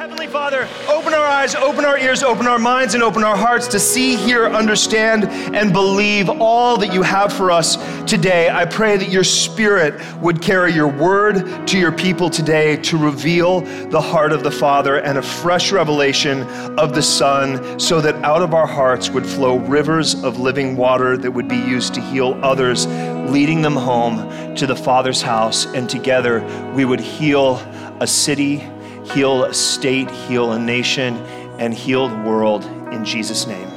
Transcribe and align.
Heavenly 0.00 0.28
Father, 0.28 0.66
open 0.88 1.12
our 1.12 1.26
eyes, 1.26 1.54
open 1.54 1.84
our 1.84 1.98
ears, 1.98 2.22
open 2.22 2.46
our 2.46 2.58
minds, 2.58 2.94
and 2.94 3.02
open 3.02 3.22
our 3.22 3.36
hearts 3.36 3.68
to 3.68 3.78
see, 3.78 4.16
hear, 4.16 4.46
understand, 4.46 5.24
and 5.54 5.74
believe 5.74 6.30
all 6.30 6.78
that 6.78 6.90
you 6.90 7.02
have 7.02 7.30
for 7.30 7.50
us 7.50 7.76
today. 8.04 8.48
I 8.48 8.64
pray 8.64 8.96
that 8.96 9.10
your 9.10 9.24
Spirit 9.24 10.00
would 10.22 10.40
carry 10.40 10.72
your 10.72 10.88
word 10.88 11.68
to 11.68 11.78
your 11.78 11.92
people 11.92 12.30
today 12.30 12.78
to 12.78 12.96
reveal 12.96 13.60
the 13.90 14.00
heart 14.00 14.32
of 14.32 14.42
the 14.42 14.50
Father 14.50 14.96
and 15.00 15.18
a 15.18 15.22
fresh 15.22 15.70
revelation 15.70 16.44
of 16.78 16.94
the 16.94 17.02
Son, 17.02 17.78
so 17.78 18.00
that 18.00 18.14
out 18.24 18.40
of 18.40 18.54
our 18.54 18.66
hearts 18.66 19.10
would 19.10 19.26
flow 19.26 19.58
rivers 19.58 20.14
of 20.24 20.40
living 20.40 20.78
water 20.78 21.18
that 21.18 21.30
would 21.30 21.46
be 21.46 21.58
used 21.58 21.92
to 21.92 22.00
heal 22.00 22.40
others, 22.42 22.86
leading 23.30 23.60
them 23.60 23.76
home 23.76 24.54
to 24.54 24.66
the 24.66 24.76
Father's 24.76 25.20
house, 25.20 25.66
and 25.74 25.90
together 25.90 26.40
we 26.74 26.86
would 26.86 27.00
heal 27.00 27.56
a 28.00 28.06
city 28.06 28.66
heal 29.12 29.44
a 29.44 29.54
state, 29.54 30.10
heal 30.10 30.52
a 30.52 30.58
nation, 30.58 31.16
and 31.58 31.74
heal 31.74 32.08
the 32.08 32.22
world 32.22 32.64
in 32.92 33.04
Jesus' 33.04 33.46
name. 33.46 33.68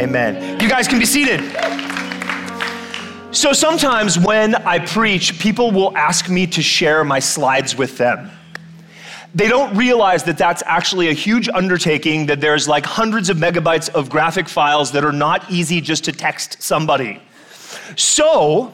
Amen. 0.00 0.60
You 0.60 0.68
guys 0.68 0.88
can 0.88 0.98
be 0.98 1.06
seated. 1.06 1.40
So 3.34 3.52
sometimes 3.52 4.18
when 4.18 4.54
I 4.54 4.78
preach, 4.78 5.38
people 5.40 5.70
will 5.72 5.96
ask 5.96 6.28
me 6.28 6.46
to 6.48 6.62
share 6.62 7.02
my 7.04 7.18
slides 7.18 7.76
with 7.76 7.98
them. 7.98 8.30
They 9.34 9.48
don't 9.48 9.76
realize 9.76 10.22
that 10.24 10.38
that's 10.38 10.62
actually 10.64 11.08
a 11.08 11.12
huge 11.12 11.48
undertaking, 11.48 12.26
that 12.26 12.40
there's 12.40 12.68
like 12.68 12.86
hundreds 12.86 13.30
of 13.30 13.36
megabytes 13.36 13.88
of 13.88 14.08
graphic 14.08 14.48
files 14.48 14.92
that 14.92 15.04
are 15.04 15.12
not 15.12 15.50
easy 15.50 15.80
just 15.80 16.04
to 16.04 16.12
text 16.12 16.62
somebody. 16.62 17.20
So, 17.96 18.72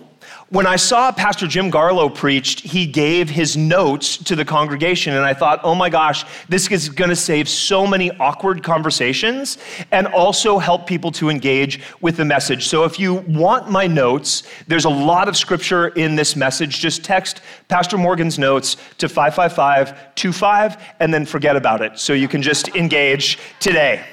when 0.50 0.66
I 0.66 0.74
saw 0.74 1.12
Pastor 1.12 1.46
Jim 1.46 1.70
Garlow 1.70 2.12
preached, 2.12 2.60
he 2.60 2.84
gave 2.84 3.30
his 3.30 3.56
notes 3.56 4.16
to 4.16 4.34
the 4.34 4.44
congregation, 4.44 5.14
and 5.14 5.24
I 5.24 5.32
thought, 5.32 5.60
oh 5.62 5.76
my 5.76 5.88
gosh, 5.88 6.24
this 6.48 6.68
is 6.72 6.88
gonna 6.88 7.14
save 7.14 7.48
so 7.48 7.86
many 7.86 8.10
awkward 8.18 8.64
conversations 8.64 9.58
and 9.92 10.08
also 10.08 10.58
help 10.58 10.88
people 10.88 11.12
to 11.12 11.30
engage 11.30 11.80
with 12.00 12.16
the 12.16 12.24
message. 12.24 12.66
So 12.66 12.82
if 12.82 12.98
you 12.98 13.14
want 13.28 13.70
my 13.70 13.86
notes, 13.86 14.42
there's 14.66 14.86
a 14.86 14.90
lot 14.90 15.28
of 15.28 15.36
scripture 15.36 15.88
in 15.88 16.16
this 16.16 16.34
message. 16.34 16.80
Just 16.80 17.04
text 17.04 17.42
Pastor 17.68 17.96
Morgan's 17.96 18.36
notes 18.36 18.76
to 18.98 19.08
55525 19.08 20.76
and 20.98 21.14
then 21.14 21.26
forget 21.26 21.54
about 21.54 21.80
it. 21.80 21.96
So 21.96 22.12
you 22.12 22.26
can 22.26 22.42
just 22.42 22.74
engage 22.74 23.38
today. 23.60 24.04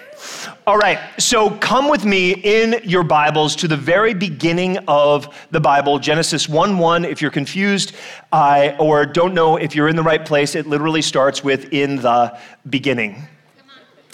All 0.65 0.77
right, 0.77 0.99
so 1.17 1.51
come 1.51 1.89
with 1.89 2.03
me 2.03 2.31
in 2.31 2.81
your 2.83 3.03
Bibles 3.03 3.55
to 3.57 3.67
the 3.67 3.77
very 3.77 4.13
beginning 4.13 4.77
of 4.87 5.47
the 5.51 5.59
Bible, 5.59 5.99
Genesis 5.99 6.49
1 6.49 6.77
1. 6.77 7.05
If 7.05 7.21
you're 7.21 7.31
confused 7.31 7.93
uh, 8.31 8.73
or 8.79 9.05
don't 9.05 9.33
know 9.33 9.57
if 9.57 9.75
you're 9.75 9.87
in 9.87 9.95
the 9.95 10.03
right 10.03 10.25
place, 10.25 10.55
it 10.55 10.67
literally 10.67 11.01
starts 11.01 11.43
with 11.43 11.71
in 11.71 11.97
the 11.97 12.37
beginning. 12.69 13.27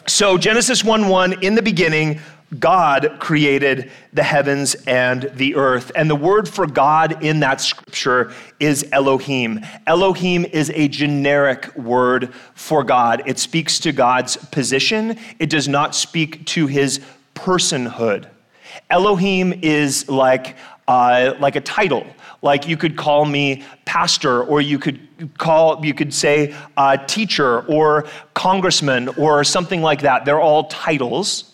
So, 0.05 0.37
Genesis 0.37 0.83
1 0.83 1.07
1, 1.07 1.43
in 1.43 1.55
the 1.55 1.61
beginning, 1.61 2.19
God 2.59 3.17
created 3.19 3.91
the 4.11 4.23
heavens 4.23 4.75
and 4.85 5.31
the 5.35 5.55
earth. 5.55 5.91
And 5.95 6.09
the 6.09 6.15
word 6.15 6.47
for 6.47 6.67
God 6.67 7.23
in 7.23 7.39
that 7.39 7.61
scripture 7.61 8.33
is 8.59 8.87
Elohim. 8.91 9.61
Elohim 9.87 10.45
is 10.45 10.71
a 10.75 10.87
generic 10.87 11.75
word 11.75 12.33
for 12.53 12.83
God. 12.83 13.23
It 13.25 13.39
speaks 13.39 13.79
to 13.79 13.91
God's 13.91 14.37
position, 14.37 15.17
it 15.39 15.49
does 15.49 15.67
not 15.67 15.95
speak 15.95 16.45
to 16.47 16.67
his 16.67 16.99
personhood. 17.35 18.27
Elohim 18.89 19.53
is 19.61 20.09
like, 20.09 20.55
uh, 20.87 21.33
like 21.39 21.55
a 21.55 21.61
title. 21.61 22.05
Like 22.41 22.67
you 22.67 22.75
could 22.75 22.97
call 22.97 23.23
me 23.23 23.63
pastor, 23.85 24.43
or 24.43 24.59
you 24.59 24.77
could 24.77 24.99
call, 25.37 25.85
you 25.85 25.93
could 25.93 26.13
say 26.13 26.53
uh, 26.75 26.97
teacher, 26.97 27.61
or 27.67 28.05
congressman, 28.33 29.07
or 29.09 29.45
something 29.45 29.81
like 29.81 30.01
that. 30.01 30.25
They're 30.25 30.41
all 30.41 30.65
titles 30.65 31.52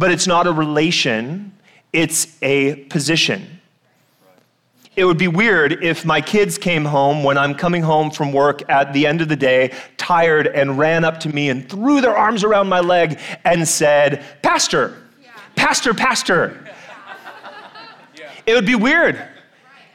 but 0.00 0.10
it's 0.10 0.26
not 0.26 0.46
a 0.46 0.52
relation, 0.52 1.52
it's 1.92 2.38
a 2.40 2.74
position. 2.86 3.60
It 4.96 5.04
would 5.04 5.18
be 5.18 5.28
weird 5.28 5.84
if 5.84 6.06
my 6.06 6.22
kids 6.22 6.56
came 6.56 6.86
home 6.86 7.22
when 7.22 7.36
I'm 7.36 7.54
coming 7.54 7.82
home 7.82 8.10
from 8.10 8.32
work 8.32 8.62
at 8.70 8.94
the 8.94 9.06
end 9.06 9.20
of 9.20 9.28
the 9.28 9.36
day, 9.36 9.74
tired, 9.98 10.46
and 10.46 10.78
ran 10.78 11.04
up 11.04 11.20
to 11.20 11.28
me 11.28 11.50
and 11.50 11.68
threw 11.68 12.00
their 12.00 12.16
arms 12.16 12.44
around 12.44 12.70
my 12.70 12.80
leg 12.80 13.18
and 13.44 13.68
said, 13.68 14.24
Pastor, 14.40 14.96
yeah. 15.22 15.32
Pastor, 15.54 15.92
Pastor. 15.92 16.66
Yeah. 18.16 18.30
It 18.46 18.54
would 18.54 18.66
be 18.66 18.76
weird 18.76 19.22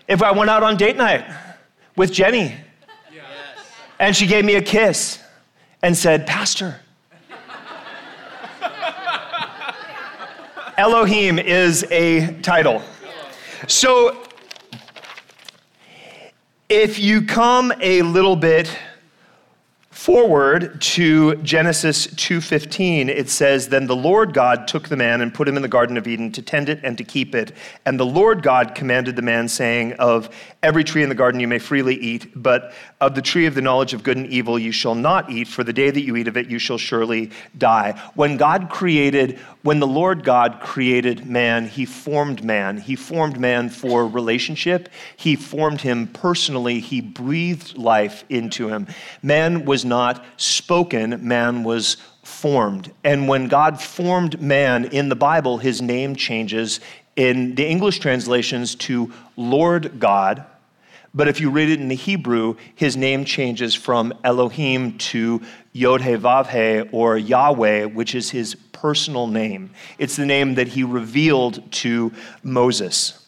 if 0.07 0.21
I 0.21 0.31
went 0.33 0.51
out 0.51 0.61
on 0.61 0.77
date 0.77 0.97
night 0.97 1.25
with 1.95 2.13
Jenny 2.13 2.53
yes. 3.11 3.23
and 3.99 4.15
she 4.15 4.27
gave 4.27 4.45
me 4.45 4.53
a 4.53 4.61
kiss 4.61 5.17
and 5.81 5.97
said, 5.97 6.27
Pastor. 6.27 6.79
Elohim 10.77 11.39
is 11.39 11.85
a 11.89 12.33
title. 12.41 12.81
So 13.67 14.21
if 16.67 16.99
you 16.99 17.21
come 17.21 17.71
a 17.79 18.01
little 18.01 18.35
bit 18.35 18.77
forward 19.95 20.81
to 20.81 21.35
Genesis 21.35 22.07
2:15 22.07 23.07
it 23.09 23.29
says 23.29 23.69
then 23.69 23.87
the 23.87 23.95
Lord 23.95 24.33
God 24.33 24.67
took 24.67 24.89
the 24.89 24.97
man 24.97 25.21
and 25.21 25.33
put 25.33 25.47
him 25.47 25.55
in 25.55 25.61
the 25.61 25.69
garden 25.69 25.95
of 25.95 26.07
Eden 26.07 26.31
to 26.33 26.41
tend 26.41 26.67
it 26.67 26.81
and 26.83 26.97
to 26.97 27.03
keep 27.03 27.33
it. 27.33 27.53
And 27.85 27.99
the 27.99 28.05
Lord 28.05 28.43
God 28.43 28.75
commanded 28.75 29.15
the 29.15 29.21
man 29.21 29.47
saying 29.47 29.93
of 29.93 30.29
every 30.61 30.83
tree 30.83 31.01
in 31.03 31.09
the 31.09 31.15
garden 31.15 31.39
you 31.39 31.47
may 31.47 31.59
freely 31.59 31.95
eat 31.95 32.31
but 32.35 32.73
of 32.99 33.15
the 33.15 33.21
tree 33.21 33.45
of 33.45 33.55
the 33.55 33.61
knowledge 33.61 33.93
of 33.93 34.03
good 34.03 34.17
and 34.17 34.27
evil 34.27 34.59
you 34.59 34.71
shall 34.71 34.95
not 34.95 35.29
eat 35.29 35.47
for 35.47 35.63
the 35.63 35.73
day 35.73 35.91
that 35.91 36.01
you 36.01 36.15
eat 36.15 36.27
of 36.27 36.35
it 36.35 36.47
you 36.47 36.59
shall 36.59 36.77
surely 36.77 37.31
die 37.57 37.93
when 38.15 38.35
God 38.35 38.69
created 38.69 39.39
when 39.61 39.79
the 39.79 39.87
Lord 39.87 40.23
God 40.23 40.59
created 40.61 41.25
man 41.25 41.67
he 41.67 41.85
formed 41.85 42.43
man. 42.43 42.77
He 42.77 42.95
formed 42.95 43.39
man 43.39 43.69
for 43.69 44.07
relationship. 44.07 44.89
He 45.15 45.35
formed 45.35 45.81
him 45.81 46.07
personally. 46.07 46.79
He 46.79 47.01
breathed 47.01 47.77
life 47.77 48.25
into 48.29 48.67
him. 48.69 48.87
Man 49.21 49.65
was 49.65 49.84
not 49.85 50.25
spoken, 50.37 51.25
man 51.27 51.63
was 51.63 51.97
formed. 52.23 52.91
And 53.03 53.27
when 53.27 53.47
God 53.47 53.79
formed 53.81 54.41
man 54.41 54.85
in 54.85 55.09
the 55.09 55.15
Bible, 55.15 55.59
his 55.59 55.81
name 55.81 56.15
changes 56.15 56.79
in 57.15 57.55
the 57.55 57.65
English 57.65 57.99
translations 57.99 58.75
to 58.75 59.13
Lord 59.37 59.99
God. 59.99 60.45
But 61.13 61.29
if 61.29 61.39
you 61.39 61.49
read 61.49 61.69
it 61.69 61.79
in 61.79 61.87
the 61.87 61.95
Hebrew, 61.95 62.57
his 62.75 62.97
name 62.97 63.23
changes 63.23 63.73
from 63.73 64.13
Elohim 64.23 64.97
to 64.97 65.41
Yod 65.71 66.01
He 66.01 66.15
Vav 66.15 66.47
He 66.47 66.89
or 66.91 67.17
Yahweh, 67.17 67.85
which 67.85 68.15
is 68.15 68.31
his 68.31 68.55
personal 68.73 69.27
name. 69.27 69.71
It's 69.97 70.17
the 70.17 70.25
name 70.25 70.55
that 70.55 70.67
he 70.67 70.83
revealed 70.83 71.71
to 71.73 72.11
Moses. 72.43 73.24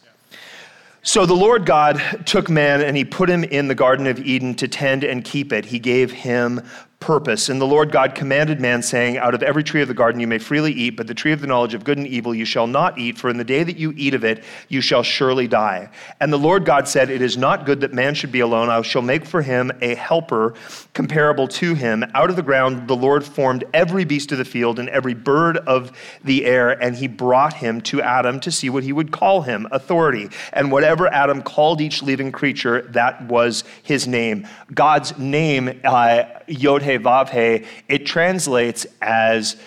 So 1.08 1.26
the 1.26 1.34
Lord 1.34 1.66
God 1.66 2.02
took 2.26 2.50
man 2.50 2.82
and 2.82 2.98
he 2.98 3.06
put 3.06 3.30
him 3.30 3.46
in 3.46 3.70
the 3.70 3.76
Garden 3.76 4.08
of 4.08 4.20
Eden 4.20 4.56
to 4.56 4.68
tend 4.68 5.06
and 5.06 5.24
keep 5.24 5.54
it. 5.54 5.64
He 5.64 5.80
gave 5.80 6.12
him 6.12 6.62
purpose. 7.00 7.48
And 7.48 7.62
the 7.62 7.66
Lord 7.66 7.92
God 7.92 8.16
commanded 8.16 8.60
man, 8.60 8.82
saying, 8.82 9.18
Out 9.18 9.36
of 9.36 9.44
every 9.44 9.64
tree 9.64 9.82
of 9.82 9.88
the 9.88 9.94
garden 9.94 10.20
you 10.20 10.28
may 10.28 10.40
freely 10.40 10.74
eat, 10.74 10.98
but 10.98 11.06
the 11.06 11.14
tree 11.14 11.32
of 11.32 11.42
the 11.42 11.48
knowledge 11.48 11.76
of 11.76 11.84
good 11.84 11.98
and 11.98 12.08
evil 12.08 12.34
you 12.34 12.44
shall 12.46 12.66
not 12.66 12.98
eat, 12.98 13.18
for 13.20 13.30
in 13.30 13.38
the 13.38 13.44
day 13.44 13.64
that 13.64 13.78
you 13.78 13.94
eat 13.96 14.16
of 14.16 14.24
it 14.24 14.44
you 14.68 14.82
shall 14.82 15.04
surely 15.04 15.48
die. 15.48 15.90
And 16.20 16.34
the 16.34 16.38
Lord 16.38 16.66
God 16.66 16.88
said, 16.88 17.10
It 17.10 17.22
is 17.22 17.38
not 17.38 17.66
good 17.66 17.82
that 17.82 17.94
man 17.94 18.16
should 18.16 18.32
be 18.32 18.40
alone. 18.40 18.70
I 18.70 18.82
shall 18.82 19.04
make 19.04 19.26
for 19.26 19.44
him 19.44 19.72
a 19.82 19.94
helper 19.94 20.56
comparable 20.94 21.48
to 21.48 21.76
him. 21.76 22.04
Out 22.16 22.32
of 22.32 22.36
the 22.36 22.42
ground 22.42 22.88
the 22.88 22.96
Lord 22.96 23.24
formed 23.24 23.64
every 23.74 24.04
beast 24.04 24.32
of 24.32 24.40
the 24.40 24.46
field 24.46 24.80
and 24.80 24.90
every 24.90 25.14
bird 25.14 25.58
of 25.58 25.92
the 26.24 26.46
air, 26.46 26.72
and 26.72 26.96
he 26.96 27.08
brought 27.08 27.54
him 27.54 27.80
to 27.82 28.02
Adam 28.02 28.40
to 28.40 28.52
see 28.52 28.70
what 28.70 28.84
he 28.84 28.92
would 28.92 29.12
call 29.12 29.44
him, 29.44 29.68
authority. 29.72 30.30
And 30.52 30.72
whatever 30.72 31.08
Adam 31.08 31.44
called 31.44 31.80
each 31.80 32.02
living 32.02 32.32
creature, 32.32 32.82
that 32.90 33.22
was 33.28 33.64
his 33.84 34.08
name. 34.08 34.48
God's 34.74 35.16
name, 35.20 35.80
uh, 35.84 36.24
Yod 36.48 36.87
He 36.88 36.98
Vav 36.98 37.30
He, 37.30 37.66
it 37.88 38.06
translates 38.06 38.88
as 39.02 39.58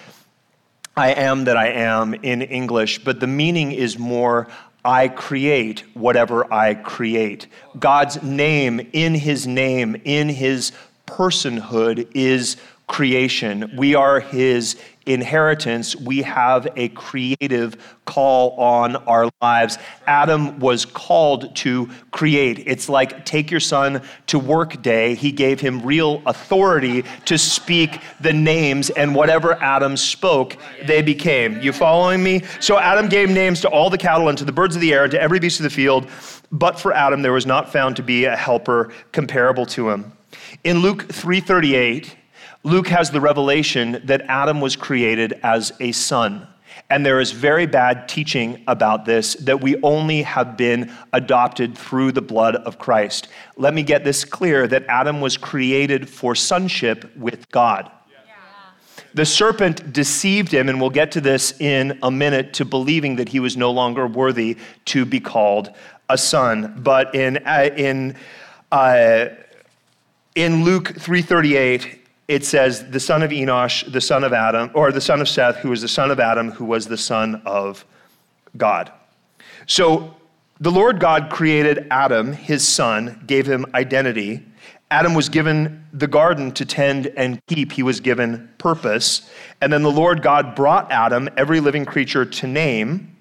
I 0.97 1.13
am 1.13 1.45
that 1.45 1.57
I 1.57 1.69
am 1.69 2.15
in 2.15 2.43
English, 2.43 3.05
but 3.05 3.21
the 3.21 3.27
meaning 3.27 3.73
is 3.73 3.99
more 3.99 4.49
I 4.85 5.09
create 5.09 5.85
whatever 5.95 6.53
I 6.53 6.75
create. 6.75 7.47
God's 7.79 8.23
name, 8.23 8.81
in 8.93 9.15
his 9.15 9.47
name, 9.47 9.97
in 10.05 10.29
his 10.29 10.73
personhood, 11.07 12.09
is 12.15 12.57
creation. 12.87 13.73
We 13.77 13.95
are 13.95 14.21
his 14.21 14.77
inheritance, 15.13 15.97
we 15.97 16.23
have 16.23 16.69
a 16.77 16.89
creative 16.91 17.99
call 18.05 18.59
on 18.59 18.97
our 18.97 19.31
lives. 19.41 19.79
Adam 20.07 20.59
was 20.59 20.85
called 20.85 21.55
to 21.57 21.89
create. 22.11 22.65
It's 22.67 22.89
like 22.89 23.25
take 23.25 23.51
your 23.51 23.61
son 23.61 24.03
to 24.27 24.39
work 24.39 24.83
day. 24.83 25.15
He 25.15 25.33
gave 25.33 25.61
him 25.61 25.81
real 25.83 26.23
authority 26.27 27.05
to 27.27 27.39
speak 27.39 28.01
the 28.21 28.33
names, 28.33 28.91
and 28.91 29.15
whatever 29.15 29.55
Adam 29.63 29.97
spoke, 29.97 30.57
they 30.87 31.03
became. 31.03 31.61
You 31.61 31.73
following 31.73 32.23
me? 32.23 32.43
So 32.61 32.79
Adam 32.79 33.09
gave 33.09 33.31
names 33.31 33.61
to 33.63 33.69
all 33.69 33.91
the 33.91 33.99
cattle 33.99 34.29
and 34.29 34.39
to 34.39 34.45
the 34.45 34.53
birds 34.53 34.75
of 34.75 34.81
the 34.81 34.93
air 34.93 35.05
and 35.05 35.11
to 35.13 35.21
every 35.21 35.39
beast 35.39 35.61
of 35.61 35.65
the 35.65 35.71
field. 35.71 36.09
But 36.53 36.79
for 36.81 36.93
Adam, 36.93 37.23
there 37.23 37.33
was 37.33 37.47
not 37.47 37.73
found 37.73 37.97
to 37.97 38.03
be 38.03 38.25
a 38.25 38.37
helper 38.37 38.93
comparable 39.13 39.67
to 39.67 39.91
him. 39.91 40.13
In 40.65 40.79
Luke 40.79 41.09
3:38, 41.09 42.17
Luke 42.63 42.89
has 42.89 43.11
the 43.11 43.21
revelation 43.21 44.03
that 44.05 44.23
Adam 44.23 44.61
was 44.61 44.77
created 44.77 45.33
as 45.43 45.73
a 45.81 45.93
son. 45.93 46.47
And 46.91 47.07
there 47.07 47.21
is 47.21 47.33
very 47.33 47.67
bad 47.67 48.09
teaching 48.09 48.63
about 48.67 49.05
this 49.05 49.35
that 49.35 49.61
we 49.61 49.81
only 49.83 50.23
have 50.23 50.57
been 50.57 50.93
adopted 51.13 51.77
through 51.77 52.13
the 52.13 52.23
blood 52.23 52.57
of 52.57 52.79
Christ. 52.79 53.29
Let 53.57 53.75
me 53.75 53.83
get 53.83 54.05
this 54.05 54.25
clear 54.25 54.67
that 54.67 54.85
Adam 54.89 55.21
was 55.21 55.37
created 55.37 56.09
for 56.09 56.35
sonship 56.35 57.17
with 57.17 57.51
God. 57.51 57.91
The 59.13 59.27
serpent 59.27 59.93
deceived 59.93 60.53
him, 60.53 60.69
and 60.69 60.81
we'll 60.81 60.91
get 60.91 61.11
to 61.13 61.21
this 61.21 61.59
in 61.61 61.99
a 62.03 62.11
minute, 62.13 62.53
to 62.55 62.65
believing 62.65 63.17
that 63.17 63.29
he 63.29 63.41
was 63.41 63.57
no 63.57 63.73
longer 63.73 64.07
worthy 64.07 64.57
to 64.87 65.05
be 65.05 65.19
called 65.19 65.71
a 66.09 66.17
son. 66.17 66.77
But 66.79 67.13
in, 67.15 67.39
uh, 67.39 67.71
in, 67.77 68.17
uh, 68.71 69.27
in 70.37 70.65
Luke 70.65 70.95
3:38, 70.97 72.00
it 72.31 72.45
says 72.45 72.89
the 72.91 73.01
son 73.01 73.25
of 73.25 73.33
Enosh, 73.33 73.91
the 73.91 74.01
son 74.01 74.23
of 74.23 74.33
Adam, 74.33 74.71
or 74.73 74.93
the 74.93 75.01
son 75.01 75.21
of 75.21 75.29
Seth, 75.29 75.57
who 75.57 75.71
was 75.71 75.83
the 75.83 75.89
son 75.89 76.13
of 76.13 76.21
Adam, 76.21 76.53
who 76.53 76.65
was 76.65 76.87
the 76.87 76.97
son 76.97 77.43
of 77.45 77.85
God. 78.57 78.93
So 79.67 80.15
the 80.61 80.71
Lord 80.71 81.01
God 81.01 81.29
created 81.29 81.89
Adam, 81.91 82.33
his 82.33 82.67
son, 82.67 83.25
gave 83.27 83.47
him 83.47 83.67
identity. 83.75 84.47
Adam 84.93 85.15
was 85.15 85.29
given 85.29 85.85
the 85.93 86.07
garden 86.07 86.53
to 86.53 86.65
tend 86.65 87.09
and 87.17 87.41
keep. 87.49 87.73
He 87.73 87.83
was 87.83 87.99
given 87.99 88.49
purpose. 88.59 89.29
And 89.61 89.73
then 89.73 89.83
the 89.83 89.91
Lord 89.91 90.23
God 90.23 90.55
brought 90.55 90.93
Adam, 90.93 91.29
every 91.37 91.59
living 91.59 91.85
creature, 91.85 92.25
to 92.25 92.47
name. 92.47 93.17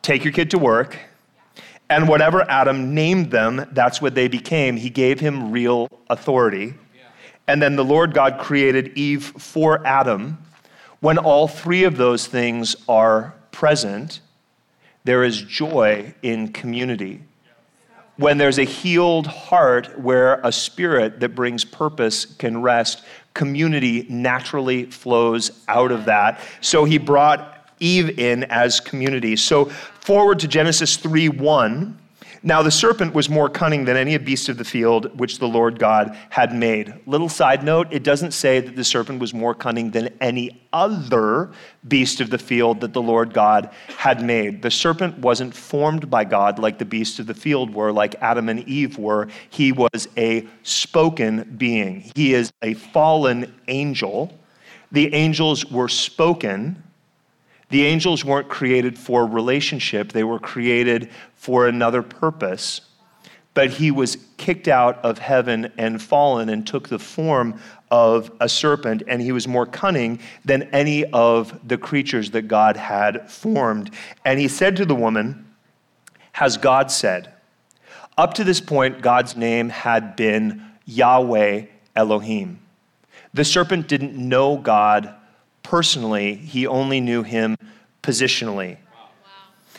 Take 0.00 0.24
your 0.24 0.32
kid 0.32 0.50
to 0.52 0.58
work. 0.58 0.98
And 1.90 2.08
whatever 2.08 2.50
Adam 2.50 2.94
named 2.94 3.30
them, 3.30 3.68
that's 3.72 4.00
what 4.00 4.14
they 4.14 4.28
became. 4.28 4.78
He 4.78 4.88
gave 4.88 5.20
him 5.20 5.52
real 5.52 5.88
authority. 6.08 6.72
And 7.46 7.60
then 7.60 7.76
the 7.76 7.84
Lord 7.84 8.14
God 8.14 8.38
created 8.38 8.96
Eve 8.96 9.24
for 9.24 9.84
Adam. 9.86 10.38
When 11.00 11.18
all 11.18 11.48
three 11.48 11.84
of 11.84 11.96
those 11.96 12.26
things 12.26 12.76
are 12.88 13.34
present, 13.50 14.20
there 15.04 15.24
is 15.24 15.42
joy 15.42 16.14
in 16.22 16.52
community. 16.52 17.22
When 18.16 18.38
there's 18.38 18.58
a 18.58 18.64
healed 18.64 19.26
heart 19.26 19.98
where 19.98 20.40
a 20.44 20.52
spirit 20.52 21.20
that 21.20 21.30
brings 21.30 21.64
purpose 21.64 22.24
can 22.24 22.62
rest, 22.62 23.02
community 23.34 24.06
naturally 24.08 24.84
flows 24.84 25.62
out 25.66 25.90
of 25.90 26.04
that. 26.04 26.40
So 26.60 26.84
he 26.84 26.98
brought 26.98 27.66
Eve 27.80 28.18
in 28.18 28.44
as 28.44 28.78
community. 28.78 29.34
So 29.34 29.64
forward 29.66 30.38
to 30.40 30.48
Genesis 30.48 30.96
3 30.96 31.30
1. 31.30 31.98
Now 32.44 32.62
the 32.62 32.72
serpent 32.72 33.14
was 33.14 33.28
more 33.28 33.48
cunning 33.48 33.84
than 33.84 33.96
any 33.96 34.18
beast 34.18 34.48
of 34.48 34.58
the 34.58 34.64
field 34.64 35.18
which 35.18 35.38
the 35.38 35.46
Lord 35.46 35.78
God 35.78 36.16
had 36.30 36.52
made. 36.52 36.92
Little 37.06 37.28
side 37.28 37.62
note, 37.62 37.86
it 37.92 38.02
doesn't 38.02 38.32
say 38.32 38.58
that 38.58 38.74
the 38.74 38.82
serpent 38.82 39.20
was 39.20 39.32
more 39.32 39.54
cunning 39.54 39.92
than 39.92 40.08
any 40.20 40.66
other 40.72 41.52
beast 41.86 42.20
of 42.20 42.30
the 42.30 42.38
field 42.38 42.80
that 42.80 42.92
the 42.92 43.02
Lord 43.02 43.32
God 43.32 43.70
had 43.96 44.24
made. 44.24 44.62
The 44.62 44.72
serpent 44.72 45.18
wasn't 45.18 45.54
formed 45.54 46.10
by 46.10 46.24
God 46.24 46.58
like 46.58 46.78
the 46.78 46.84
beasts 46.84 47.20
of 47.20 47.28
the 47.28 47.34
field 47.34 47.72
were, 47.72 47.92
like 47.92 48.16
Adam 48.20 48.48
and 48.48 48.66
Eve 48.68 48.98
were. 48.98 49.28
He 49.50 49.70
was 49.70 50.08
a 50.16 50.46
spoken 50.64 51.54
being. 51.56 52.10
He 52.16 52.34
is 52.34 52.52
a 52.60 52.74
fallen 52.74 53.54
angel. 53.68 54.36
The 54.90 55.14
angels 55.14 55.64
were 55.70 55.88
spoken 55.88 56.82
the 57.72 57.86
angels 57.86 58.22
weren't 58.22 58.50
created 58.50 58.98
for 58.98 59.26
relationship, 59.26 60.12
they 60.12 60.24
were 60.24 60.38
created 60.38 61.08
for 61.34 61.66
another 61.66 62.02
purpose. 62.02 62.82
But 63.54 63.70
he 63.70 63.90
was 63.90 64.18
kicked 64.36 64.68
out 64.68 64.98
of 65.02 65.18
heaven 65.18 65.72
and 65.78 66.00
fallen 66.00 66.50
and 66.50 66.66
took 66.66 66.90
the 66.90 66.98
form 66.98 67.58
of 67.90 68.30
a 68.40 68.48
serpent, 68.48 69.02
and 69.08 69.22
he 69.22 69.32
was 69.32 69.48
more 69.48 69.64
cunning 69.64 70.20
than 70.44 70.64
any 70.64 71.06
of 71.06 71.58
the 71.66 71.78
creatures 71.78 72.30
that 72.32 72.42
God 72.42 72.76
had 72.76 73.30
formed. 73.30 73.90
And 74.22 74.38
he 74.38 74.48
said 74.48 74.76
to 74.76 74.84
the 74.84 74.94
woman, 74.94 75.46
Has 76.32 76.58
God 76.58 76.90
said? 76.90 77.32
Up 78.18 78.34
to 78.34 78.44
this 78.44 78.60
point, 78.60 79.00
God's 79.00 79.34
name 79.34 79.70
had 79.70 80.14
been 80.14 80.62
Yahweh 80.84 81.64
Elohim. 81.96 82.60
The 83.32 83.46
serpent 83.46 83.88
didn't 83.88 84.14
know 84.14 84.58
God 84.58 85.14
personally, 85.62 86.34
he 86.34 86.66
only 86.66 87.00
knew 87.00 87.22
him 87.22 87.56
positionally. 88.02 88.78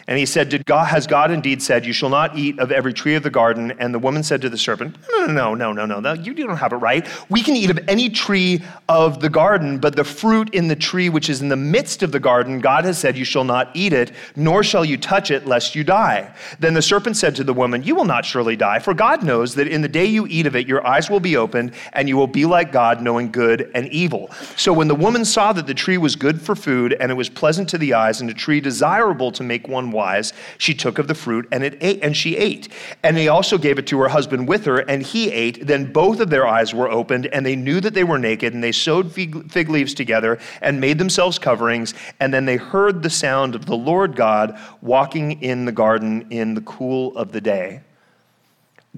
And 0.07 0.17
he 0.17 0.25
said, 0.25 0.49
Did 0.49 0.65
God, 0.65 0.85
Has 0.85 1.07
God 1.07 1.31
indeed 1.31 1.61
said, 1.61 1.85
You 1.85 1.93
shall 1.93 2.09
not 2.09 2.37
eat 2.37 2.59
of 2.59 2.71
every 2.71 2.93
tree 2.93 3.15
of 3.15 3.23
the 3.23 3.29
garden? 3.29 3.71
And 3.79 3.93
the 3.93 3.99
woman 3.99 4.23
said 4.23 4.41
to 4.41 4.49
the 4.49 4.57
serpent, 4.57 4.97
No, 5.11 5.25
no, 5.27 5.55
no, 5.55 5.71
no, 5.71 5.85
no, 5.85 5.99
no. 5.99 6.13
You 6.13 6.33
don't 6.33 6.57
have 6.57 6.73
it 6.73 6.77
right. 6.77 7.07
We 7.29 7.41
can 7.41 7.55
eat 7.55 7.69
of 7.69 7.79
any 7.87 8.09
tree 8.09 8.61
of 8.89 9.21
the 9.21 9.29
garden, 9.29 9.79
but 9.79 9.95
the 9.95 10.03
fruit 10.03 10.53
in 10.53 10.67
the 10.67 10.75
tree 10.75 11.07
which 11.07 11.29
is 11.29 11.41
in 11.41 11.47
the 11.47 11.55
midst 11.55 12.03
of 12.03 12.11
the 12.11 12.19
garden, 12.19 12.59
God 12.59 12.83
has 12.83 12.97
said, 12.97 13.17
You 13.17 13.23
shall 13.23 13.45
not 13.45 13.71
eat 13.73 13.93
it, 13.93 14.11
nor 14.35 14.61
shall 14.63 14.83
you 14.83 14.97
touch 14.97 15.31
it, 15.31 15.47
lest 15.47 15.73
you 15.73 15.83
die. 15.83 16.33
Then 16.59 16.73
the 16.73 16.81
serpent 16.81 17.15
said 17.15 17.35
to 17.37 17.43
the 17.43 17.53
woman, 17.53 17.83
You 17.83 17.95
will 17.95 18.05
not 18.05 18.25
surely 18.25 18.57
die, 18.57 18.79
for 18.79 18.93
God 18.93 19.23
knows 19.23 19.55
that 19.55 19.67
in 19.67 19.81
the 19.81 19.87
day 19.87 20.05
you 20.05 20.27
eat 20.27 20.47
of 20.47 20.55
it, 20.55 20.67
your 20.67 20.85
eyes 20.85 21.09
will 21.09 21.21
be 21.21 21.37
opened, 21.37 21.73
and 21.93 22.09
you 22.09 22.17
will 22.17 22.27
be 22.27 22.45
like 22.45 22.73
God, 22.73 23.01
knowing 23.01 23.31
good 23.31 23.71
and 23.73 23.87
evil. 23.87 24.29
So 24.57 24.73
when 24.73 24.89
the 24.89 24.95
woman 24.95 25.23
saw 25.23 25.53
that 25.53 25.67
the 25.67 25.73
tree 25.73 25.97
was 25.97 26.17
good 26.17 26.41
for 26.41 26.55
food, 26.55 26.97
and 26.99 27.09
it 27.09 27.15
was 27.15 27.29
pleasant 27.29 27.69
to 27.69 27.77
the 27.77 27.93
eyes, 27.93 28.19
and 28.19 28.29
a 28.29 28.33
tree 28.33 28.59
desirable 28.59 29.31
to 29.31 29.43
make 29.43 29.69
one 29.69 29.92
wise, 29.93 30.33
she 30.57 30.73
took 30.73 30.99
of 30.99 31.07
the 31.07 31.15
fruit 31.15 31.47
and 31.51 31.63
it 31.63 31.77
ate, 31.81 32.03
and 32.03 32.17
she 32.17 32.35
ate. 32.35 32.67
And 33.03 33.17
he 33.17 33.27
also 33.27 33.57
gave 33.57 33.79
it 33.79 33.87
to 33.87 33.99
her 33.99 34.09
husband 34.09 34.47
with 34.47 34.65
her, 34.65 34.79
and 34.79 35.01
he 35.01 35.31
ate. 35.31 35.65
Then 35.65 35.91
both 35.91 36.19
of 36.19 36.29
their 36.29 36.47
eyes 36.47 36.73
were 36.73 36.89
opened, 36.89 37.27
and 37.27 37.45
they 37.45 37.55
knew 37.55 37.79
that 37.79 37.93
they 37.93 38.03
were 38.03 38.19
naked, 38.19 38.53
and 38.53 38.63
they 38.63 38.71
sewed 38.71 39.11
fig 39.11 39.69
leaves 39.69 39.93
together 39.93 40.39
and 40.61 40.81
made 40.81 40.97
themselves 40.97 41.39
coverings. 41.39 41.93
And 42.19 42.33
then 42.33 42.45
they 42.45 42.57
heard 42.57 43.03
the 43.03 43.09
sound 43.09 43.55
of 43.55 43.65
the 43.65 43.77
Lord 43.77 44.15
God 44.15 44.59
walking 44.81 45.41
in 45.41 45.65
the 45.65 45.71
garden 45.71 46.27
in 46.29 46.55
the 46.55 46.61
cool 46.61 47.15
of 47.15 47.31
the 47.31 47.41
day. 47.41 47.81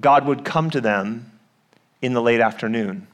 God 0.00 0.26
would 0.26 0.44
come 0.44 0.70
to 0.70 0.80
them 0.80 1.30
in 2.02 2.12
the 2.12 2.22
late 2.22 2.40
afternoon 2.40 3.06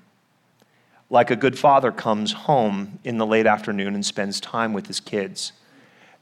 like 1.12 1.30
a 1.30 1.36
good 1.36 1.58
father 1.58 1.92
comes 1.92 2.32
home 2.32 2.98
in 3.04 3.18
the 3.18 3.26
late 3.26 3.46
afternoon 3.46 3.94
and 3.94 4.04
spends 4.04 4.40
time 4.40 4.72
with 4.72 4.86
his 4.86 4.98
kids. 4.98 5.52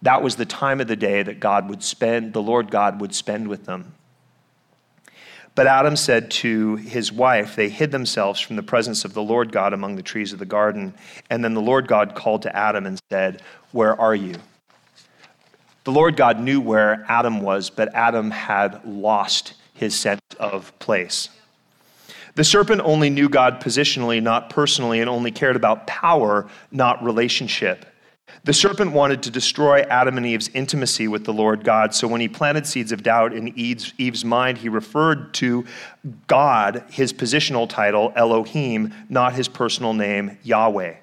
That 0.03 0.23
was 0.23 0.37
the 0.37 0.47
time 0.47 0.81
of 0.81 0.89
the 0.89 0.97
day 0.97 1.23
that 1.23 1.41
God 1.41 1.69
would 1.69 1.83
spend, 1.83 2.33
the 2.33 2.43
Lord 2.43 2.71
God 2.71 3.01
would 3.01 3.15
spend 3.15 3.49
with 3.49 3.67
them. 3.67 3.95
But 5.55 5.67
Adam 5.67 5.97
said 5.97 6.31
to 6.31 6.77
his 6.77 7.13
wife, 7.13 7.57
They 7.57 7.69
hid 7.69 7.91
themselves 7.91 8.41
from 8.41 8.57
the 8.57 8.63
presence 8.63 9.05
of 9.05 9.15
the 9.15 9.23
Lord 9.23 9.53
God 9.53 9.73
among 9.73 9.97
the 9.97 10.03
trees 10.03 10.33
of 10.33 10.39
the 10.39 10.47
garden. 10.47 10.95
And 11.29 11.45
then 11.45 11.55
the 11.55 11.61
Lord 11.61 11.87
God 11.87 12.15
called 12.15 12.43
to 12.43 12.57
Adam 12.57 12.87
and 12.87 12.99
said, 13.11 13.43
Where 13.73 14.01
are 14.01 14.15
you? 14.15 14.37
The 15.85 15.93
Lord 15.93 16.17
God 16.17 16.41
knew 16.41 16.61
where 16.61 17.05
Adam 17.09 17.41
was, 17.41 17.69
but 17.69 17.95
Adam 17.95 18.31
had 18.31 18.85
lost 18.87 19.55
his 19.75 19.99
sense 19.99 20.21
of 20.39 20.79
place. 20.79 21.31
The 22.37 22.45
serpent 22.45 22.81
only 22.85 23.11
knew 23.11 23.29
God 23.29 23.61
positionally, 23.61 24.23
not 24.23 24.51
personally, 24.51 25.01
and 25.01 25.11
only 25.11 25.31
cared 25.33 25.57
about 25.57 25.87
power, 25.87 26.49
not 26.71 27.03
relationship. 27.03 27.87
The 28.43 28.55
serpent 28.55 28.93
wanted 28.93 29.23
to 29.25 29.31
destroy 29.31 29.83
Adam 29.83 30.17
and 30.17 30.25
Eve's 30.25 30.49
intimacy 30.55 31.09
with 31.09 31.25
the 31.25 31.33
Lord 31.33 31.63
God. 31.63 31.95
So 31.95 32.09
when 32.09 32.23
he 32.23 32.29
planted 32.29 32.67
seeds 32.67 32.91
of 32.91 33.03
doubt 33.03 33.35
in 33.35 33.49
Eve's, 33.49 33.93
Eve's, 33.99 34.25
mind, 34.25 34.57
he 34.57 34.71
referred 34.71 35.35
to 35.35 35.67
God, 36.27 36.85
his 36.91 37.13
positional 37.13 37.69
title, 37.69 38.15
Elohim, 38.17 38.95
not 39.11 39.35
his 39.35 39.47
personal 39.47 39.93
name, 39.93 40.39
Yahweh. 40.43 40.95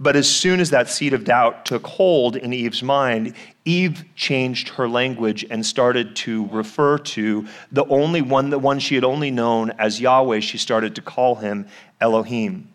But 0.00 0.16
as 0.16 0.28
soon 0.28 0.58
as 0.58 0.70
that 0.70 0.88
seed 0.88 1.12
of 1.12 1.22
doubt 1.22 1.66
took 1.66 1.86
hold 1.86 2.34
in 2.34 2.52
Eve's 2.52 2.82
mind, 2.82 3.34
Eve 3.64 4.04
changed 4.16 4.70
her 4.70 4.88
language 4.88 5.44
and 5.48 5.64
started 5.64 6.16
to 6.16 6.48
refer 6.48 6.98
to 6.98 7.46
the 7.70 7.84
only 7.84 8.22
one, 8.22 8.50
the 8.50 8.58
one 8.58 8.80
she 8.80 8.96
had 8.96 9.04
only 9.04 9.30
known 9.30 9.70
as 9.78 10.00
Yahweh. 10.00 10.40
She 10.40 10.58
started 10.58 10.96
to 10.96 11.02
call 11.02 11.36
him 11.36 11.68
Elohim. 12.00 12.71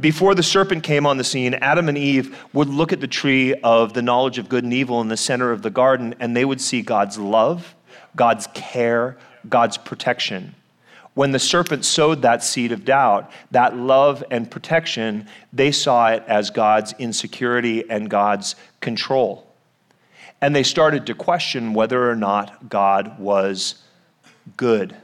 Before 0.00 0.34
the 0.34 0.42
serpent 0.42 0.82
came 0.82 1.04
on 1.04 1.18
the 1.18 1.24
scene, 1.24 1.54
Adam 1.54 1.88
and 1.88 1.98
Eve 1.98 2.36
would 2.54 2.68
look 2.68 2.92
at 2.92 3.00
the 3.00 3.06
tree 3.06 3.54
of 3.54 3.92
the 3.92 4.02
knowledge 4.02 4.38
of 4.38 4.48
good 4.48 4.64
and 4.64 4.72
evil 4.72 5.00
in 5.00 5.08
the 5.08 5.16
center 5.16 5.52
of 5.52 5.62
the 5.62 5.70
garden, 5.70 6.14
and 6.20 6.34
they 6.34 6.44
would 6.44 6.60
see 6.60 6.80
God's 6.80 7.18
love, 7.18 7.74
God's 8.16 8.46
care, 8.54 9.18
God's 9.48 9.76
protection. 9.76 10.54
when 11.14 11.32
the 11.32 11.38
serpent 11.38 11.84
sowed 11.84 12.22
that 12.22 12.42
seed 12.42 12.72
of 12.72 12.84
doubt, 12.84 13.30
that 13.50 13.76
love 13.76 14.22
and 14.30 14.50
protection, 14.50 15.26
they 15.52 15.72
saw 15.72 16.08
it 16.08 16.22
as 16.26 16.50
God's 16.50 16.94
insecurity 16.98 17.88
and 17.90 18.08
God's 18.08 18.54
control. 18.80 19.46
And 20.40 20.54
they 20.54 20.62
started 20.62 21.06
to 21.06 21.14
question 21.14 21.74
whether 21.74 22.08
or 22.08 22.16
not 22.16 22.68
God 22.68 23.18
was 23.18 23.82
good. 24.56 24.96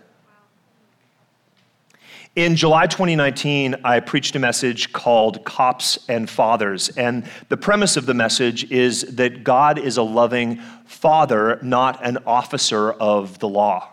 In 2.36 2.54
July 2.54 2.86
2019, 2.86 3.76
I 3.82 3.98
preached 4.00 4.36
a 4.36 4.38
message 4.38 4.92
called 4.92 5.42
Cops 5.46 5.98
and 6.06 6.28
Fathers. 6.28 6.90
And 6.90 7.24
the 7.48 7.56
premise 7.56 7.96
of 7.96 8.04
the 8.04 8.12
message 8.12 8.70
is 8.70 9.16
that 9.16 9.42
God 9.42 9.78
is 9.78 9.96
a 9.96 10.02
loving 10.02 10.60
father, 10.84 11.58
not 11.62 12.04
an 12.04 12.18
officer 12.26 12.92
of 12.92 13.38
the 13.38 13.48
law. 13.48 13.88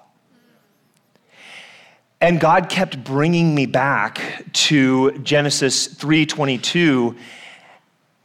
And 2.19 2.37
God 2.37 2.67
kept 2.67 3.05
bringing 3.05 3.55
me 3.55 3.65
back 3.65 4.43
to 4.51 5.17
Genesis 5.19 5.87
3:22 5.87 7.15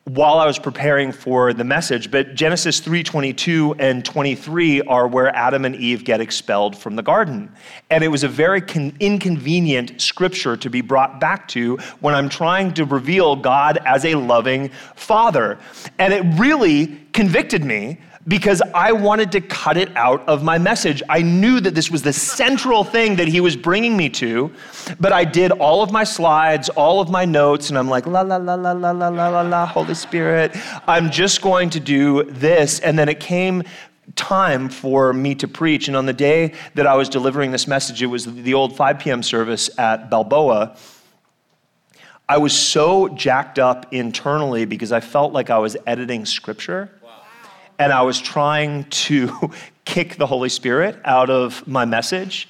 while 0.09 0.39
I 0.39 0.47
was 0.47 0.59
preparing 0.59 1.13
for 1.13 1.53
the 1.53 1.65
message, 1.65 2.11
but 2.11 2.35
Genesis 2.35 2.81
3:22 2.81 3.75
and 3.79 4.05
23 4.05 4.81
are 4.83 5.07
where 5.07 5.35
Adam 5.37 5.65
and 5.67 5.77
Eve 5.77 6.05
get 6.05 6.21
expelled 6.21 6.77
from 6.77 6.97
the 6.97 7.03
garden. 7.03 7.51
And 7.91 8.03
it 8.03 8.09
was 8.09 8.25
a 8.25 8.29
very 8.29 8.63
con- 8.63 8.95
inconvenient 9.01 10.01
scripture 10.01 10.57
to 10.57 10.71
be 10.71 10.81
brought 10.81 11.21
back 11.21 11.47
to 11.49 11.77
when 12.01 12.15
I'm 12.15 12.31
trying 12.31 12.73
to 12.75 12.85
reveal 12.85 13.37
God 13.37 13.79
as 13.85 14.05
a 14.05 14.15
loving 14.15 14.71
father. 14.97 15.59
And 15.99 16.15
it 16.15 16.25
really 16.39 16.99
convicted 17.13 17.65
me 17.65 17.99
because 18.29 18.61
I 18.75 18.93
wanted 18.93 19.33
to 19.33 19.41
cut 19.41 19.79
it 19.79 19.95
out 19.97 20.29
of 20.29 20.43
my 20.45 20.59
message. 20.59 21.03
I 21.09 21.23
knew 21.23 21.61
that 21.61 21.75
this 21.75 21.91
was 21.91 22.03
the 22.03 22.13
central 22.13 22.85
thing 22.85 23.17
that 23.17 23.27
he 23.27 23.41
was 23.41 23.57
bringing 23.57 23.97
me 23.97 24.11
to, 24.11 24.53
but 25.01 25.13
I 25.13 25.25
did 25.25 25.51
all 25.53 25.83
of 25.83 25.91
my 25.91 26.05
slides, 26.05 26.69
all 26.69 27.01
of 27.01 27.09
my 27.11 27.25
notes, 27.25 27.71
and 27.71 27.79
I'm 27.79 27.89
like, 27.89 28.07
la, 28.07 28.21
la, 28.21 28.37
la, 28.37 28.55
la, 28.55 28.73
la, 28.73 28.91
la, 28.93 29.09
la, 29.09 29.29
la, 29.29 29.41
la, 29.41 29.67
Holy 29.67 29.95
Spirit, 29.95 30.55
I'm 30.87 31.11
just 31.11 31.41
going 31.41 31.71
to 31.71 31.81
do 31.81 32.25
this. 32.25 32.81
And 32.81 32.99
then 32.99 33.09
it 33.09 33.19
came 33.19 33.63
time 34.15 34.69
for 34.69 35.13
me 35.15 35.35
to 35.37 35.49
preach. 35.49 35.89
And 35.89 35.97
on 35.97 36.05
the 36.05 36.13
day 36.13 36.53
that 36.75 36.87
I 36.87 36.97
was 36.97 37.09
delivering 37.09 37.51
this 37.51 37.67
message, 37.67 38.03
it 38.03 38.07
was 38.07 38.27
the 38.27 38.53
old 38.53 38.77
5 38.77 38.99
p.m. 38.99 39.23
service 39.23 39.71
at 39.79 40.11
Balboa. 40.11 40.77
I 42.29 42.37
was 42.37 42.55
so 42.55 43.09
jacked 43.09 43.59
up 43.59 43.93
internally 43.93 44.67
because 44.67 44.93
I 44.93 45.01
felt 45.01 45.33
like 45.33 45.49
I 45.49 45.59
was 45.59 45.79
editing 45.87 46.27
scripture 46.27 46.91
and 47.79 47.93
I 47.93 48.03
was 48.03 48.21
trying 48.21 48.85
to 48.85 49.51
kick 49.85 50.17
the 50.17 50.27
Holy 50.27 50.49
Spirit 50.49 50.99
out 51.05 51.31
of 51.31 51.67
my 51.67 51.85
message. 51.85 52.49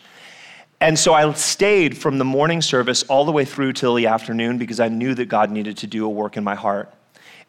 And 0.80 0.98
so 0.98 1.12
I 1.12 1.30
stayed 1.32 1.98
from 1.98 2.18
the 2.18 2.24
morning 2.24 2.62
service 2.62 3.02
all 3.04 3.24
the 3.24 3.32
way 3.32 3.44
through 3.44 3.72
till 3.72 3.94
the 3.94 4.06
afternoon 4.06 4.58
because 4.58 4.78
I 4.78 4.88
knew 4.88 5.14
that 5.14 5.26
God 5.26 5.50
needed 5.50 5.76
to 5.78 5.86
do 5.86 6.06
a 6.06 6.08
work 6.08 6.36
in 6.36 6.44
my 6.44 6.54
heart. 6.54 6.92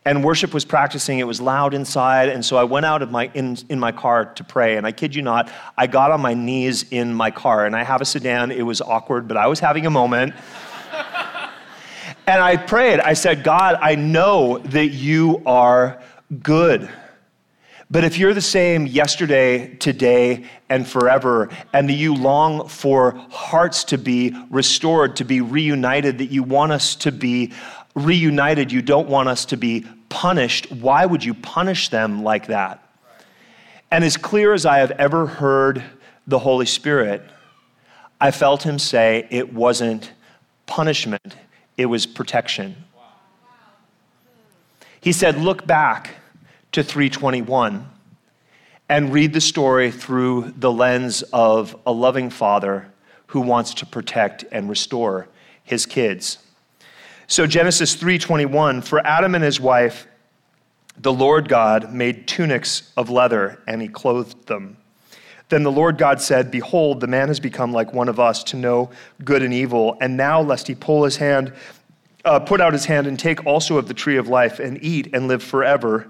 And 0.05 0.24
worship 0.24 0.53
was 0.53 0.65
practicing, 0.65 1.19
it 1.19 1.27
was 1.27 1.41
loud 1.41 1.74
inside, 1.74 2.29
and 2.29 2.43
so 2.43 2.55
I 2.55 2.63
went 2.63 2.86
out 2.86 3.01
of 3.01 3.12
my, 3.12 3.29
in, 3.33 3.57
in 3.67 3.79
my 3.79 3.91
car 3.91 4.25
to 4.25 4.43
pray. 4.43 4.77
And 4.77 4.88
I 4.88 4.91
kid 4.93 5.13
you 5.13 5.21
not, 5.21 5.51
I 5.77 5.88
got 5.88 6.09
on 6.12 6.21
my 6.21 6.33
knees 6.33 6.86
in 6.89 7.13
my 7.13 7.29
car, 7.29 7.65
and 7.65 7.75
I 7.75 7.83
have 7.83 8.01
a 8.01 8.05
sedan. 8.05 8.51
It 8.51 8.63
was 8.63 8.81
awkward, 8.81 9.27
but 9.27 9.36
I 9.36 9.48
was 9.48 9.59
having 9.59 9.86
a 9.86 9.89
moment. 9.89 10.33
and 12.27 12.41
I 12.41 12.55
prayed. 12.55 13.01
I 13.01 13.13
said, 13.13 13.43
God, 13.43 13.77
I 13.81 13.95
know 13.95 14.59
that 14.59 14.88
you 14.88 15.43
are 15.45 16.01
good. 16.41 16.89
But 17.91 18.03
if 18.03 18.19
you're 18.19 18.36
the 18.36 18.41
same 18.41 18.86
yesterday, 18.86 19.74
today, 19.75 20.46
and 20.69 20.88
forever, 20.88 21.50
and 21.74 21.89
that 21.89 21.93
you 21.93 22.13
long 22.13 22.67
for 22.67 23.13
hearts 23.31 23.84
to 23.86 23.98
be 23.98 24.36
restored, 24.51 25.15
to 25.15 25.25
be 25.25 25.41
reunited, 25.41 26.19
that 26.19 26.31
you 26.31 26.43
want 26.43 26.72
us 26.72 26.96
to 26.98 27.12
be 27.12 27.51
reunited, 27.96 28.72
you 28.72 28.84
don't 28.84 29.10
want 29.10 29.27
us 29.27 29.46
to 29.46 29.58
be 29.58 29.88
punished, 30.10 30.72
why 30.72 31.05
would 31.05 31.24
you 31.24 31.34
punish 31.34 31.89
them 31.89 32.24
like 32.24 32.48
that? 32.48 32.84
And 33.89 34.03
as 34.03 34.17
clear 34.17 34.53
as 34.53 34.67
I 34.67 34.77
have 34.79 34.91
ever 34.91 35.25
heard 35.25 35.84
the 36.27 36.39
Holy 36.39 36.67
Spirit, 36.67 37.24
I 38.22 38.29
felt 38.29 38.63
him 38.63 38.77
say 38.77 39.27
it 39.31 39.51
wasn't 39.51 40.13
punishment, 40.67 41.36
it 41.75 41.88
was 41.88 42.05
protection. 42.05 42.75
He 45.01 45.12
said, 45.12 45.39
Look 45.39 45.65
back 45.65 46.18
to 46.71 46.83
321 46.83 47.89
and 48.88 49.13
read 49.13 49.33
the 49.33 49.41
story 49.41 49.91
through 49.91 50.53
the 50.57 50.71
lens 50.71 51.21
of 51.33 51.75
a 51.85 51.91
loving 51.91 52.29
father 52.29 52.91
who 53.27 53.41
wants 53.41 53.73
to 53.75 53.85
protect 53.85 54.43
and 54.51 54.69
restore 54.69 55.27
his 55.63 55.85
kids. 55.85 56.39
So 57.27 57.45
Genesis 57.45 57.95
3:21 57.95 58.81
for 58.81 59.05
Adam 59.05 59.35
and 59.35 59.43
his 59.43 59.59
wife 59.59 60.07
the 61.01 61.13
Lord 61.13 61.47
God 61.47 61.93
made 61.93 62.27
tunics 62.27 62.91
of 62.97 63.09
leather 63.09 63.61
and 63.65 63.81
he 63.81 63.88
clothed 63.88 64.47
them. 64.47 64.75
Then 65.47 65.63
the 65.63 65.71
Lord 65.71 65.97
God 65.97 66.21
said, 66.21 66.51
Behold, 66.51 66.99
the 66.99 67.07
man 67.07 67.29
has 67.29 67.39
become 67.39 67.71
like 67.71 67.93
one 67.93 68.09
of 68.09 68.19
us 68.19 68.43
to 68.45 68.57
know 68.57 68.91
good 69.23 69.41
and 69.41 69.53
evil. 69.53 69.97
And 70.01 70.17
now, 70.17 70.41
lest 70.41 70.67
he 70.67 70.75
pull 70.75 71.05
his 71.05 71.15
hand, 71.15 71.53
uh, 72.25 72.39
put 72.39 72.59
out 72.61 72.73
his 72.73 72.85
hand 72.85 73.07
and 73.07 73.17
take 73.17 73.45
also 73.45 73.77
of 73.77 73.88
the 73.88 73.93
tree 73.93 74.17
of 74.17 74.27
life 74.27 74.59
and 74.59 74.77
eat 74.83 75.09
and 75.13 75.27
live 75.27 75.41
forever. 75.41 76.09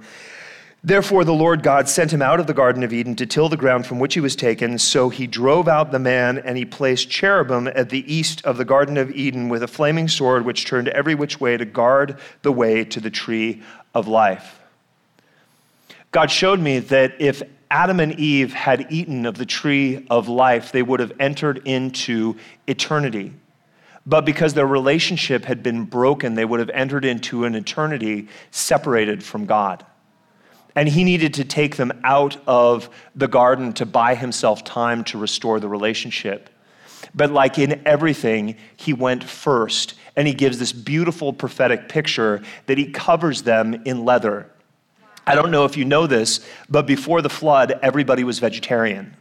Therefore, 0.81 1.25
the 1.25 1.33
Lord 1.33 1.61
God 1.61 1.89
sent 1.89 2.13
him 2.13 2.21
out 2.21 2.39
of 2.39 2.47
the 2.47 2.53
Garden 2.53 2.83
of 2.83 2.93
Eden 2.93 3.15
to 3.17 3.25
till 3.25 3.49
the 3.49 3.57
ground 3.57 3.85
from 3.85 3.99
which 3.99 4.13
he 4.13 4.21
was 4.21 4.35
taken. 4.35 4.79
So 4.79 5.09
he 5.09 5.27
drove 5.27 5.67
out 5.67 5.91
the 5.91 5.99
man, 5.99 6.37
and 6.37 6.57
he 6.57 6.63
placed 6.63 7.09
cherubim 7.09 7.67
at 7.67 7.89
the 7.89 8.11
east 8.13 8.45
of 8.45 8.57
the 8.57 8.63
Garden 8.63 8.95
of 8.95 9.11
Eden 9.11 9.49
with 9.49 9.61
a 9.61 9.67
flaming 9.67 10.07
sword 10.07 10.45
which 10.45 10.65
turned 10.65 10.87
every 10.89 11.15
which 11.15 11.41
way 11.41 11.57
to 11.57 11.65
guard 11.65 12.17
the 12.43 12.53
way 12.53 12.85
to 12.85 13.01
the 13.01 13.09
tree 13.09 13.61
of 13.93 14.07
life. 14.07 14.61
God 16.11 16.31
showed 16.31 16.61
me 16.61 16.79
that 16.79 17.13
if 17.19 17.43
Adam 17.69 17.99
and 17.99 18.17
Eve 18.17 18.53
had 18.53 18.87
eaten 18.89 19.25
of 19.25 19.37
the 19.37 19.45
tree 19.45 20.07
of 20.09 20.29
life, 20.29 20.71
they 20.71 20.81
would 20.81 21.01
have 21.01 21.11
entered 21.19 21.61
into 21.67 22.35
eternity. 22.67 23.33
But 24.05 24.25
because 24.25 24.53
their 24.53 24.65
relationship 24.65 25.45
had 25.45 25.61
been 25.61 25.83
broken, 25.83 26.33
they 26.33 26.45
would 26.45 26.61
have 26.61 26.71
entered 26.71 27.05
into 27.05 27.43
an 27.43 27.53
eternity 27.53 28.29
separated 28.49 29.23
from 29.23 29.45
God. 29.45 29.85
And 30.79 30.87
he 30.87 31.03
needed 31.03 31.33
to 31.33 31.43
take 31.43 31.75
them 31.75 31.91
out 32.05 32.37
of 32.47 32.89
the 33.13 33.27
garden 33.27 33.73
to 33.73 33.85
buy 33.85 34.15
himself 34.15 34.63
time 34.63 35.03
to 35.03 35.17
restore 35.17 35.59
the 35.59 35.67
relationship. 35.67 36.49
But 37.13 37.31
like 37.31 37.59
in 37.59 37.81
everything, 37.85 38.55
he 38.77 38.93
went 38.93 39.21
first. 39.21 39.95
And 40.15 40.25
he 40.25 40.33
gives 40.33 40.57
this 40.57 40.71
beautiful 40.71 41.33
prophetic 41.33 41.89
picture 41.89 42.41
that 42.67 42.77
he 42.77 42.91
covers 42.91 43.41
them 43.41 43.81
in 43.83 44.05
leather. 44.05 44.49
I 45.27 45.35
don't 45.35 45.51
know 45.51 45.65
if 45.65 45.75
you 45.75 45.83
know 45.83 46.07
this, 46.07 46.47
but 46.69 46.87
before 46.87 47.21
the 47.21 47.29
flood, 47.29 47.77
everybody 47.81 48.23
was 48.23 48.39
vegetarian. 48.39 49.17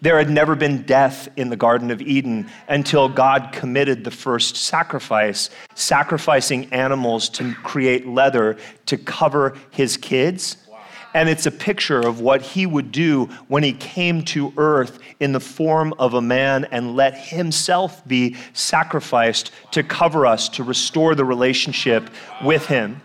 There 0.00 0.18
had 0.18 0.30
never 0.30 0.56
been 0.56 0.82
death 0.82 1.28
in 1.36 1.48
the 1.48 1.56
Garden 1.56 1.92
of 1.92 2.02
Eden 2.02 2.50
until 2.68 3.08
God 3.08 3.50
committed 3.52 4.02
the 4.02 4.10
first 4.10 4.56
sacrifice, 4.56 5.48
sacrificing 5.76 6.72
animals 6.72 7.28
to 7.30 7.54
create 7.54 8.04
leather 8.08 8.56
to 8.86 8.96
cover 8.96 9.56
his 9.70 9.96
kids 9.96 10.56
and 11.14 11.28
it's 11.28 11.46
a 11.46 11.50
picture 11.50 12.00
of 12.00 12.20
what 12.20 12.42
he 12.42 12.66
would 12.66 12.92
do 12.92 13.26
when 13.48 13.62
he 13.62 13.72
came 13.72 14.22
to 14.22 14.52
earth 14.56 14.98
in 15.20 15.32
the 15.32 15.40
form 15.40 15.94
of 15.98 16.14
a 16.14 16.20
man 16.20 16.66
and 16.66 16.94
let 16.94 17.16
himself 17.16 18.06
be 18.06 18.36
sacrificed 18.52 19.50
to 19.72 19.82
cover 19.82 20.26
us, 20.26 20.48
to 20.50 20.62
restore 20.62 21.14
the 21.14 21.24
relationship 21.24 22.10
with 22.44 22.66
him. 22.66 23.00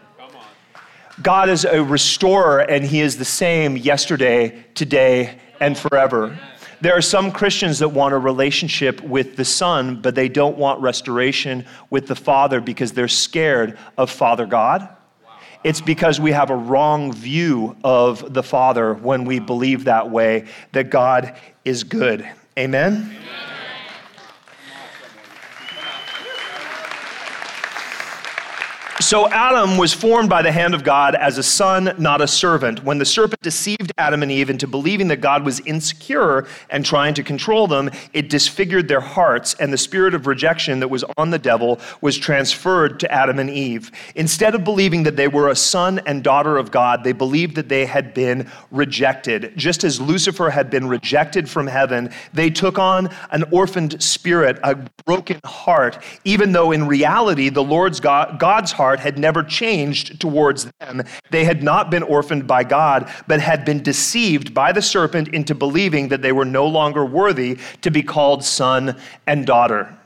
God 1.22 1.50
is 1.50 1.64
a 1.64 1.84
restorer, 1.84 2.60
and 2.60 2.84
he 2.84 3.00
is 3.00 3.18
the 3.18 3.26
same 3.26 3.78
yesterday, 3.78 4.66
today, 4.74 5.38
and 5.60 5.78
forever. 5.78 6.38
There 6.82 6.98
are 6.98 7.02
some 7.02 7.32
Christians 7.32 7.80
that 7.80 7.90
want 7.90 8.14
a 8.14 8.18
relationship 8.18 9.00
with 9.02 9.38
the 9.38 9.46
Son, 9.46 10.02
but 10.02 10.16
they 10.16 10.28
don't 10.28 10.58
want 10.58 10.82
restoration 10.82 11.66
with 11.90 12.08
the 12.08 12.16
Father 12.16 12.60
because 12.60 12.92
they're 12.92 13.08
scared 13.08 13.78
of 13.98 14.10
Father 14.10 14.46
God 14.46 14.90
it's 15.64 15.82
because 15.82 16.20
we 16.20 16.32
have 16.32 16.50
a 16.50 16.56
wrong 16.56 17.14
view 17.14 17.76
of 17.84 18.34
the 18.34 18.44
Father 18.44 18.94
when 18.94 19.26
we 19.26 19.40
believe 19.40 19.86
that 19.86 20.10
way, 20.10 20.48
that 20.74 20.90
God 20.90 21.36
is 21.64 21.84
good. 21.84 22.28
Amen? 22.58 22.94
Amen. 22.94 23.53
So 29.04 29.30
Adam 29.30 29.78
was 29.78 29.94
formed 29.94 30.30
by 30.30 30.42
the 30.42 30.52
hand 30.54 30.74
of 30.74 30.86
God 30.86 31.14
as 31.14 31.38
a 31.38 31.44
son, 31.44 31.94
not 31.98 32.22
a 32.22 32.28
servant. 32.28 32.86
When 32.86 33.00
the 33.00 33.06
serpent 33.06 33.42
deceived 33.42 33.92
Adam 33.98 34.24
and 34.24 34.32
Eve 34.32 34.50
into 34.50 34.66
believing 34.66 35.10
that 35.10 35.18
God 35.18 35.44
was 35.44 35.60
insecure 35.60 36.48
and 36.70 36.86
trying 36.86 37.14
to 37.16 37.22
control 37.22 37.68
them, 37.68 37.92
it 38.14 38.30
disfigured 38.30 38.88
their 38.88 39.02
hearts, 39.02 39.56
and 39.56 39.74
the 39.74 39.78
spirit 39.78 40.14
of 40.14 40.26
rejection 40.26 40.80
that 40.80 40.88
was 40.88 41.04
on 41.18 41.32
the 41.32 41.38
devil 41.38 41.82
was 42.00 42.18
transferred 42.18 42.98
to 43.02 43.12
Adam 43.12 43.40
and 43.40 43.50
Eve. 43.50 43.92
Instead 44.16 44.56
of 44.56 44.64
believing 44.64 45.04
that 45.04 45.18
they 45.18 45.28
were 45.28 45.50
a 45.50 45.56
son 45.56 46.00
and 46.06 46.24
daughter 46.24 46.58
of 46.58 46.72
God, 46.72 47.04
they 47.04 47.12
believed 47.12 47.56
that 47.56 47.68
they 47.68 47.86
had 47.86 48.14
been 48.14 48.50
rejected. 48.72 49.52
Just 49.58 49.84
as 49.84 50.00
Lucifer 50.00 50.50
had 50.50 50.70
been 50.70 50.88
rejected 50.88 51.50
from 51.50 51.68
heaven, 51.68 52.10
they 52.34 52.50
took 52.50 52.80
on 52.80 53.10
an 53.32 53.44
orphaned 53.52 54.02
spirit, 54.02 54.60
a 54.64 54.78
broken 55.06 55.42
heart, 55.44 56.02
even 56.24 56.54
though 56.54 56.72
in 56.72 56.88
reality 56.88 57.50
the 57.50 57.62
Lord's 57.62 58.00
God, 58.00 58.40
God's 58.40 58.72
heart 58.72 58.93
heart 58.94 59.00
had 59.00 59.18
never 59.18 59.42
changed 59.42 60.20
towards 60.20 60.72
them. 60.80 61.02
They 61.32 61.46
had 61.46 61.64
not 61.64 61.90
been 61.90 62.04
orphaned 62.04 62.46
by 62.46 62.64
God, 62.64 63.12
but 63.28 63.40
had 63.40 63.66
been 63.66 63.82
deceived 63.82 64.54
by 64.54 64.72
the 64.72 64.84
serpent 64.84 65.30
into 65.30 65.56
believing 65.56 66.10
that 66.10 66.22
they 66.22 66.32
were 66.32 66.46
no 66.46 66.68
longer 66.68 67.04
worthy 67.04 67.58
to 67.82 67.90
be 67.90 68.04
called 68.04 68.44
son 68.44 68.96
and 69.26 69.48
daughter. 69.48 69.98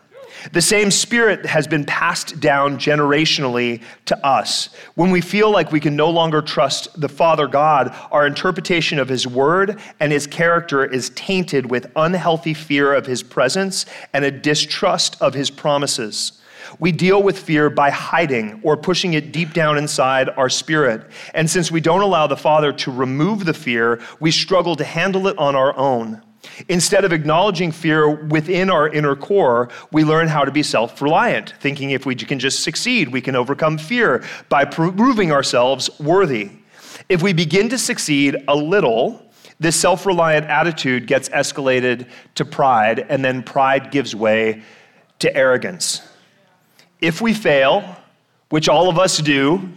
The 0.53 0.62
same 0.62 0.89
spirit 0.91 1.46
has 1.46 1.67
been 1.67 1.84
passed 1.84 2.39
down 2.39 2.77
generationally 2.77 3.82
to 4.06 4.25
us. 4.25 4.70
When 4.96 5.12
we 5.12 5.20
feel 5.20 5.50
like 5.50 5.74
we 5.74 5.82
can 5.82 5.98
no 5.98 6.10
longer 6.10 6.41
trust 6.41 6.88
the 7.01 7.10
Father 7.10 7.48
God, 7.48 7.94
our 8.12 8.25
interpretation 8.25 9.00
of 9.00 9.10
His 9.10 9.27
Word 9.27 9.82
and 10.00 10.13
His 10.13 10.27
character 10.27 10.86
is 10.86 11.10
tainted 11.10 11.70
with 11.70 11.91
unhealthy 11.96 12.53
fear 12.53 12.94
of 12.94 13.06
His 13.06 13.22
presence 13.24 13.86
and 14.13 14.24
a 14.24 14.32
distrust 14.32 15.22
of 15.22 15.34
His 15.34 15.50
promises. 15.50 16.39
We 16.79 16.91
deal 16.91 17.24
with 17.24 17.39
fear 17.39 17.69
by 17.69 17.89
hiding 17.89 18.62
or 18.63 18.77
pushing 18.77 19.13
it 19.13 19.31
deep 19.31 19.53
down 19.53 19.77
inside 19.77 20.29
our 20.29 20.50
spirit. 20.50 21.10
And 21.34 21.50
since 21.50 21.72
we 21.72 21.81
don't 21.81 22.01
allow 22.01 22.27
the 22.27 22.38
Father 22.38 22.72
to 22.74 22.91
remove 22.91 23.46
the 23.46 23.53
fear, 23.53 24.00
we 24.19 24.31
struggle 24.31 24.75
to 24.75 24.84
handle 24.84 25.27
it 25.27 25.38
on 25.38 25.55
our 25.55 25.75
own. 25.75 26.22
Instead 26.69 27.03
of 27.03 27.12
acknowledging 27.12 27.72
fear 27.72 28.10
within 28.10 28.69
our 28.69 28.88
inner 28.88 29.15
core, 29.15 29.69
we 29.91 30.03
learn 30.03 30.27
how 30.27 30.46
to 30.46 30.51
be 30.51 30.63
self 30.63 31.01
reliant, 31.01 31.53
thinking 31.60 31.91
if 31.91 32.05
we 32.05 32.15
can 32.15 32.39
just 32.39 32.63
succeed, 32.63 33.10
we 33.10 33.22
can 33.22 33.36
overcome 33.36 33.77
fear 33.77 34.24
by 34.50 34.63
proving 34.63 35.31
ourselves 35.31 35.89
worthy. 36.00 36.51
If 37.10 37.22
we 37.22 37.34
begin 37.34 37.69
to 37.69 37.77
succeed 37.77 38.38
a 38.48 38.55
little, 38.55 39.22
this 39.60 39.75
self 39.75 40.05
reliant 40.05 40.46
attitude 40.46 41.07
gets 41.07 41.29
escalated 41.29 42.07
to 42.36 42.46
pride, 42.46 43.00
and 43.10 43.25
then 43.25 43.43
pride 43.43 43.91
gives 43.91 44.15
way 44.15 44.62
to 45.19 45.36
arrogance. 45.36 46.07
If 47.00 47.22
we 47.22 47.34
fail, 47.34 47.98
which 48.50 48.70
all 48.70 48.89
of 48.89 48.98
us 48.98 49.18
do, 49.18 49.70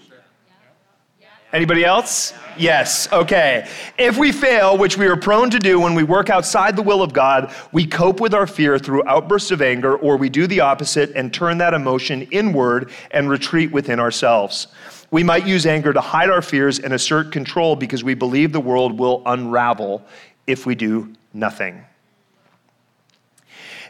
Anybody 1.52 1.84
else? 1.84 2.32
Yes, 2.56 3.12
okay. 3.12 3.68
If 3.98 4.16
we 4.18 4.30
fail, 4.30 4.78
which 4.78 4.96
we 4.96 5.06
are 5.08 5.16
prone 5.16 5.50
to 5.50 5.58
do 5.58 5.80
when 5.80 5.96
we 5.96 6.04
work 6.04 6.30
outside 6.30 6.76
the 6.76 6.82
will 6.82 7.02
of 7.02 7.12
God, 7.12 7.52
we 7.72 7.86
cope 7.86 8.20
with 8.20 8.34
our 8.34 8.46
fear 8.46 8.78
through 8.78 9.02
outbursts 9.08 9.50
of 9.50 9.60
anger, 9.60 9.96
or 9.96 10.16
we 10.16 10.28
do 10.28 10.46
the 10.46 10.60
opposite 10.60 11.10
and 11.16 11.34
turn 11.34 11.58
that 11.58 11.74
emotion 11.74 12.22
inward 12.30 12.92
and 13.10 13.28
retreat 13.28 13.72
within 13.72 13.98
ourselves. 13.98 14.68
We 15.10 15.24
might 15.24 15.44
use 15.44 15.66
anger 15.66 15.92
to 15.92 16.00
hide 16.00 16.30
our 16.30 16.42
fears 16.42 16.78
and 16.78 16.92
assert 16.92 17.32
control 17.32 17.74
because 17.74 18.04
we 18.04 18.14
believe 18.14 18.52
the 18.52 18.60
world 18.60 18.96
will 18.96 19.22
unravel 19.26 20.04
if 20.46 20.66
we 20.66 20.76
do 20.76 21.12
nothing. 21.34 21.84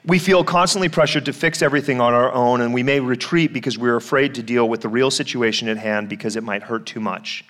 We 0.06 0.18
feel 0.18 0.44
constantly 0.44 0.88
pressured 0.88 1.26
to 1.26 1.34
fix 1.34 1.60
everything 1.60 2.00
on 2.00 2.14
our 2.14 2.32
own, 2.32 2.62
and 2.62 2.72
we 2.72 2.82
may 2.82 3.00
retreat 3.00 3.52
because 3.52 3.76
we're 3.76 3.96
afraid 3.96 4.34
to 4.36 4.42
deal 4.42 4.66
with 4.66 4.80
the 4.80 4.88
real 4.88 5.10
situation 5.10 5.68
at 5.68 5.76
hand 5.76 6.08
because 6.08 6.36
it 6.36 6.42
might 6.42 6.62
hurt 6.62 6.86
too 6.86 7.00
much. 7.00 7.44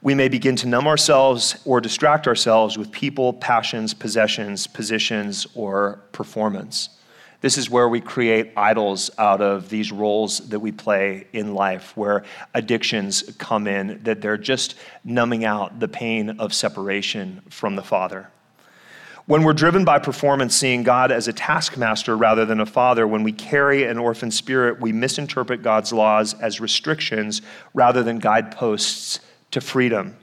We 0.00 0.14
may 0.14 0.28
begin 0.28 0.56
to 0.56 0.66
numb 0.66 0.86
ourselves 0.86 1.60
or 1.66 1.82
distract 1.82 2.26
ourselves 2.26 2.78
with 2.78 2.90
people, 2.90 3.34
passions, 3.34 3.92
possessions, 3.92 4.66
positions, 4.66 5.46
or 5.54 6.00
performance. 6.12 6.88
This 7.42 7.58
is 7.58 7.68
where 7.68 7.90
we 7.90 8.00
create 8.00 8.52
idols 8.56 9.10
out 9.18 9.42
of 9.42 9.68
these 9.68 9.92
roles 9.92 10.48
that 10.48 10.60
we 10.60 10.72
play 10.72 11.26
in 11.34 11.52
life, 11.52 11.94
where 11.98 12.24
addictions 12.54 13.22
come 13.36 13.66
in, 13.66 14.00
that 14.04 14.22
they're 14.22 14.38
just 14.38 14.74
numbing 15.04 15.44
out 15.44 15.80
the 15.80 15.88
pain 15.88 16.30
of 16.40 16.54
separation 16.54 17.42
from 17.50 17.76
the 17.76 17.82
Father. 17.82 18.30
When 19.26 19.42
we're 19.42 19.54
driven 19.54 19.86
by 19.86 20.00
performance, 20.00 20.54
seeing 20.54 20.82
God 20.82 21.10
as 21.10 21.28
a 21.28 21.32
taskmaster 21.32 22.14
rather 22.14 22.44
than 22.44 22.60
a 22.60 22.66
father, 22.66 23.06
when 23.06 23.22
we 23.22 23.32
carry 23.32 23.84
an 23.84 23.96
orphan 23.96 24.30
spirit, 24.30 24.82
we 24.82 24.92
misinterpret 24.92 25.62
God's 25.62 25.94
laws 25.94 26.34
as 26.34 26.60
restrictions 26.60 27.40
rather 27.72 28.02
than 28.02 28.18
guideposts 28.18 29.20
to 29.52 29.62
freedom, 29.62 30.14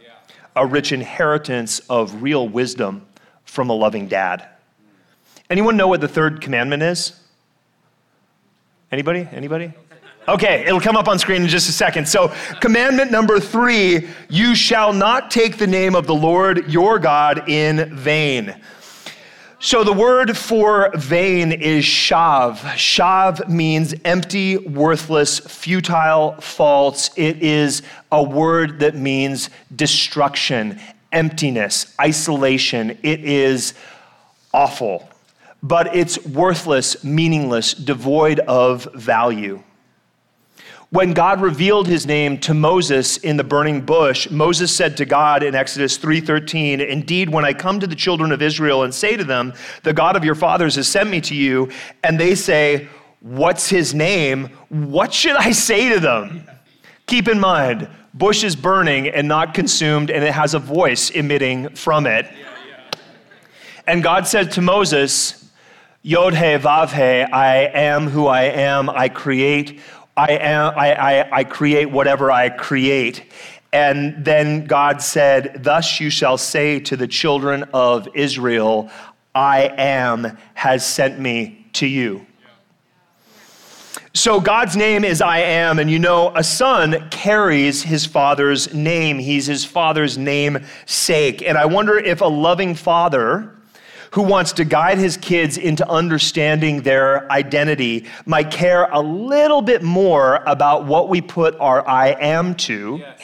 a 0.56 0.68
rich 0.68 0.92
inheritance 0.92 1.80
of 1.90 2.22
real 2.22 2.48
wisdom 2.48 3.08
from 3.44 3.72
a 3.72 3.74
loving 3.74 4.08
dad. 4.08 4.48
Anyone 5.50 5.78
know 5.78 5.88
what 5.88 6.00
the 6.00 6.08
third 6.08 6.40
commandment 6.40 6.84
is? 6.84 7.20
Anybody? 8.92 9.28
Anybody? 9.32 9.74
Okay, 10.28 10.64
it'll 10.68 10.80
come 10.80 10.96
up 10.96 11.08
on 11.08 11.18
screen 11.18 11.42
in 11.42 11.48
just 11.48 11.68
a 11.68 11.72
second. 11.72 12.08
So, 12.08 12.32
commandment 12.60 13.10
number 13.10 13.40
three 13.40 14.08
you 14.30 14.54
shall 14.54 14.94
not 14.94 15.32
take 15.32 15.58
the 15.58 15.66
name 15.66 15.96
of 15.96 16.06
the 16.06 16.14
Lord 16.14 16.72
your 16.72 17.00
God 17.00 17.50
in 17.50 17.96
vain. 17.96 18.56
So 19.64 19.84
the 19.84 19.94
word 19.94 20.36
for 20.36 20.90
vain 20.96 21.52
is 21.52 21.86
shav. 21.86 22.56
Shav 22.78 23.48
means 23.48 23.94
empty, 24.04 24.58
worthless, 24.58 25.38
futile, 25.38 26.32
false. 26.42 27.12
It 27.16 27.44
is 27.44 27.84
a 28.12 28.24
word 28.24 28.80
that 28.80 28.96
means 28.96 29.52
destruction, 29.76 30.82
emptiness, 31.12 31.94
isolation. 32.02 32.98
It 33.04 33.24
is 33.24 33.76
awful, 34.52 35.08
but 35.62 35.96
it's 35.96 36.18
worthless, 36.26 37.04
meaningless, 37.04 37.76
devoid 37.76 38.40
of 38.40 38.92
value. 38.96 39.62
When 40.92 41.14
God 41.14 41.40
revealed 41.40 41.88
his 41.88 42.06
name 42.06 42.38
to 42.40 42.54
Moses 42.54 43.16
in 43.16 43.38
the 43.38 43.46
burning 43.46 43.80
bush, 43.80 44.30
Moses 44.30 44.76
said 44.76 44.98
to 44.98 45.06
God 45.06 45.42
in 45.42 45.56
Exodus 45.56 45.96
3:13, 45.96 46.82
"Indeed, 46.82 47.30
when 47.30 47.46
I 47.46 47.54
come 47.54 47.80
to 47.80 47.88
the 47.88 47.96
children 47.96 48.34
of 48.34 48.42
Israel 48.42 48.84
and 48.84 48.94
say 48.94 49.16
to 49.16 49.24
them, 49.24 49.54
the 49.84 49.94
God 49.94 50.18
of 50.18 50.26
your 50.26 50.36
fathers 50.36 50.76
has 50.76 50.90
sent 50.90 51.10
me 51.10 51.22
to 51.22 51.34
you, 51.34 51.70
and 52.04 52.20
they 52.20 52.36
say, 52.36 52.90
"What's 53.22 53.70
his 53.70 53.94
name?" 53.94 54.50
What 54.68 55.14
should 55.14 55.38
I 55.38 55.52
say 55.52 55.88
to 55.94 56.00
them? 56.02 56.44
Keep 57.08 57.30
in 57.30 57.40
mind, 57.40 57.88
bush 58.14 58.44
is 58.44 58.58
burning 58.58 59.08
and 59.08 59.30
not 59.30 59.54
consumed, 59.54 60.10
and 60.10 60.26
it 60.26 60.34
has 60.34 60.54
a 60.54 60.60
voice 60.60 61.10
emitting 61.10 61.70
from 61.70 62.06
it. 62.06 62.26
And 63.88 64.04
God 64.04 64.28
said 64.28 64.52
to 64.52 64.62
Moses, 64.62 65.36
Yod 66.04 66.34
He 66.34 66.58
Vav 66.58 66.94
I 67.32 67.70
am 67.74 68.10
who 68.10 68.28
I 68.28 68.42
am, 68.42 68.90
I 68.90 69.08
create 69.08 69.80
I, 70.22 70.34
am, 70.34 70.74
I, 70.78 70.94
I, 70.94 71.38
I 71.40 71.44
create 71.44 71.90
whatever 71.90 72.32
I 72.32 72.50
create. 72.50 73.24
And 73.74 74.24
then 74.24 74.66
God 74.66 75.02
said, 75.02 75.64
Thus 75.64 76.00
you 76.00 76.12
shall 76.12 76.38
say 76.38 76.80
to 76.82 76.96
the 76.96 77.08
children 77.08 77.64
of 77.74 78.08
Israel, 78.14 78.92
I 79.34 79.74
am 79.78 80.38
has 80.54 80.86
sent 80.86 81.20
me 81.20 81.66
to 81.74 81.88
you. 81.88 82.28
So 84.14 84.40
God's 84.40 84.76
name 84.76 85.04
is 85.04 85.22
I 85.22 85.40
am, 85.40 85.80
and 85.80 85.90
you 85.90 85.98
know, 85.98 86.36
a 86.36 86.44
son 86.44 87.10
carries 87.10 87.82
his 87.82 88.06
father's 88.06 88.74
name. 88.74 89.18
He's 89.18 89.48
his 89.48 89.66
father's 89.66 90.20
name 90.20 90.66
sake. 90.86 91.42
And 91.42 91.58
I 91.58 91.66
wonder 91.66 91.98
if 91.98 92.22
a 92.22 92.26
loving 92.26 92.76
father 92.76 93.56
who 94.12 94.24
wants 94.24 94.54
to 94.54 94.66
guide 94.66 94.98
his 94.98 95.18
kids 95.18 95.58
into 95.58 95.88
understanding 95.90 96.82
their 96.82 97.30
identity 97.32 98.06
might 98.26 98.52
care 98.52 98.86
a 98.92 99.00
little 99.00 99.62
bit 99.62 99.82
more 99.82 100.36
about 100.46 100.86
what 100.86 101.10
we 101.10 101.22
put 101.22 101.58
our 101.60 101.88
I 101.88 102.10
am 102.20 102.56
to. 102.56 102.98
Yes. 103.00 103.22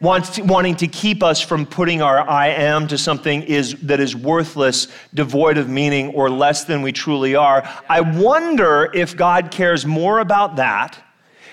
Wants 0.00 0.30
to, 0.30 0.42
wanting 0.42 0.76
to 0.76 0.88
keep 0.88 1.22
us 1.22 1.40
from 1.40 1.64
putting 1.64 2.02
our 2.02 2.18
I 2.18 2.48
am 2.48 2.88
to 2.88 2.98
something 2.98 3.42
is, 3.42 3.74
that 3.82 4.00
is 4.00 4.14
worthless, 4.14 4.88
devoid 5.14 5.56
of 5.56 5.70
meaning, 5.70 6.08
or 6.14 6.28
less 6.28 6.64
than 6.64 6.82
we 6.82 6.92
truly 6.92 7.34
are. 7.34 7.66
I 7.88 8.02
wonder 8.02 8.90
if 8.92 9.16
God 9.16 9.50
cares 9.50 9.86
more 9.86 10.18
about 10.18 10.56
that 10.56 11.02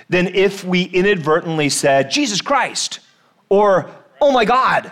than 0.09 0.35
if 0.35 0.65
we 0.65 0.83
inadvertently 0.83 1.69
said, 1.69 2.11
Jesus 2.11 2.41
Christ, 2.41 2.99
or, 3.47 3.89
oh 4.19 4.33
my 4.33 4.43
God, 4.43 4.91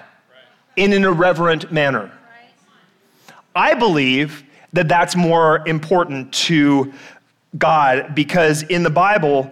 in 0.77 0.93
an 0.93 1.03
irreverent 1.03 1.73
manner. 1.73 2.13
I 3.55 3.73
believe 3.73 4.43
that 4.73 4.87
that's 4.87 5.15
more 5.15 5.67
important 5.67 6.33
to 6.33 6.93
God 7.57 8.13
because 8.13 8.63
in 8.63 8.83
the 8.83 8.89
Bible, 8.89 9.51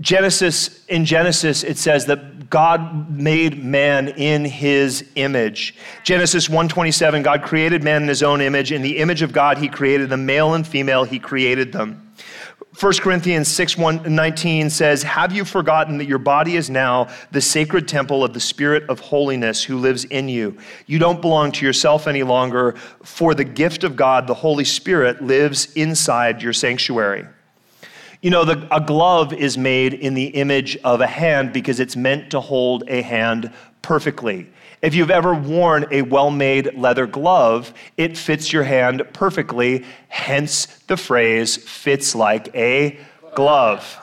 Genesis, 0.00 0.84
in 0.86 1.04
Genesis, 1.04 1.62
it 1.64 1.78
says 1.78 2.06
that 2.06 2.50
God 2.50 3.10
made 3.10 3.62
man 3.62 4.08
in 4.08 4.44
his 4.44 5.04
image. 5.14 5.74
Genesis 6.04 6.48
1:27, 6.48 7.22
God 7.22 7.42
created 7.42 7.82
man 7.82 8.02
in 8.02 8.08
his 8.08 8.22
own 8.22 8.40
image. 8.40 8.70
In 8.70 8.82
the 8.82 8.98
image 8.98 9.22
of 9.22 9.32
God, 9.32 9.58
he 9.58 9.68
created 9.68 10.10
them, 10.10 10.26
male 10.26 10.54
and 10.54 10.66
female, 10.66 11.04
he 11.04 11.18
created 11.18 11.72
them. 11.72 12.03
1 12.80 12.92
Corinthians 12.94 13.46
6 13.48 13.78
19 13.78 14.68
says, 14.68 15.04
Have 15.04 15.32
you 15.32 15.44
forgotten 15.44 15.98
that 15.98 16.06
your 16.06 16.18
body 16.18 16.56
is 16.56 16.68
now 16.68 17.08
the 17.30 17.40
sacred 17.40 17.86
temple 17.86 18.24
of 18.24 18.32
the 18.32 18.40
Spirit 18.40 18.88
of 18.88 18.98
holiness 18.98 19.62
who 19.62 19.78
lives 19.78 20.04
in 20.06 20.28
you? 20.28 20.58
You 20.86 20.98
don't 20.98 21.20
belong 21.20 21.52
to 21.52 21.64
yourself 21.64 22.08
any 22.08 22.24
longer, 22.24 22.72
for 23.04 23.32
the 23.32 23.44
gift 23.44 23.84
of 23.84 23.94
God, 23.94 24.26
the 24.26 24.34
Holy 24.34 24.64
Spirit, 24.64 25.22
lives 25.22 25.72
inside 25.74 26.42
your 26.42 26.52
sanctuary. 26.52 27.26
You 28.22 28.30
know, 28.30 28.44
the, 28.44 28.66
a 28.74 28.80
glove 28.80 29.32
is 29.32 29.56
made 29.56 29.94
in 29.94 30.14
the 30.14 30.26
image 30.26 30.76
of 30.78 31.00
a 31.00 31.06
hand 31.06 31.52
because 31.52 31.78
it's 31.78 31.94
meant 31.94 32.30
to 32.32 32.40
hold 32.40 32.82
a 32.88 33.02
hand 33.02 33.52
perfectly. 33.82 34.50
If 34.84 34.94
you've 34.94 35.10
ever 35.10 35.32
worn 35.32 35.86
a 35.90 36.02
well 36.02 36.30
made 36.30 36.76
leather 36.76 37.06
glove, 37.06 37.72
it 37.96 38.18
fits 38.18 38.52
your 38.52 38.64
hand 38.64 39.02
perfectly, 39.14 39.82
hence 40.08 40.66
the 40.88 40.98
phrase 40.98 41.56
fits 41.56 42.14
like 42.14 42.54
a 42.54 42.98
glove. 43.34 43.98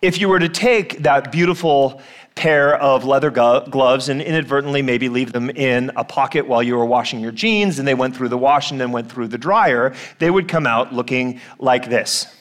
If 0.00 0.18
you 0.22 0.30
were 0.30 0.38
to 0.38 0.48
take 0.48 1.02
that 1.02 1.30
beautiful 1.30 2.00
pair 2.34 2.76
of 2.76 3.04
leather 3.04 3.30
gloves 3.30 4.08
and 4.08 4.22
inadvertently 4.22 4.80
maybe 4.80 5.10
leave 5.10 5.32
them 5.32 5.50
in 5.50 5.90
a 5.96 6.04
pocket 6.04 6.48
while 6.48 6.62
you 6.62 6.74
were 6.74 6.86
washing 6.86 7.20
your 7.20 7.32
jeans 7.32 7.78
and 7.78 7.86
they 7.86 7.94
went 7.94 8.16
through 8.16 8.30
the 8.30 8.38
wash 8.38 8.70
and 8.70 8.80
then 8.80 8.90
went 8.90 9.12
through 9.12 9.28
the 9.28 9.36
dryer, 9.36 9.94
they 10.18 10.30
would 10.30 10.48
come 10.48 10.66
out 10.66 10.94
looking 10.94 11.42
like 11.58 11.90
this 11.90 12.34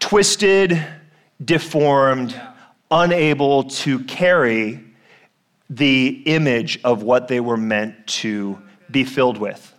twisted, 0.00 0.84
deformed, 1.44 2.40
unable 2.90 3.62
to 3.62 4.00
carry 4.00 4.85
the 5.68 6.22
image 6.26 6.80
of 6.84 7.02
what 7.02 7.28
they 7.28 7.40
were 7.40 7.56
meant 7.56 8.06
to 8.06 8.60
be 8.90 9.04
filled 9.04 9.38
with. 9.38 9.72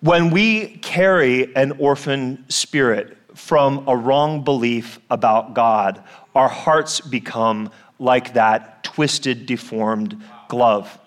When 0.00 0.30
we 0.30 0.76
carry 0.78 1.54
an 1.56 1.72
orphan 1.72 2.44
spirit 2.48 3.16
from 3.34 3.88
a 3.88 3.96
wrong 3.96 4.44
belief 4.44 5.00
about 5.10 5.54
God, 5.54 6.02
our 6.34 6.48
hearts 6.48 7.00
become 7.00 7.70
like 7.98 8.34
that 8.34 8.84
twisted, 8.84 9.46
deformed 9.46 10.22
glove. 10.48 10.98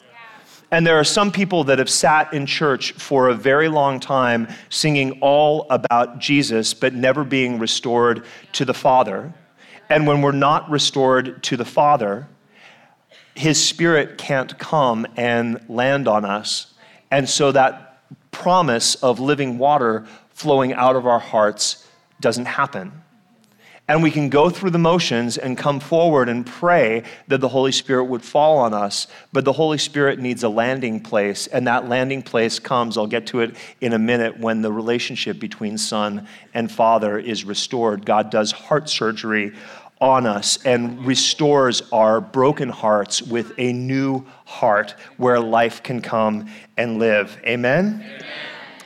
And 0.71 0.87
there 0.87 0.97
are 0.97 1.03
some 1.03 1.31
people 1.31 1.65
that 1.65 1.79
have 1.79 1.89
sat 1.89 2.33
in 2.33 2.45
church 2.45 2.93
for 2.93 3.27
a 3.27 3.33
very 3.33 3.67
long 3.67 3.99
time 3.99 4.47
singing 4.69 5.19
all 5.21 5.67
about 5.69 6.19
Jesus, 6.19 6.73
but 6.73 6.93
never 6.93 7.25
being 7.25 7.59
restored 7.59 8.25
to 8.53 8.63
the 8.63 8.73
Father. 8.73 9.33
And 9.89 10.07
when 10.07 10.21
we're 10.21 10.31
not 10.31 10.69
restored 10.69 11.43
to 11.43 11.57
the 11.57 11.65
Father, 11.65 12.27
his 13.41 13.59
spirit 13.59 14.19
can't 14.19 14.59
come 14.59 15.07
and 15.17 15.59
land 15.67 16.07
on 16.07 16.25
us. 16.25 16.71
And 17.09 17.27
so 17.27 17.51
that 17.51 18.03
promise 18.29 18.93
of 18.95 19.19
living 19.19 19.57
water 19.57 20.05
flowing 20.29 20.73
out 20.73 20.95
of 20.95 21.07
our 21.07 21.17
hearts 21.17 21.87
doesn't 22.19 22.45
happen. 22.45 22.91
And 23.87 24.03
we 24.03 24.11
can 24.11 24.29
go 24.29 24.51
through 24.51 24.69
the 24.69 24.77
motions 24.77 25.39
and 25.39 25.57
come 25.57 25.79
forward 25.79 26.29
and 26.29 26.45
pray 26.45 27.03
that 27.29 27.39
the 27.39 27.49
Holy 27.49 27.71
Spirit 27.71 28.05
would 28.05 28.21
fall 28.21 28.59
on 28.59 28.75
us. 28.75 29.07
But 29.33 29.43
the 29.43 29.53
Holy 29.53 29.79
Spirit 29.79 30.19
needs 30.19 30.43
a 30.43 30.49
landing 30.49 31.01
place, 31.01 31.47
and 31.47 31.65
that 31.65 31.89
landing 31.89 32.21
place 32.21 32.59
comes, 32.59 32.95
I'll 32.95 33.07
get 33.07 33.25
to 33.27 33.41
it 33.41 33.55
in 33.81 33.91
a 33.93 33.99
minute, 33.99 34.39
when 34.39 34.61
the 34.61 34.71
relationship 34.71 35.39
between 35.39 35.79
Son 35.79 36.27
and 36.53 36.71
Father 36.71 37.17
is 37.17 37.43
restored. 37.43 38.05
God 38.05 38.29
does 38.29 38.51
heart 38.51 38.87
surgery 38.87 39.51
on 40.01 40.25
us 40.25 40.57
and 40.65 41.05
restores 41.05 41.83
our 41.91 42.19
broken 42.19 42.67
hearts 42.67 43.21
with 43.21 43.53
a 43.59 43.71
new 43.71 44.25
heart 44.45 44.95
where 45.17 45.39
life 45.39 45.83
can 45.83 46.01
come 46.01 46.49
and 46.75 46.97
live. 46.97 47.39
Amen? 47.45 48.03
Amen? 48.03 48.25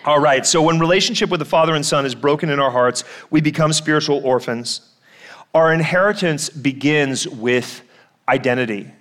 All 0.04 0.20
right, 0.20 0.46
so 0.46 0.62
when 0.62 0.78
relationship 0.78 1.32
with 1.32 1.40
the 1.40 1.46
Father 1.46 1.74
and 1.74 1.84
Son 1.84 2.06
is 2.06 2.14
broken 2.14 2.50
in 2.50 2.60
our 2.60 2.70
hearts, 2.70 3.04
we 3.32 3.42
become 3.42 3.74
spiritual 3.74 4.22
orphans. 4.24 4.82
Our 5.56 5.74
inheritance 5.74 6.50
begins 6.50 7.28
with 7.28 7.82
identity. 8.28 8.92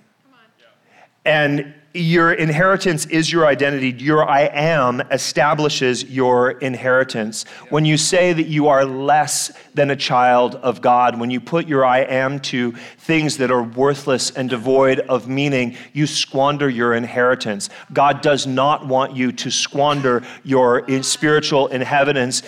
And 1.27 1.75
your 1.95 2.33
inheritance 2.33 3.07
is 3.07 3.31
your 3.31 3.47
identity. 3.47 3.91
Your 3.91 4.29
I 4.29 4.47
am 4.53 5.01
establishes 5.13 6.03
your 6.03 6.51
inheritance. 6.51 7.45
When 7.71 7.85
you 7.85 7.97
say 7.97 8.33
that 8.33 8.49
you 8.49 8.67
are 8.67 8.85
less 8.85 9.53
than 9.75 9.91
a 9.91 9.97
child 9.97 10.57
of 10.57 10.81
God, 10.81 11.21
when 11.21 11.31
you 11.31 11.39
put 11.39 11.69
your 11.69 11.85
I 11.85 12.01
am 12.01 12.41
to 12.41 12.73
things 12.73 13.37
that 13.37 13.53
are 13.53 13.63
worthless 13.63 14.33
and 14.33 14.51
devoid 14.51 15.01
of 15.01 15.29
meaning, 15.29 15.77
you 15.93 16.09
squander 16.09 16.69
your 16.69 16.95
inheritance. 16.95 17.71
God 17.93 18.23
does 18.23 18.45
not 18.45 18.85
want 18.89 19.15
you 19.15 19.31
to 19.31 19.51
squander 19.53 20.25
your 20.43 20.85
spiritual 21.05 21.69
inheritance. 21.69 22.43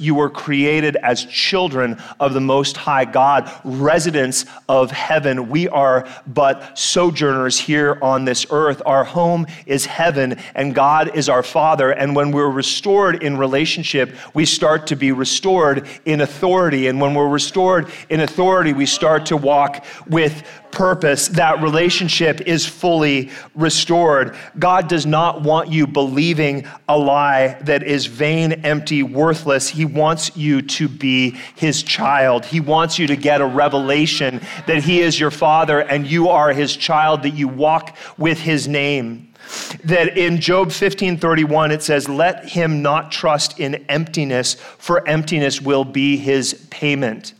You 0.00 0.16
were 0.16 0.30
created 0.30 0.96
as 0.96 1.24
children 1.26 2.02
of 2.18 2.34
the 2.34 2.40
Most 2.40 2.76
High 2.76 3.04
God, 3.04 3.48
residents 3.62 4.44
of 4.68 4.90
heaven. 4.90 5.50
We 5.50 5.68
are 5.68 6.08
but 6.26 6.76
sojourners 6.76 7.60
here 7.60 8.00
on 8.02 8.24
this 8.24 8.44
earth 8.50 8.55
earth. 8.56 8.80
Our 8.86 9.04
home 9.04 9.46
is 9.66 9.84
heaven, 9.86 10.38
and 10.54 10.74
God 10.74 11.14
is 11.14 11.28
our 11.28 11.42
Father. 11.42 11.90
And 11.90 12.16
when 12.16 12.32
we're 12.32 12.50
restored 12.50 13.22
in 13.22 13.36
relationship, 13.36 14.14
we 14.34 14.46
start 14.46 14.86
to 14.88 14.96
be 14.96 15.12
restored 15.12 15.86
in 16.04 16.20
authority. 16.22 16.88
And 16.88 17.00
when 17.00 17.14
we're 17.14 17.28
restored 17.28 17.90
in 18.08 18.20
authority, 18.20 18.72
we 18.72 18.86
start 18.86 19.26
to 19.26 19.36
walk 19.36 19.84
with 20.08 20.42
purpose, 20.76 21.28
that 21.28 21.62
relationship 21.62 22.42
is 22.42 22.66
fully 22.66 23.30
restored. 23.54 24.36
God 24.58 24.88
does 24.88 25.06
not 25.06 25.40
want 25.40 25.72
you 25.72 25.86
believing 25.86 26.66
a 26.86 26.98
lie 26.98 27.56
that 27.62 27.82
is 27.82 28.04
vain, 28.04 28.52
empty, 28.52 29.02
worthless. 29.02 29.70
He 29.70 29.86
wants 29.86 30.36
you 30.36 30.60
to 30.60 30.86
be 30.86 31.30
His 31.54 31.82
child. 31.82 32.44
He 32.44 32.60
wants 32.60 32.98
you 32.98 33.06
to 33.06 33.16
get 33.16 33.40
a 33.40 33.46
revelation 33.46 34.42
that 34.66 34.84
He 34.84 35.00
is 35.00 35.18
your 35.18 35.30
Father 35.30 35.80
and 35.80 36.06
you 36.06 36.28
are 36.28 36.52
His 36.52 36.76
child, 36.76 37.22
that 37.22 37.30
you 37.30 37.48
walk 37.48 37.96
with 38.18 38.40
His 38.40 38.68
name 38.68 39.32
that 39.84 40.18
in 40.18 40.40
Job 40.40 40.68
15:31 40.70 41.70
it 41.70 41.80
says 41.80 42.08
let 42.08 42.48
him 42.48 42.82
not 42.82 43.12
trust 43.12 43.60
in 43.60 43.76
emptiness 43.88 44.54
for 44.54 45.06
emptiness 45.06 45.62
will 45.62 45.84
be 45.84 46.16
his 46.16 46.66
payment 46.68 47.32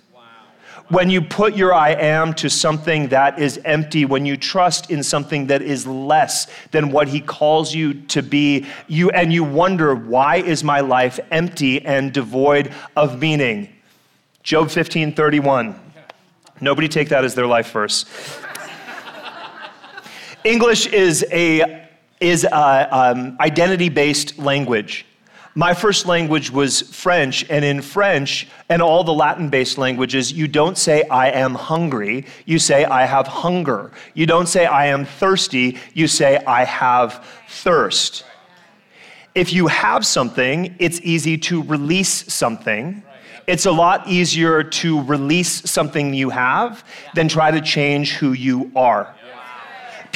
when 0.88 1.11
you 1.11 1.20
put 1.20 1.57
your 1.57 1.75
I 1.75 1.90
am 1.90 2.33
to 2.35 2.49
something 2.49 3.09
that 3.09 3.38
is 3.38 3.61
empty, 3.64 4.05
when 4.05 4.25
you 4.25 4.37
trust 4.37 4.90
in 4.90 5.03
something 5.03 5.49
that 5.49 5.62
is 5.62 5.87
less 5.87 6.46
than 6.70 6.90
what 6.90 7.09
he 7.09 7.20
calls 7.20 7.75
you 7.75 7.94
to 7.94 8.22
be, 8.22 8.66
you 8.87 9.11
and 9.11 9.33
you 9.33 9.42
wonder, 9.42 9.94
why 9.94 10.37
is 10.37 10.62
my 10.62 10.81
life 10.81 11.18
empty 11.31 11.85
and 11.85 12.12
devoid 12.12 12.72
of 12.94 13.20
meaning? 13.20 13.68
Job 14.42 14.70
15, 14.70 15.12
31. 15.12 15.75
Nobody 16.61 16.88
take 16.88 17.09
that 17.09 17.25
as 17.25 17.35
their 17.35 17.46
life 17.46 17.72
verse. 17.72 18.05
English 20.44 20.87
is 20.87 21.25
a 21.33 21.83
is 22.20 22.44
a 22.44 22.88
um, 22.96 23.37
identity-based 23.40 24.38
language. 24.38 25.05
My 25.59 25.73
first 25.73 26.05
language 26.05 26.51
was 26.51 26.83
French, 26.83 27.47
and 27.49 27.64
in 27.64 27.81
French 27.81 28.47
and 28.69 28.83
all 28.83 29.05
the 29.05 29.14
Latin 29.14 29.49
based 29.49 29.79
languages, 29.79 30.31
you 30.31 30.49
don't 30.49 30.77
say, 30.77 31.05
I 31.05 31.31
am 31.31 31.55
hungry. 31.55 32.27
You 32.45 32.59
say, 32.59 32.85
I 32.85 33.07
have 33.07 33.27
hunger. 33.27 33.90
You 34.12 34.27
don't 34.27 34.49
say, 34.49 34.66
I 34.66 34.88
am 34.88 35.07
thirsty. 35.07 35.79
You 35.95 36.09
say, 36.09 36.37
I 36.47 36.64
have 36.64 37.27
thirst. 37.49 38.27
If 39.35 39.55
you 39.55 39.69
have 39.69 40.05
something, 40.05 40.77
it's 40.79 41.01
easy 41.01 41.38
to 41.38 41.62
release 41.62 42.31
something. 42.31 43.03
It's 43.47 43.64
a 43.64 43.73
lot 43.73 44.07
easier 44.07 44.62
to 44.62 45.03
release 45.05 45.71
something 45.71 46.12
you 46.12 46.29
have 46.29 46.85
than 47.14 47.29
try 47.29 47.51
to 47.51 47.62
change 47.62 48.12
who 48.12 48.33
you 48.35 48.71
are. 48.77 49.15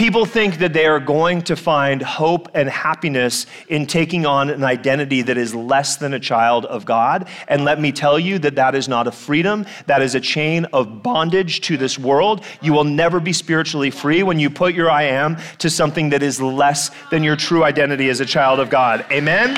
People 0.01 0.25
think 0.25 0.61
that 0.61 0.73
they 0.73 0.87
are 0.87 0.99
going 0.99 1.43
to 1.43 1.55
find 1.55 2.01
hope 2.01 2.49
and 2.55 2.71
happiness 2.71 3.45
in 3.69 3.85
taking 3.85 4.25
on 4.25 4.49
an 4.49 4.65
identity 4.65 5.21
that 5.21 5.37
is 5.37 5.55
less 5.55 5.99
than 5.99 6.15
a 6.15 6.19
child 6.19 6.65
of 6.65 6.87
God. 6.87 7.29
And 7.49 7.67
let 7.67 7.79
me 7.79 7.93
tell 7.93 8.19
you 8.19 8.39
that 8.39 8.55
that 8.55 8.75
is 8.75 8.89
not 8.89 9.07
a 9.07 9.13
freedom, 9.13 9.67
that 9.89 10.01
is 10.01 10.15
a 10.15 10.21
chain 10.21 10.65
of 10.73 11.03
bondage 11.03 11.61
to 11.67 11.77
this 11.77 11.99
world. 11.99 12.43
You 12.63 12.73
will 12.73 12.85
never 12.85 13.21
be 13.21 13.35
spiritually 13.35 13.91
free 13.91 14.23
when 14.23 14.41
you 14.41 14.49
put 14.49 14.73
your 14.73 14.91
I 14.91 15.03
am 15.03 15.37
to 15.59 15.69
something 15.69 16.09
that 16.09 16.23
is 16.23 16.41
less 16.41 16.91
than 17.11 17.23
your 17.23 17.37
true 17.37 17.63
identity 17.63 18.09
as 18.09 18.21
a 18.21 18.27
child 18.27 18.59
of 18.59 18.71
God. 18.71 19.05
Amen? 19.13 19.55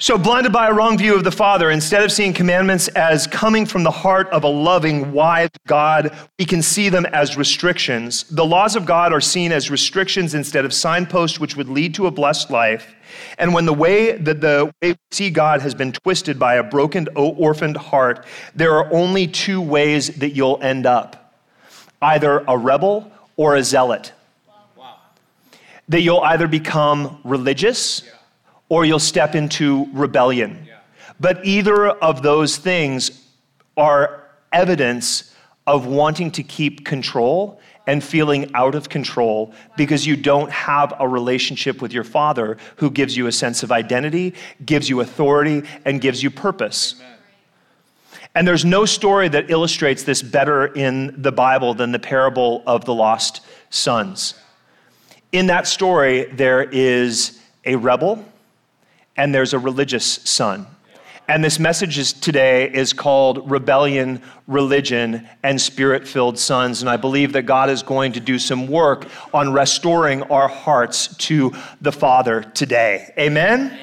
So, 0.00 0.18
blinded 0.18 0.52
by 0.52 0.66
a 0.66 0.72
wrong 0.72 0.98
view 0.98 1.14
of 1.14 1.22
the 1.22 1.30
Father, 1.30 1.70
instead 1.70 2.02
of 2.02 2.10
seeing 2.10 2.32
commandments 2.32 2.88
as 2.88 3.28
coming 3.28 3.64
from 3.64 3.84
the 3.84 3.92
heart 3.92 4.28
of 4.30 4.42
a 4.42 4.48
loving, 4.48 5.12
wise 5.12 5.50
God, 5.68 6.12
we 6.36 6.44
can 6.44 6.62
see 6.62 6.88
them 6.88 7.06
as 7.06 7.36
restrictions. 7.36 8.24
The 8.24 8.44
laws 8.44 8.74
of 8.74 8.86
God 8.86 9.12
are 9.12 9.20
seen 9.20 9.52
as 9.52 9.70
restrictions 9.70 10.34
instead 10.34 10.64
of 10.64 10.74
signposts 10.74 11.38
which 11.38 11.56
would 11.56 11.68
lead 11.68 11.94
to 11.94 12.08
a 12.08 12.10
blessed 12.10 12.50
life. 12.50 12.92
And 13.38 13.54
when 13.54 13.66
the 13.66 13.72
way 13.72 14.16
that 14.16 14.40
the 14.40 14.72
way 14.82 14.90
we 14.90 14.98
see 15.12 15.30
God 15.30 15.60
has 15.60 15.76
been 15.76 15.92
twisted 15.92 16.40
by 16.40 16.56
a 16.56 16.64
broken, 16.64 17.06
orphaned 17.14 17.76
heart, 17.76 18.26
there 18.52 18.74
are 18.76 18.92
only 18.92 19.28
two 19.28 19.60
ways 19.60 20.08
that 20.16 20.30
you'll 20.30 20.60
end 20.60 20.86
up 20.86 21.36
either 22.02 22.40
a 22.48 22.58
rebel 22.58 23.12
or 23.36 23.54
a 23.54 23.62
zealot. 23.62 24.12
Wow. 24.76 24.96
That 25.88 26.00
you'll 26.00 26.20
either 26.20 26.48
become 26.48 27.20
religious 27.22 28.02
or 28.74 28.84
you'll 28.84 28.98
step 28.98 29.36
into 29.36 29.86
rebellion. 29.92 30.68
But 31.20 31.46
either 31.46 31.90
of 31.90 32.22
those 32.22 32.56
things 32.56 33.24
are 33.76 34.28
evidence 34.52 35.32
of 35.64 35.86
wanting 35.86 36.32
to 36.32 36.42
keep 36.42 36.84
control 36.84 37.60
and 37.86 38.02
feeling 38.02 38.50
out 38.52 38.74
of 38.74 38.88
control 38.88 39.54
because 39.76 40.04
you 40.04 40.16
don't 40.16 40.50
have 40.50 40.92
a 40.98 41.06
relationship 41.06 41.80
with 41.80 41.92
your 41.92 42.02
father 42.02 42.58
who 42.74 42.90
gives 42.90 43.16
you 43.16 43.28
a 43.28 43.32
sense 43.32 43.62
of 43.62 43.70
identity, 43.70 44.34
gives 44.66 44.88
you 44.88 45.00
authority, 45.02 45.62
and 45.84 46.00
gives 46.00 46.20
you 46.20 46.28
purpose. 46.28 46.96
Amen. 46.96 47.18
And 48.34 48.48
there's 48.48 48.64
no 48.64 48.86
story 48.86 49.28
that 49.28 49.52
illustrates 49.52 50.02
this 50.02 50.20
better 50.20 50.66
in 50.66 51.22
the 51.22 51.30
Bible 51.30 51.74
than 51.74 51.92
the 51.92 52.00
parable 52.00 52.64
of 52.66 52.86
the 52.86 52.94
lost 52.94 53.40
sons. 53.70 54.34
In 55.30 55.46
that 55.46 55.68
story, 55.68 56.24
there 56.24 56.64
is 56.64 57.38
a 57.64 57.76
rebel 57.76 58.24
and 59.16 59.34
there's 59.34 59.52
a 59.54 59.58
religious 59.58 60.04
son. 60.04 60.66
And 61.26 61.42
this 61.42 61.58
message 61.58 61.96
is, 61.96 62.12
today 62.12 62.70
is 62.70 62.92
called 62.92 63.50
Rebellion, 63.50 64.20
Religion, 64.46 65.26
and 65.42 65.58
Spirit 65.58 66.06
Filled 66.06 66.38
Sons. 66.38 66.82
And 66.82 66.90
I 66.90 66.98
believe 66.98 67.32
that 67.32 67.42
God 67.42 67.70
is 67.70 67.82
going 67.82 68.12
to 68.12 68.20
do 68.20 68.38
some 68.38 68.66
work 68.66 69.06
on 69.32 69.50
restoring 69.50 70.22
our 70.24 70.48
hearts 70.48 71.16
to 71.16 71.54
the 71.80 71.92
Father 71.92 72.42
today. 72.42 73.14
Amen? 73.18 73.68
Amen. 73.68 73.80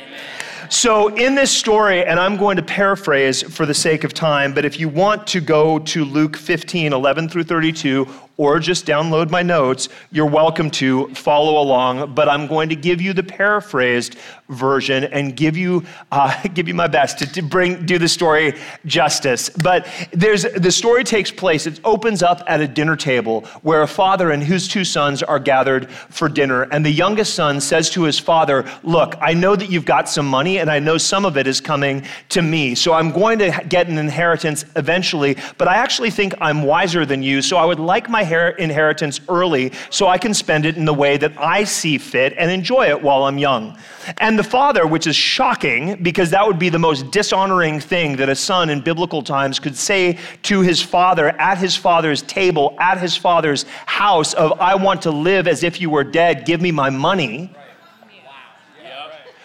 So, 0.72 1.10
in 1.10 1.36
this 1.36 1.52
story, 1.52 2.06
and 2.06 2.18
I'm 2.18 2.38
going 2.38 2.56
to 2.56 2.64
paraphrase 2.64 3.42
for 3.42 3.66
the 3.66 3.74
sake 3.74 4.06
of 4.06 4.14
time, 4.14 4.54
but 4.54 4.64
if 4.64 4.80
you 4.80 4.88
want 4.88 5.28
to 5.28 5.42
go 5.42 5.80
to 5.80 6.06
Luke 6.06 6.38
15, 6.38 6.94
11 6.94 7.28
through 7.28 7.44
32, 7.44 8.08
or 8.38 8.58
just 8.58 8.86
download 8.86 9.30
my 9.30 9.44
notes, 9.44 9.90
you're 10.12 10.26
welcome 10.26 10.72
to 10.72 11.14
follow 11.14 11.62
along. 11.62 12.16
But 12.16 12.30
I'm 12.30 12.48
going 12.48 12.70
to 12.70 12.76
give 12.78 13.02
you 13.02 13.12
the 13.12 13.22
paraphrased 13.22 14.16
version 14.52 15.06
and 15.06 15.36
give 15.36 15.58
you 15.58 15.84
uh, 16.12 16.42
give 16.54 16.68
you 16.68 16.74
my 16.74 16.88
best 16.88 17.20
to, 17.20 17.32
to, 17.32 17.42
bring 17.42 17.86
do 17.86 17.98
the 17.98 18.08
story 18.08 18.54
justice. 18.86 19.50
But 19.50 19.88
there's 20.12 20.44
the 20.44 20.72
story 20.72 21.04
takes 21.04 21.32
place. 21.32 21.66
It 21.66 21.80
opens 21.84 22.22
up 22.22 22.44
at 22.48 22.62
a 22.62 22.68
dinner 22.68 22.96
table 22.96 23.42
where 23.62 23.82
a 23.82 23.88
father 23.88 24.32
and 24.32 24.44
his 24.44 24.68
two 24.68 24.84
sons 24.84 25.24
are 25.24 25.40
gathered 25.40 25.90
for 25.90 26.30
dinner, 26.30 26.64
and 26.64 26.86
the 26.86 26.92
youngest 26.92 27.34
son 27.34 27.60
says 27.62 27.90
to 27.92 28.04
his 28.04 28.20
father, 28.20 28.66
"Look, 28.84 29.16
I 29.22 29.34
know 29.34 29.56
that 29.56 29.70
you've 29.70 29.86
got 29.86 30.10
some 30.10 30.28
money, 30.28 30.60
and 30.60 30.70
I 30.70 30.80
know 30.80 30.98
some 30.98 31.26
of 31.26 31.38
it 31.38 31.48
is 31.48 31.62
coming 31.62 32.04
to 32.30 32.42
me. 32.42 32.76
So 32.76 32.94
I'm 32.94 33.12
going 33.12 33.40
to 33.40 33.52
get 33.68 33.88
an 33.88 33.98
inheritance 33.98 34.66
eventually. 34.76 35.38
But 35.58 35.68
I 35.68 35.76
actually 35.76 36.12
think 36.12 36.34
I'm 36.42 36.64
wiser 36.64 37.06
than 37.06 37.24
you, 37.24 37.42
so 37.42 37.58
I 37.58 37.66
would 37.66 37.80
like 37.80 38.10
my 38.10 38.22
inheritance 38.58 39.20
early 39.30 39.72
so 39.90 40.08
I 40.08 40.18
can 40.18 40.34
spend 40.34 40.66
it 40.66 40.78
in 40.78 40.86
the 40.86 40.94
way 40.94 41.18
that 41.18 41.34
I 41.38 41.64
see 41.64 41.98
fit 41.98 42.34
and 42.38 42.52
enjoy 42.52 42.88
it 42.90 43.02
while 43.02 43.24
I'm 43.24 43.38
young. 43.38 43.78
And 44.18 44.38
the 44.42 44.50
father, 44.50 44.88
which 44.88 45.06
is 45.06 45.16
shocking 45.16 46.02
because 46.02 46.32
that 46.32 46.48
would 46.48 46.58
be 46.58 46.70
the 46.70 46.80
most 46.80 47.12
dishonoring 47.12 47.80
thing 47.80 48.16
that 48.16 48.28
a 48.28 48.36
son 48.36 48.72
in 48.72 48.82
biblical 48.82 49.22
times 49.22 49.60
could 49.60 49.78
say 49.78 50.18
to 50.42 50.62
his 50.62 50.82
father 50.82 51.30
at 51.40 51.60
his 51.60 51.76
father's 51.76 52.24
table, 52.24 52.76
at 52.80 52.98
his 52.98 53.16
father's 53.16 53.66
house 53.86 54.34
of 54.34 54.60
I 54.60 54.74
want 54.74 55.04
to 55.04 55.12
live 55.12 55.48
as 55.48 55.64
if 55.64 55.80
you 55.80 55.92
were 55.92 56.04
dead, 56.04 56.46
give 56.46 56.60
me 56.60 56.72
my 56.72 56.90
money. 56.90 57.54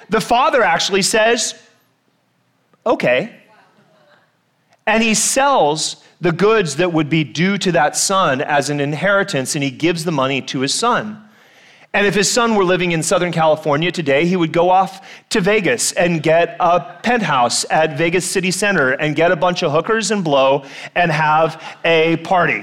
The 0.09 0.21
father 0.21 0.63
actually 0.63 1.03
says, 1.03 1.61
okay. 2.87 3.39
And 4.87 5.03
he 5.03 5.13
sells 5.13 6.03
the 6.23 6.33
goods 6.33 6.77
that 6.77 6.95
would 6.95 7.11
be 7.11 7.23
due 7.23 7.59
to 7.59 7.73
that 7.73 7.97
son 7.97 8.41
as 8.41 8.71
an 8.71 8.81
inheritance, 8.81 9.55
and 9.57 9.63
he 9.63 9.71
gives 9.71 10.05
the 10.05 10.13
money 10.13 10.41
to 10.41 10.61
his 10.61 10.73
son. 10.73 11.26
And 11.97 12.07
if 12.07 12.15
his 12.15 12.31
son 12.31 12.57
were 12.57 12.65
living 12.65 12.93
in 12.93 13.03
Southern 13.03 13.33
California 13.33 13.91
today, 13.91 14.27
he 14.27 14.37
would 14.37 14.53
go 14.53 14.69
off 14.69 15.09
to 15.31 15.41
Vegas 15.41 15.93
and 15.93 16.23
get 16.23 16.55
a 16.61 16.79
penthouse 17.03 17.65
at 17.71 17.97
Vegas 17.97 18.31
City 18.31 18.51
Center 18.51 18.91
and 18.91 19.17
get 19.17 19.33
a 19.33 19.37
bunch 19.37 19.63
of 19.63 19.73
hookers 19.73 20.11
and 20.11 20.23
blow 20.23 20.67
and 20.95 21.11
have 21.11 21.79
a 21.87 22.19
party. 22.19 22.63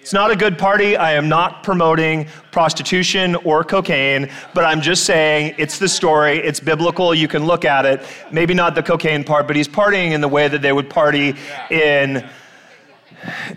It's 0.00 0.14
not 0.14 0.30
a 0.30 0.36
good 0.36 0.56
party. 0.56 0.96
I 0.96 1.12
am 1.12 1.28
not 1.28 1.62
promoting 1.62 2.26
prostitution 2.52 3.34
or 3.44 3.64
cocaine, 3.64 4.30
but 4.54 4.64
I'm 4.64 4.80
just 4.80 5.04
saying 5.04 5.56
it's 5.58 5.78
the 5.78 5.90
story. 5.90 6.38
It's 6.38 6.58
biblical. 6.58 7.14
You 7.14 7.28
can 7.28 7.44
look 7.44 7.66
at 7.66 7.84
it. 7.84 8.02
Maybe 8.32 8.54
not 8.54 8.74
the 8.74 8.82
cocaine 8.82 9.24
part, 9.24 9.46
but 9.46 9.56
he's 9.56 9.68
partying 9.68 10.12
in 10.12 10.22
the 10.22 10.28
way 10.28 10.48
that 10.48 10.62
they 10.62 10.72
would 10.72 10.88
party 10.88 11.36
in, 11.70 12.26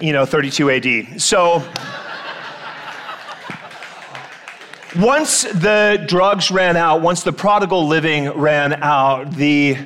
you 0.01 0.11
know, 0.11 0.25
32 0.25 0.69
AD. 0.69 1.21
So. 1.21 1.63
Once 4.95 5.43
the 5.43 6.03
drugs 6.07 6.49
ran 6.49 6.75
out, 6.75 7.01
once 7.01 7.21
the 7.21 7.31
prodigal 7.31 7.87
living 7.87 8.27
ran 8.31 8.73
out, 8.81 9.31
the 9.35 9.77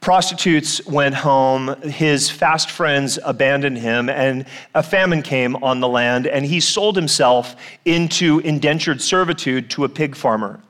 Prostitutes 0.00 0.86
went 0.86 1.16
home, 1.16 1.74
his 1.82 2.30
fast 2.30 2.70
friends 2.70 3.18
abandoned 3.24 3.78
him, 3.78 4.08
and 4.08 4.46
a 4.74 4.84
famine 4.84 5.22
came 5.22 5.56
on 5.56 5.80
the 5.80 5.88
land, 5.88 6.28
and 6.28 6.46
he 6.46 6.60
sold 6.60 6.94
himself 6.94 7.56
into 7.84 8.38
indentured 8.40 9.02
servitude 9.02 9.68
to 9.70 9.84
a 9.84 9.88
pig 9.88 10.14
farmer. 10.14 10.60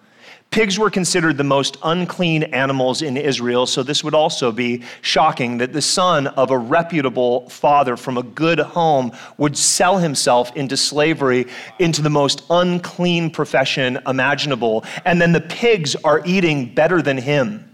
Pigs 0.51 0.81
were 0.81 0.91
considered 0.91 1.37
the 1.37 1.45
most 1.45 1.77
unclean 1.85 2.43
animals 2.43 3.03
in 3.03 3.17
Israel, 3.17 3.67
so 3.67 3.85
this 3.85 4.03
would 4.03 4.15
also 4.15 4.51
be 4.51 4.83
shocking 5.01 5.59
that 5.59 5.73
the 5.73 5.81
son 5.81 6.27
of 6.27 6.51
a 6.51 6.59
reputable 6.59 7.49
father 7.49 7.97
from 7.97 8.19
a 8.19 8.25
good 8.25 8.59
home 8.59 9.13
would 9.39 9.57
sell 9.57 9.99
himself 9.99 10.55
into 10.57 10.77
slavery, 10.77 11.47
into 11.79 12.03
the 12.03 12.11
most 12.11 12.43
unclean 12.51 13.31
profession 13.31 14.01
imaginable. 14.09 14.85
And 15.05 15.23
then 15.23 15.31
the 15.31 15.41
pigs 15.41 15.95
are 16.03 16.21
eating 16.27 16.75
better 16.75 17.01
than 17.01 17.19
him. 17.19 17.67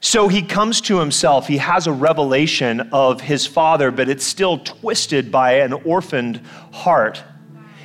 So 0.00 0.28
he 0.28 0.40
comes 0.40 0.80
to 0.82 1.00
himself. 1.00 1.46
He 1.46 1.58
has 1.58 1.86
a 1.86 1.92
revelation 1.92 2.80
of 2.92 3.20
his 3.20 3.46
father, 3.46 3.90
but 3.90 4.08
it's 4.08 4.24
still 4.24 4.58
twisted 4.58 5.30
by 5.30 5.56
an 5.60 5.74
orphaned 5.74 6.40
heart. 6.72 7.22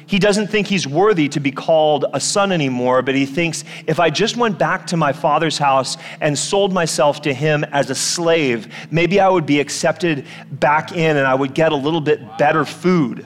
He 0.09 0.17
doesn't 0.17 0.47
think 0.47 0.65
he's 0.65 0.87
worthy 0.87 1.29
to 1.29 1.39
be 1.39 1.51
called 1.51 2.05
a 2.13 2.19
son 2.19 2.51
anymore, 2.51 3.03
but 3.03 3.13
he 3.13 3.27
thinks 3.27 3.63
if 3.85 3.99
I 3.99 4.09
just 4.09 4.37
went 4.37 4.57
back 4.57 4.87
to 4.87 4.97
my 4.97 5.13
father's 5.13 5.59
house 5.59 5.97
and 6.19 6.35
sold 6.35 6.73
myself 6.73 7.21
to 7.21 7.33
him 7.33 7.63
as 7.65 7.91
a 7.91 7.95
slave, 7.95 8.73
maybe 8.89 9.19
I 9.19 9.29
would 9.29 9.45
be 9.45 9.59
accepted 9.59 10.25
back 10.53 10.93
in 10.93 11.15
and 11.15 11.27
I 11.27 11.35
would 11.35 11.53
get 11.53 11.73
a 11.73 11.75
little 11.75 12.01
bit 12.01 12.39
better 12.39 12.65
food. 12.65 13.23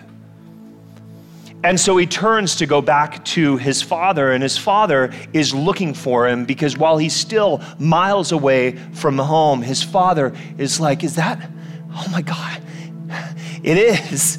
And 1.63 1.79
so 1.79 1.95
he 1.95 2.05
turns 2.05 2.57
to 2.57 2.65
go 2.65 2.81
back 2.81 3.23
to 3.27 3.55
his 3.55 3.81
father, 3.81 4.33
and 4.33 4.43
his 4.43 4.57
father 4.57 5.13
is 5.31 5.53
looking 5.53 5.93
for 5.93 6.27
him 6.27 6.43
because 6.43 6.77
while 6.77 6.97
he's 6.97 7.15
still 7.15 7.61
miles 7.79 8.33
away 8.33 8.75
from 8.91 9.17
home, 9.17 9.61
his 9.61 9.81
father 9.81 10.33
is 10.57 10.81
like, 10.81 11.05
Is 11.05 11.15
that? 11.15 11.49
Oh 11.93 12.09
my 12.11 12.21
God, 12.21 12.61
it 13.63 13.77
is. 13.77 14.37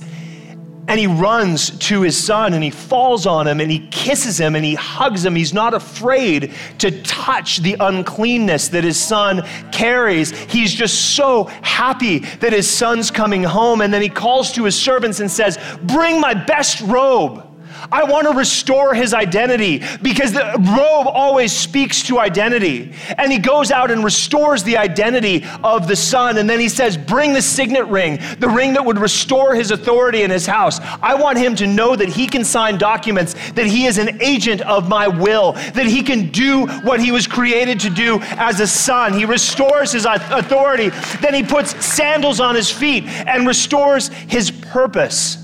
And 0.87 1.01
he 1.01 1.07
runs 1.07 1.71
to 1.79 2.03
his 2.03 2.23
son 2.23 2.53
and 2.53 2.63
he 2.63 2.71
falls 2.71 3.27
on 3.27 3.47
him 3.47 3.61
and 3.61 3.71
he 3.71 3.89
kisses 3.89 4.39
him 4.39 4.55
and 4.55 4.65
he 4.65 4.75
hugs 4.75 5.25
him. 5.25 5.35
He's 5.35 5.55
not 5.55 5.73
afraid 5.73 6.53
to 6.79 7.03
touch 7.03 7.59
the 7.59 7.77
uncleanness 7.81 8.69
that 8.69 8.85
his 8.85 9.01
son 9.01 9.43
carries. 9.73 10.31
He's 10.31 10.75
just 10.75 11.17
so 11.17 11.45
happy 11.63 12.19
that 12.19 12.53
his 12.53 12.71
son's 12.71 13.11
coming 13.11 13.43
home. 13.43 13.81
And 13.81 13.95
then 13.95 14.03
he 14.03 14.11
calls 14.11 14.53
to 14.53 14.65
his 14.65 14.79
servants 14.79 15.21
and 15.21 15.31
says, 15.31 15.59
Bring 15.83 16.21
my 16.21 16.35
best 16.35 16.83
robe. 16.83 17.54
I 17.91 18.05
want 18.05 18.27
to 18.27 18.37
restore 18.37 18.95
his 18.95 19.15
identity 19.15 19.83
because 20.03 20.33
the 20.33 20.45
robe 20.77 21.07
always 21.07 21.53
speaks 21.53 22.03
to 22.05 22.19
identity. 22.19 22.93
And 23.17 23.31
he 23.31 23.39
goes 23.39 23.71
out 23.71 23.91
and 23.91 24.05
restores 24.05 24.63
the 24.63 24.77
identity 24.77 25.45
of 25.63 25.89
the 25.89 25.97
son. 25.97 26.39
And 26.39 26.49
then 26.49 26.61
he 26.61 26.69
says, 26.69 26.97
Bring 26.97 27.33
the 27.33 27.43
signet 27.43 27.87
ring, 27.87 28.19
the 28.39 28.49
ring 28.49 28.75
that 28.75 28.85
would 28.85 28.99
restore 28.99 29.55
his 29.55 29.71
authority 29.71 30.23
in 30.23 30.31
his 30.31 30.47
house. 30.47 30.81
I 31.03 31.15
want 31.15 31.39
him 31.39 31.55
to 31.57 31.67
know 31.67 31.97
that 31.97 32.09
he 32.09 32.27
can 32.27 32.45
sign 32.45 32.79
documents, 32.79 33.35
that 33.53 33.67
he 33.67 33.87
is 33.87 33.99
an 33.99 34.21
agent 34.23 34.61
of 34.63 34.89
my 34.89 35.09
will, 35.09 35.53
that 35.53 35.87
he 35.87 36.03
can 36.03 36.31
do 36.31 36.67
what 36.83 37.01
he 37.01 37.13
was 37.13 37.27
created 37.27 37.81
to 37.81 37.91
do 37.91 38.19
as 38.23 38.61
a 38.61 38.67
son. 38.67 39.13
He 39.13 39.25
restores 39.25 39.93
his 39.93 40.07
authority. 40.07 40.91
Then 41.21 41.35
he 41.35 41.43
puts 41.43 41.85
sandals 41.85 42.41
on 42.41 42.55
his 42.55 42.71
feet 42.71 43.05
and 43.05 43.47
restores 43.47 44.09
his 44.09 44.51
purpose. 44.51 45.44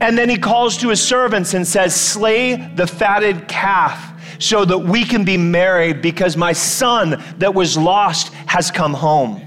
And 0.00 0.16
then 0.16 0.28
he 0.28 0.36
calls 0.36 0.76
to 0.78 0.90
his 0.90 1.00
servants 1.00 1.54
and 1.54 1.66
says, 1.66 1.98
Slay 1.98 2.56
the 2.56 2.86
fatted 2.86 3.48
calf 3.48 4.12
so 4.38 4.64
that 4.64 4.78
we 4.78 5.04
can 5.04 5.24
be 5.24 5.36
married 5.36 6.02
because 6.02 6.36
my 6.36 6.52
son 6.52 7.22
that 7.38 7.54
was 7.54 7.78
lost 7.78 8.32
has 8.46 8.70
come 8.70 8.92
home. 8.92 9.42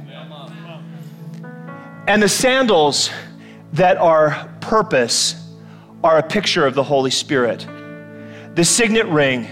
And 2.07 2.23
the 2.23 2.29
sandals 2.29 3.11
that 3.73 3.97
are 3.97 4.49
purpose 4.61 5.35
are 6.03 6.17
a 6.17 6.23
picture 6.23 6.65
of 6.65 6.73
the 6.73 6.83
Holy 6.83 7.11
Spirit. 7.11 7.67
The 8.55 8.65
signet 8.65 9.05
ring 9.05 9.47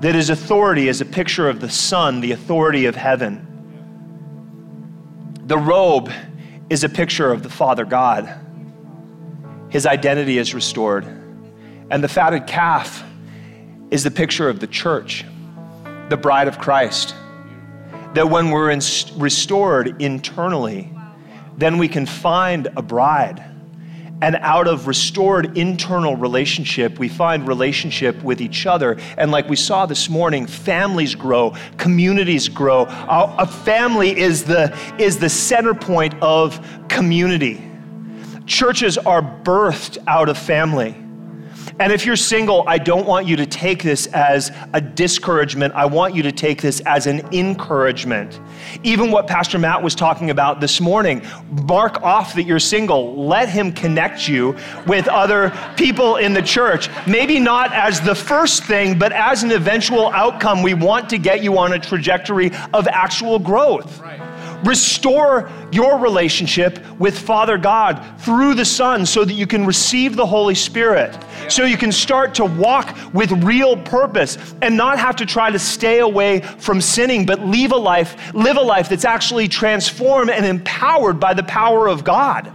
that 0.00 0.14
is 0.14 0.30
authority 0.30 0.88
is 0.88 1.02
a 1.02 1.04
picture 1.04 1.48
of 1.48 1.60
the 1.60 1.68
Son, 1.68 2.20
the 2.20 2.32
authority 2.32 2.86
of 2.86 2.94
heaven. 2.94 3.44
The 5.44 5.58
robe 5.58 6.10
is 6.70 6.84
a 6.84 6.88
picture 6.88 7.30
of 7.30 7.42
the 7.42 7.50
Father 7.50 7.84
God 7.84 8.47
his 9.70 9.86
identity 9.86 10.38
is 10.38 10.54
restored. 10.54 11.04
And 11.90 12.02
the 12.02 12.08
fatted 12.08 12.46
calf 12.46 13.02
is 13.90 14.04
the 14.04 14.10
picture 14.10 14.48
of 14.48 14.60
the 14.60 14.66
church, 14.66 15.24
the 16.08 16.16
bride 16.16 16.48
of 16.48 16.58
Christ. 16.58 17.14
That 18.14 18.28
when 18.30 18.50
we're 18.50 18.70
in, 18.70 18.80
restored 19.16 20.00
internally, 20.00 20.90
then 21.56 21.78
we 21.78 21.88
can 21.88 22.06
find 22.06 22.68
a 22.76 22.82
bride. 22.82 23.44
And 24.20 24.36
out 24.36 24.66
of 24.66 24.88
restored 24.88 25.56
internal 25.56 26.16
relationship, 26.16 26.98
we 26.98 27.08
find 27.08 27.46
relationship 27.46 28.20
with 28.22 28.40
each 28.40 28.66
other. 28.66 28.98
And 29.16 29.30
like 29.30 29.48
we 29.48 29.54
saw 29.54 29.86
this 29.86 30.08
morning, 30.08 30.46
families 30.46 31.14
grow, 31.14 31.54
communities 31.76 32.48
grow. 32.48 32.86
A 32.88 33.46
family 33.46 34.18
is 34.18 34.44
the, 34.44 34.76
is 34.98 35.18
the 35.18 35.28
center 35.28 35.72
point 35.72 36.14
of 36.20 36.60
community. 36.88 37.67
Churches 38.48 38.96
are 38.96 39.20
birthed 39.20 39.98
out 40.06 40.30
of 40.30 40.38
family. 40.38 40.96
And 41.80 41.92
if 41.92 42.06
you're 42.06 42.16
single, 42.16 42.64
I 42.66 42.78
don't 42.78 43.06
want 43.06 43.26
you 43.26 43.36
to 43.36 43.46
take 43.46 43.82
this 43.82 44.06
as 44.06 44.50
a 44.72 44.80
discouragement. 44.80 45.74
I 45.74 45.84
want 45.84 46.14
you 46.14 46.22
to 46.22 46.32
take 46.32 46.62
this 46.62 46.80
as 46.80 47.06
an 47.06 47.20
encouragement. 47.32 48.40
Even 48.82 49.10
what 49.10 49.26
Pastor 49.26 49.58
Matt 49.58 49.82
was 49.82 49.94
talking 49.94 50.30
about 50.30 50.60
this 50.60 50.80
morning, 50.80 51.24
mark 51.50 52.02
off 52.02 52.34
that 52.34 52.44
you're 52.44 52.58
single. 52.58 53.26
Let 53.26 53.50
him 53.50 53.70
connect 53.70 54.26
you 54.26 54.56
with 54.86 55.08
other 55.08 55.52
people 55.76 56.16
in 56.16 56.32
the 56.32 56.42
church. 56.42 56.88
Maybe 57.06 57.38
not 57.38 57.72
as 57.74 58.00
the 58.00 58.14
first 58.14 58.64
thing, 58.64 58.98
but 58.98 59.12
as 59.12 59.42
an 59.42 59.52
eventual 59.52 60.08
outcome. 60.08 60.62
We 60.62 60.72
want 60.72 61.10
to 61.10 61.18
get 61.18 61.44
you 61.44 61.58
on 61.58 61.74
a 61.74 61.78
trajectory 61.78 62.50
of 62.72 62.88
actual 62.88 63.38
growth. 63.38 64.00
Right. 64.00 64.37
Restore 64.64 65.50
your 65.70 65.98
relationship 65.98 66.84
with 66.98 67.18
Father 67.18 67.58
God 67.58 68.04
through 68.20 68.54
the 68.54 68.64
Son 68.64 69.06
so 69.06 69.24
that 69.24 69.34
you 69.34 69.46
can 69.46 69.64
receive 69.64 70.16
the 70.16 70.26
Holy 70.26 70.54
Spirit. 70.54 71.16
So 71.48 71.64
you 71.64 71.76
can 71.76 71.92
start 71.92 72.34
to 72.34 72.44
walk 72.44 72.96
with 73.14 73.30
real 73.44 73.76
purpose 73.76 74.36
and 74.60 74.76
not 74.76 74.98
have 74.98 75.16
to 75.16 75.26
try 75.26 75.50
to 75.50 75.58
stay 75.58 76.00
away 76.00 76.40
from 76.40 76.80
sinning, 76.80 77.24
but 77.24 77.40
live 77.40 77.72
a 77.72 77.76
life, 77.76 78.34
live 78.34 78.56
a 78.56 78.62
life 78.62 78.88
that's 78.88 79.04
actually 79.04 79.48
transformed 79.48 80.30
and 80.30 80.44
empowered 80.44 81.20
by 81.20 81.34
the 81.34 81.44
power 81.44 81.88
of 81.88 82.04
God. 82.04 82.52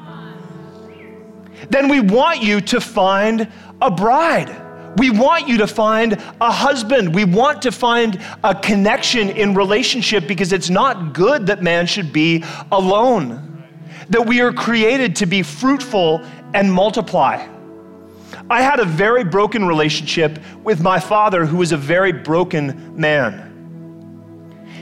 Then 1.69 1.87
we 1.87 2.01
want 2.01 2.41
you 2.41 2.59
to 2.61 2.81
find 2.81 3.49
a 3.81 3.89
bride. 3.89 4.62
We 4.97 5.09
want 5.09 5.47
you 5.47 5.57
to 5.59 5.67
find 5.67 6.13
a 6.39 6.51
husband. 6.51 7.15
We 7.15 7.25
want 7.25 7.61
to 7.63 7.71
find 7.71 8.21
a 8.43 8.53
connection 8.53 9.29
in 9.29 9.55
relationship 9.55 10.27
because 10.27 10.53
it's 10.53 10.69
not 10.69 11.13
good 11.13 11.47
that 11.47 11.63
man 11.63 11.87
should 11.87 12.13
be 12.13 12.43
alone. 12.71 13.63
That 14.09 14.25
we 14.25 14.41
are 14.41 14.53
created 14.53 15.15
to 15.17 15.25
be 15.25 15.41
fruitful 15.41 16.21
and 16.53 16.71
multiply. 16.71 17.47
I 18.49 18.61
had 18.61 18.79
a 18.79 18.85
very 18.85 19.23
broken 19.23 19.65
relationship 19.65 20.39
with 20.63 20.81
my 20.81 20.99
father, 20.99 21.45
who 21.45 21.57
was 21.57 21.71
a 21.71 21.77
very 21.77 22.11
broken 22.11 22.99
man. 22.99 23.49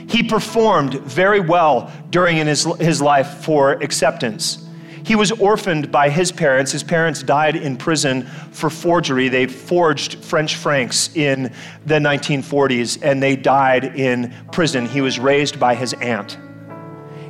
He 0.08 0.22
performed 0.22 0.94
very 0.94 1.40
well 1.40 1.90
during 2.10 2.36
his, 2.36 2.64
his 2.80 3.00
life 3.00 3.44
for 3.44 3.72
acceptance. 3.72 4.61
He 5.04 5.16
was 5.16 5.32
orphaned 5.32 5.90
by 5.90 6.10
his 6.10 6.30
parents. 6.30 6.72
His 6.72 6.82
parents 6.82 7.22
died 7.22 7.56
in 7.56 7.76
prison 7.76 8.22
for 8.52 8.70
forgery. 8.70 9.28
They 9.28 9.46
forged 9.46 10.24
French 10.24 10.56
francs 10.56 11.14
in 11.16 11.52
the 11.86 11.96
1940s 11.98 12.98
and 13.02 13.22
they 13.22 13.36
died 13.36 13.96
in 13.96 14.32
prison. 14.52 14.86
He 14.86 15.00
was 15.00 15.18
raised 15.18 15.58
by 15.58 15.74
his 15.74 15.92
aunt. 15.94 16.38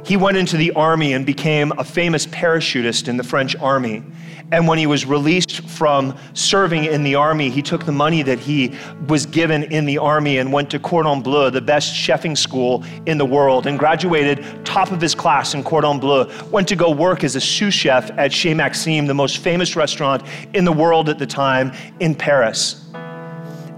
He 0.04 0.16
went 0.16 0.36
into 0.36 0.56
the 0.56 0.72
army 0.72 1.12
and 1.12 1.24
became 1.24 1.72
a 1.78 1.84
famous 1.84 2.26
parachutist 2.26 3.06
in 3.06 3.16
the 3.16 3.22
French 3.22 3.54
army. 3.56 4.02
And 4.50 4.66
when 4.66 4.76
he 4.76 4.86
was 4.86 5.06
released 5.06 5.62
from 5.68 6.18
serving 6.34 6.84
in 6.84 7.04
the 7.04 7.14
army, 7.14 7.48
he 7.48 7.62
took 7.62 7.86
the 7.86 7.92
money 7.92 8.22
that 8.22 8.38
he 8.38 8.76
was 9.08 9.24
given 9.26 9.62
in 9.64 9.86
the 9.86 9.98
army 9.98 10.38
and 10.38 10.52
went 10.52 10.70
to 10.70 10.78
Cordon 10.78 11.22
Bleu, 11.22 11.50
the 11.50 11.60
best 11.60 11.94
chefing 11.94 12.36
school 12.36 12.84
in 13.06 13.16
the 13.16 13.24
world, 13.24 13.66
and 13.66 13.78
graduated 13.78 14.44
top 14.66 14.90
of 14.90 15.00
his 15.00 15.14
class 15.14 15.54
in 15.54 15.62
Cordon 15.62 16.00
Bleu. 16.00 16.30
Went 16.50 16.68
to 16.68 16.76
go 16.76 16.90
work 16.90 17.24
as 17.24 17.36
a 17.36 17.40
sous 17.40 17.72
chef 17.72 18.10
at 18.18 18.32
Chez 18.32 18.54
Maxime, 18.54 19.06
the 19.06 19.14
most 19.14 19.38
famous 19.38 19.76
restaurant 19.76 20.22
in 20.52 20.64
the 20.64 20.72
world 20.72 21.08
at 21.08 21.18
the 21.18 21.26
time 21.26 21.72
in 22.00 22.14
Paris 22.14 22.92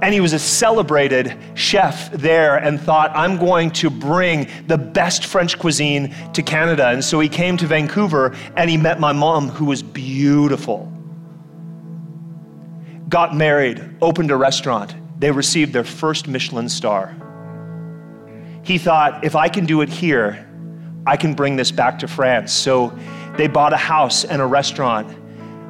and 0.05 0.13
he 0.13 0.21
was 0.21 0.35
a 0.35 0.39
celebrated 0.39 1.35
chef 1.55 2.13
there 2.13 2.57
and 2.59 2.79
thought, 2.79 3.11
I'm 3.15 3.39
going 3.39 3.71
to 3.71 3.89
bring 3.89 4.51
the 4.67 4.77
best 4.77 5.25
French 5.25 5.59
cuisine 5.59 6.15
to 6.35 6.43
Canada. 6.43 6.89
And 6.89 7.03
so 7.03 7.21
he 7.21 7.29
came 7.31 7.57
to 7.57 7.67
Vancouver 7.67 8.37
and 8.55 8.69
he 8.69 8.77
met 8.77 9.01
my 9.01 9.13
mom, 9.13 9.49
who 9.49 9.65
was 9.65 9.83
beautiful. 9.83 10.93
Got 13.09 13.35
married, 13.35 13.83
opened 14.03 14.31
a 14.31 14.37
restaurant. 14.37 14.95
They 15.19 15.31
received 15.31 15.73
their 15.73 15.85
first 15.85 16.29
Michelin 16.29 16.69
star. 16.69 17.17
He 18.63 18.77
thought, 18.77 19.25
if 19.25 19.35
I 19.35 19.49
can 19.49 19.65
do 19.65 19.81
it 19.81 19.89
here, 19.89 20.47
I 21.07 21.17
can 21.17 21.33
bring 21.33 21.57
this 21.57 21.71
back 21.73 22.01
to 22.01 22.09
France. 22.09 22.53
So 22.53 22.93
they 23.39 23.47
bought 23.47 23.73
a 23.73 23.79
house 23.79 24.27
and 24.27 24.43
a 24.43 24.47
restaurant 24.47 25.17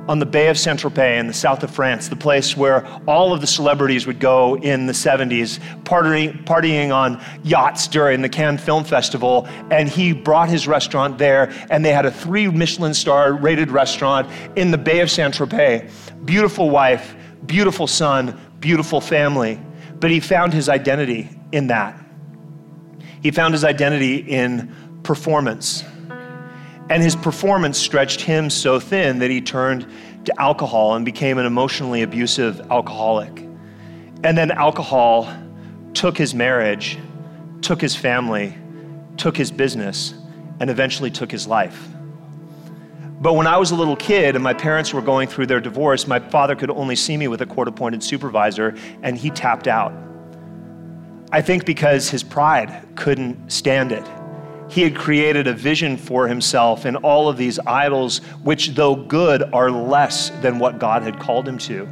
on 0.08 0.18
the 0.18 0.26
Bay 0.26 0.48
of 0.48 0.58
Saint 0.58 0.80
Tropez 0.80 1.18
in 1.18 1.26
the 1.26 1.32
south 1.32 1.62
of 1.62 1.70
France, 1.70 2.08
the 2.08 2.16
place 2.16 2.56
where 2.56 2.86
all 3.06 3.32
of 3.32 3.40
the 3.40 3.46
celebrities 3.46 4.06
would 4.06 4.20
go 4.20 4.56
in 4.56 4.86
the 4.86 4.92
70s, 4.92 5.58
partying, 5.84 6.44
partying 6.44 6.94
on 6.94 7.22
yachts 7.42 7.88
during 7.88 8.20
the 8.20 8.28
Cannes 8.28 8.58
Film 8.58 8.84
Festival. 8.84 9.46
And 9.70 9.88
he 9.88 10.12
brought 10.12 10.48
his 10.48 10.68
restaurant 10.68 11.18
there, 11.18 11.52
and 11.70 11.84
they 11.84 11.92
had 11.92 12.04
a 12.04 12.10
three 12.10 12.48
Michelin 12.48 12.94
star 12.94 13.32
rated 13.32 13.70
restaurant 13.70 14.28
in 14.56 14.70
the 14.70 14.78
Bay 14.78 15.00
of 15.00 15.10
Saint 15.10 15.34
Tropez. 15.34 15.90
Beautiful 16.26 16.70
wife, 16.70 17.14
beautiful 17.46 17.86
son, 17.86 18.38
beautiful 18.60 19.00
family. 19.00 19.60
But 20.00 20.10
he 20.10 20.20
found 20.20 20.52
his 20.52 20.68
identity 20.68 21.30
in 21.52 21.68
that. 21.68 21.98
He 23.22 23.30
found 23.30 23.54
his 23.54 23.64
identity 23.64 24.16
in 24.16 25.00
performance. 25.02 25.82
And 26.90 27.02
his 27.02 27.16
performance 27.16 27.78
stretched 27.78 28.20
him 28.20 28.50
so 28.50 28.78
thin 28.78 29.18
that 29.20 29.30
he 29.30 29.40
turned 29.40 29.86
to 30.26 30.40
alcohol 30.40 30.94
and 30.94 31.04
became 31.04 31.38
an 31.38 31.46
emotionally 31.46 32.02
abusive 32.02 32.60
alcoholic. 32.70 33.40
And 34.22 34.36
then 34.36 34.50
alcohol 34.50 35.32
took 35.94 36.18
his 36.18 36.34
marriage, 36.34 36.98
took 37.62 37.80
his 37.80 37.96
family, 37.96 38.56
took 39.16 39.36
his 39.36 39.50
business, 39.50 40.14
and 40.60 40.68
eventually 40.68 41.10
took 41.10 41.30
his 41.30 41.46
life. 41.46 41.88
But 43.20 43.34
when 43.34 43.46
I 43.46 43.56
was 43.56 43.70
a 43.70 43.74
little 43.74 43.96
kid 43.96 44.34
and 44.34 44.44
my 44.44 44.52
parents 44.52 44.92
were 44.92 45.00
going 45.00 45.28
through 45.28 45.46
their 45.46 45.60
divorce, 45.60 46.06
my 46.06 46.18
father 46.18 46.54
could 46.54 46.70
only 46.70 46.96
see 46.96 47.16
me 47.16 47.28
with 47.28 47.40
a 47.40 47.46
court 47.46 47.68
appointed 47.68 48.02
supervisor, 48.02 48.76
and 49.02 49.16
he 49.16 49.30
tapped 49.30 49.68
out. 49.68 49.92
I 51.32 51.40
think 51.40 51.64
because 51.64 52.10
his 52.10 52.22
pride 52.22 52.86
couldn't 52.96 53.50
stand 53.50 53.92
it 53.92 54.04
he 54.74 54.82
had 54.82 54.96
created 54.96 55.46
a 55.46 55.52
vision 55.52 55.96
for 55.96 56.26
himself 56.26 56.84
and 56.84 56.96
all 56.96 57.28
of 57.28 57.36
these 57.36 57.60
idols, 57.60 58.18
which, 58.42 58.70
though 58.70 58.96
good, 58.96 59.44
are 59.52 59.70
less 59.70 60.30
than 60.42 60.58
what 60.58 60.80
God 60.80 61.04
had 61.04 61.20
called 61.20 61.46
him 61.46 61.58
to. 61.58 61.86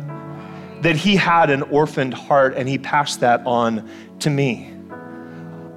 That 0.81 0.97
he 0.97 1.14
had 1.14 1.49
an 1.51 1.62
orphaned 1.62 2.12
heart 2.12 2.57
and 2.57 2.68
he 2.68 2.79
passed 2.79 3.21
that 3.21 3.40
on 3.47 3.88
to 4.18 4.31
me. 4.31 4.75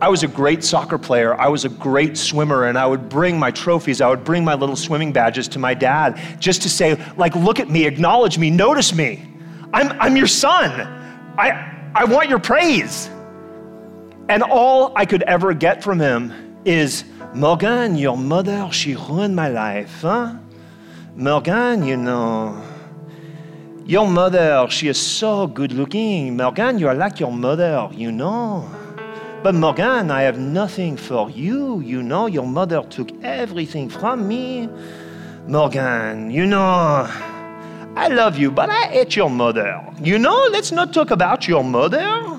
I 0.01 0.09
was 0.09 0.23
a 0.23 0.27
great 0.27 0.63
soccer 0.63 0.97
player. 0.97 1.39
I 1.39 1.47
was 1.47 1.63
a 1.63 1.69
great 1.69 2.17
swimmer, 2.17 2.65
and 2.65 2.75
I 2.75 2.87
would 2.87 3.07
bring 3.07 3.37
my 3.37 3.51
trophies. 3.51 4.01
I 4.01 4.09
would 4.09 4.23
bring 4.23 4.43
my 4.43 4.55
little 4.55 4.75
swimming 4.75 5.13
badges 5.13 5.47
to 5.49 5.59
my 5.59 5.75
dad 5.75 6.19
just 6.39 6.63
to 6.63 6.69
say, 6.69 6.99
like, 7.17 7.35
look 7.35 7.59
at 7.59 7.69
me, 7.69 7.85
acknowledge 7.85 8.39
me, 8.39 8.49
notice 8.49 8.95
me. 8.95 9.31
I'm, 9.71 9.91
I'm 10.01 10.17
your 10.17 10.25
son. 10.25 10.71
I, 11.37 11.91
I 11.93 12.05
want 12.05 12.29
your 12.29 12.39
praise. 12.39 13.11
And 14.27 14.41
all 14.41 14.91
I 14.95 15.05
could 15.05 15.21
ever 15.21 15.53
get 15.53 15.83
from 15.83 15.99
him 15.99 16.44
is 16.65 17.05
Morgan, 17.33 17.95
your 17.95 18.17
mother, 18.17 18.67
she 18.71 18.95
ruined 18.95 19.35
my 19.35 19.49
life, 19.49 20.01
huh? 20.01 20.33
Morgan, 21.15 21.83
you 21.83 21.95
know, 21.95 22.61
your 23.85 24.07
mother, 24.07 24.65
she 24.69 24.87
is 24.87 24.99
so 24.99 25.45
good 25.47 25.71
looking. 25.71 26.35
Morgan, 26.35 26.79
you 26.79 26.87
are 26.87 26.95
like 26.95 27.19
your 27.19 27.31
mother, 27.31 27.87
you 27.91 28.11
know. 28.11 28.67
But 29.43 29.53
Morgan, 29.53 30.09
I 30.09 30.23
have 30.23 30.39
nothing 30.39 30.97
for 30.97 31.29
you, 31.29 31.81
you 31.81 32.01
know. 32.01 32.25
Your 32.25 32.47
mother 32.47 32.81
took 32.89 33.11
everything 33.23 33.89
from 33.89 34.27
me. 34.27 34.67
Morgan, 35.47 36.31
you 36.31 36.47
know, 36.47 37.07
I 37.95 38.07
love 38.07 38.39
you, 38.39 38.49
but 38.49 38.71
I 38.71 38.87
hate 38.87 39.15
your 39.15 39.29
mother. 39.29 39.85
You 40.01 40.17
know, 40.17 40.47
let's 40.51 40.71
not 40.71 40.91
talk 40.93 41.11
about 41.11 41.47
your 41.47 41.63
mother. 41.63 42.34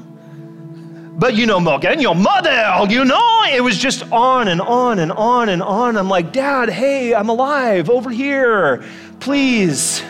But 1.18 1.34
you 1.34 1.46
know, 1.46 1.58
Morgan, 1.58 1.98
your 1.98 2.14
mother, 2.14 2.86
you 2.90 3.02
know, 3.06 3.44
it 3.50 3.62
was 3.62 3.78
just 3.78 4.02
on 4.12 4.48
and 4.48 4.60
on 4.60 4.98
and 4.98 5.10
on 5.10 5.48
and 5.48 5.62
on. 5.62 5.96
I'm 5.96 6.10
like, 6.10 6.30
Dad, 6.30 6.68
hey, 6.68 7.14
I'm 7.14 7.30
alive 7.30 7.88
over 7.88 8.10
here, 8.10 8.84
please. 9.18 10.02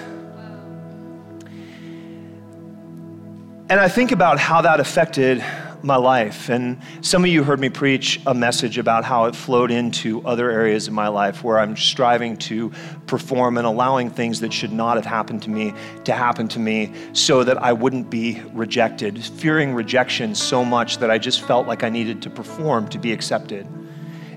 And 3.69 3.81
I 3.81 3.89
think 3.89 4.11
about 4.11 4.41
how 4.41 4.63
that 4.63 4.81
affected 4.81 5.45
my 5.83 5.97
life. 5.97 6.49
And 6.49 6.81
some 7.01 7.25
of 7.25 7.31
you 7.31 7.45
heard 7.45 7.61
me 7.61 7.69
preach 7.69 8.21
a 8.27 8.35
message 8.35 8.79
about 8.79 9.05
how 9.05 9.27
it 9.27 9.37
flowed 9.37 9.71
into 9.71 10.27
other 10.27 10.51
areas 10.51 10.89
of 10.89 10.95
my 10.95 11.09
life 11.09 11.45
where 11.45 11.59
I'm 11.59 11.77
striving 11.77 12.37
to 12.39 12.71
perform 13.07 13.59
and 13.59 13.67
allowing 13.67 14.11
things 14.11 14.41
that 14.41 14.53
should 14.53 14.73
not 14.73 14.97
have 14.97 15.07
happened 15.07 15.43
to 15.43 15.51
me 15.51 15.73
to 16.05 16.13
happen 16.13 16.49
to 16.49 16.59
me 16.59 16.93
so 17.13 17.45
that 17.45 17.63
I 17.63 17.73
wouldn't 17.73 18.11
be 18.11 18.43
rejected, 18.53 19.23
fearing 19.23 19.75
rejection 19.75 20.35
so 20.35 20.65
much 20.65 20.99
that 20.99 21.11
I 21.11 21.19
just 21.19 21.43
felt 21.43 21.67
like 21.67 21.83
I 21.83 21.89
needed 21.89 22.23
to 22.23 22.31
perform 22.31 22.89
to 22.89 22.99
be 22.99 23.13
accepted. 23.13 23.67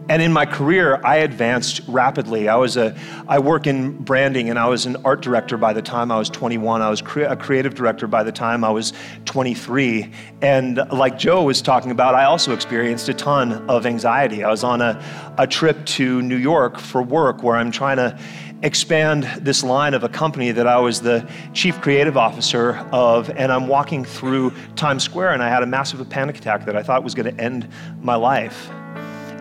And 0.09 0.23
in 0.23 0.33
my 0.33 0.47
career, 0.47 0.99
I 1.03 1.17
advanced 1.17 1.81
rapidly. 1.87 2.49
I 2.49 2.55
was 2.55 2.77
a, 2.77 2.97
I 3.27 3.37
work 3.37 3.67
in 3.67 3.95
branding, 3.95 4.49
and 4.49 4.57
I 4.57 4.67
was 4.67 4.87
an 4.87 4.97
art 5.05 5.21
director 5.21 5.55
by 5.55 5.71
the 5.71 5.83
time 5.83 6.11
I 6.11 6.17
was 6.17 6.31
21. 6.31 6.81
I 6.81 6.89
was 6.89 6.99
cre- 6.99 7.21
a 7.21 7.35
creative 7.35 7.75
director 7.75 8.07
by 8.07 8.23
the 8.23 8.31
time 8.31 8.63
I 8.63 8.71
was 8.71 8.91
23. 9.25 10.11
And 10.41 10.77
like 10.91 11.19
Joe 11.19 11.43
was 11.43 11.61
talking 11.61 11.91
about, 11.91 12.15
I 12.15 12.23
also 12.25 12.55
experienced 12.55 13.07
a 13.07 13.13
ton 13.13 13.69
of 13.69 13.85
anxiety. 13.85 14.43
I 14.43 14.49
was 14.49 14.63
on 14.63 14.81
a, 14.81 14.99
a 15.37 15.45
trip 15.45 15.85
to 15.85 16.23
New 16.23 16.37
York 16.37 16.79
for 16.79 17.03
work 17.03 17.43
where 17.43 17.55
I'm 17.55 17.69
trying 17.69 17.97
to 17.97 18.17
expand 18.63 19.25
this 19.41 19.63
line 19.63 19.93
of 19.93 20.03
a 20.03 20.09
company 20.09 20.51
that 20.51 20.65
I 20.65 20.79
was 20.79 21.01
the 21.01 21.29
chief 21.53 21.79
creative 21.81 22.17
officer 22.17 22.77
of, 22.91 23.29
and 23.29 23.51
I'm 23.51 23.67
walking 23.67 24.03
through 24.03 24.53
Times 24.75 25.03
Square, 25.03 25.33
and 25.33 25.43
I 25.43 25.49
had 25.49 25.61
a 25.61 25.67
massive 25.67 26.09
panic 26.09 26.39
attack 26.39 26.65
that 26.65 26.75
I 26.75 26.81
thought 26.81 27.03
was 27.03 27.13
going 27.13 27.35
to 27.35 27.39
end 27.39 27.69
my 28.01 28.15
life. 28.15 28.71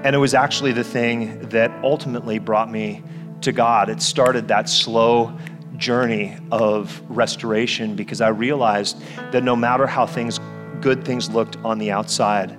And 0.04 0.14
it 0.14 0.18
was 0.18 0.34
actually 0.34 0.72
the 0.72 0.84
thing 0.84 1.40
that 1.48 1.72
ultimately 1.82 2.38
brought 2.38 2.70
me 2.70 3.02
to 3.40 3.52
God. 3.52 3.90
It 3.90 4.00
started 4.00 4.48
that 4.48 4.68
slow 4.68 5.36
journey 5.76 6.36
of 6.50 7.00
restoration 7.08 7.94
because 7.96 8.20
I 8.20 8.28
realized 8.28 9.00
that 9.32 9.42
no 9.42 9.56
matter 9.56 9.86
how 9.86 10.06
things 10.06 10.40
good 10.80 11.04
things 11.04 11.30
looked 11.30 11.56
on 11.58 11.78
the 11.78 11.90
outside, 11.90 12.56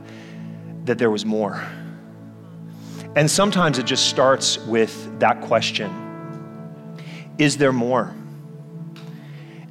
that 0.86 0.98
there 0.98 1.10
was 1.10 1.26
more. 1.26 1.64
And 3.16 3.30
sometimes 3.30 3.80
it 3.80 3.86
just 3.86 4.08
starts 4.08 4.58
with 4.66 5.20
that 5.20 5.42
question 5.42 5.90
Is 7.38 7.58
there 7.58 7.74
more? 7.74 8.14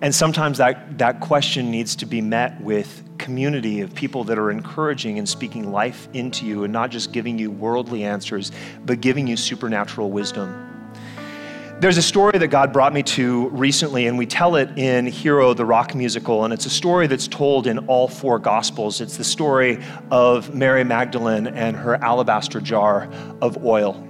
And 0.00 0.14
sometimes 0.14 0.58
that, 0.58 0.98
that 0.98 1.20
question 1.20 1.70
needs 1.70 1.96
to 1.96 2.06
be 2.06 2.20
met 2.20 2.60
with 2.60 3.02
community 3.18 3.80
of 3.80 3.92
people 3.94 4.22
that 4.24 4.38
are 4.38 4.50
encouraging 4.50 5.18
and 5.18 5.28
speaking 5.28 5.72
life 5.72 6.08
into 6.14 6.46
you 6.46 6.62
and 6.62 6.72
not 6.72 6.90
just 6.90 7.12
giving 7.12 7.36
you 7.38 7.50
worldly 7.50 8.04
answers, 8.04 8.52
but 8.86 9.00
giving 9.00 9.26
you 9.26 9.36
supernatural 9.36 10.10
wisdom. 10.10 10.64
There's 11.80 11.96
a 11.96 12.02
story 12.02 12.38
that 12.38 12.48
God 12.48 12.72
brought 12.72 12.92
me 12.92 13.04
to 13.04 13.48
recently, 13.50 14.06
and 14.06 14.18
we 14.18 14.26
tell 14.26 14.56
it 14.56 14.76
in 14.76 15.06
Hero, 15.06 15.54
the 15.54 15.64
rock 15.64 15.94
musical, 15.94 16.44
and 16.44 16.52
it's 16.52 16.66
a 16.66 16.70
story 16.70 17.06
that's 17.06 17.28
told 17.28 17.68
in 17.68 17.78
all 17.86 18.08
four 18.08 18.40
Gospels. 18.40 19.00
It's 19.00 19.16
the 19.16 19.22
story 19.22 19.84
of 20.10 20.52
Mary 20.54 20.82
Magdalene 20.82 21.46
and 21.46 21.76
her 21.76 21.94
alabaster 22.02 22.60
jar 22.60 23.08
of 23.40 23.64
oil. 23.64 24.07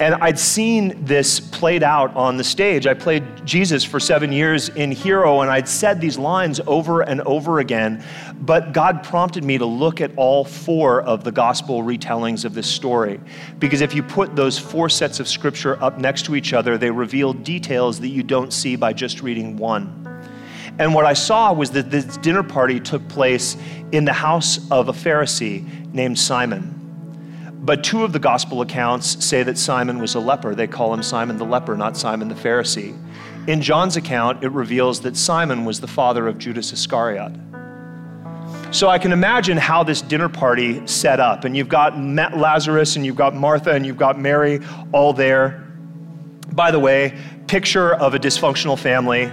And 0.00 0.16
I'd 0.16 0.40
seen 0.40 1.04
this 1.04 1.38
played 1.38 1.84
out 1.84 2.16
on 2.16 2.36
the 2.36 2.42
stage. 2.42 2.88
I 2.88 2.94
played 2.94 3.22
Jesus 3.46 3.84
for 3.84 4.00
seven 4.00 4.32
years 4.32 4.68
in 4.70 4.90
Hero, 4.90 5.42
and 5.42 5.50
I'd 5.50 5.68
said 5.68 6.00
these 6.00 6.18
lines 6.18 6.60
over 6.66 7.02
and 7.02 7.20
over 7.20 7.60
again. 7.60 8.04
But 8.40 8.72
God 8.72 9.04
prompted 9.04 9.44
me 9.44 9.56
to 9.56 9.64
look 9.64 10.00
at 10.00 10.10
all 10.16 10.44
four 10.44 11.02
of 11.02 11.22
the 11.22 11.30
gospel 11.30 11.84
retellings 11.84 12.44
of 12.44 12.54
this 12.54 12.68
story. 12.68 13.20
Because 13.60 13.82
if 13.82 13.94
you 13.94 14.02
put 14.02 14.34
those 14.34 14.58
four 14.58 14.88
sets 14.88 15.20
of 15.20 15.28
scripture 15.28 15.80
up 15.82 15.96
next 15.96 16.24
to 16.24 16.34
each 16.34 16.52
other, 16.52 16.76
they 16.76 16.90
reveal 16.90 17.32
details 17.32 18.00
that 18.00 18.08
you 18.08 18.24
don't 18.24 18.52
see 18.52 18.74
by 18.74 18.92
just 18.92 19.22
reading 19.22 19.56
one. 19.56 20.00
And 20.80 20.92
what 20.92 21.04
I 21.04 21.12
saw 21.12 21.52
was 21.52 21.70
that 21.70 21.92
this 21.92 22.16
dinner 22.16 22.42
party 22.42 22.80
took 22.80 23.06
place 23.06 23.56
in 23.92 24.04
the 24.04 24.12
house 24.12 24.58
of 24.72 24.88
a 24.88 24.92
Pharisee 24.92 25.94
named 25.94 26.18
Simon. 26.18 26.83
But 27.64 27.82
two 27.82 28.04
of 28.04 28.12
the 28.12 28.18
gospel 28.18 28.60
accounts 28.60 29.24
say 29.24 29.42
that 29.42 29.56
Simon 29.56 29.98
was 29.98 30.14
a 30.14 30.20
leper. 30.20 30.54
They 30.54 30.66
call 30.66 30.92
him 30.92 31.02
Simon 31.02 31.38
the 31.38 31.46
leper, 31.46 31.74
not 31.78 31.96
Simon 31.96 32.28
the 32.28 32.34
Pharisee. 32.34 32.94
In 33.48 33.62
John's 33.62 33.96
account, 33.96 34.44
it 34.44 34.50
reveals 34.50 35.00
that 35.00 35.16
Simon 35.16 35.64
was 35.64 35.80
the 35.80 35.86
father 35.86 36.28
of 36.28 36.36
Judas 36.36 36.74
Iscariot. 36.74 37.32
So 38.70 38.90
I 38.90 38.98
can 38.98 39.12
imagine 39.12 39.56
how 39.56 39.82
this 39.82 40.02
dinner 40.02 40.28
party 40.28 40.86
set 40.86 41.20
up. 41.20 41.44
And 41.44 41.56
you've 41.56 41.70
got 41.70 41.98
Lazarus, 41.98 42.96
and 42.96 43.06
you've 43.06 43.16
got 43.16 43.34
Martha, 43.34 43.70
and 43.70 43.86
you've 43.86 43.96
got 43.96 44.18
Mary 44.18 44.60
all 44.92 45.14
there. 45.14 45.66
By 46.52 46.70
the 46.70 46.78
way, 46.78 47.16
picture 47.46 47.94
of 47.94 48.12
a 48.12 48.18
dysfunctional 48.18 48.78
family. 48.78 49.32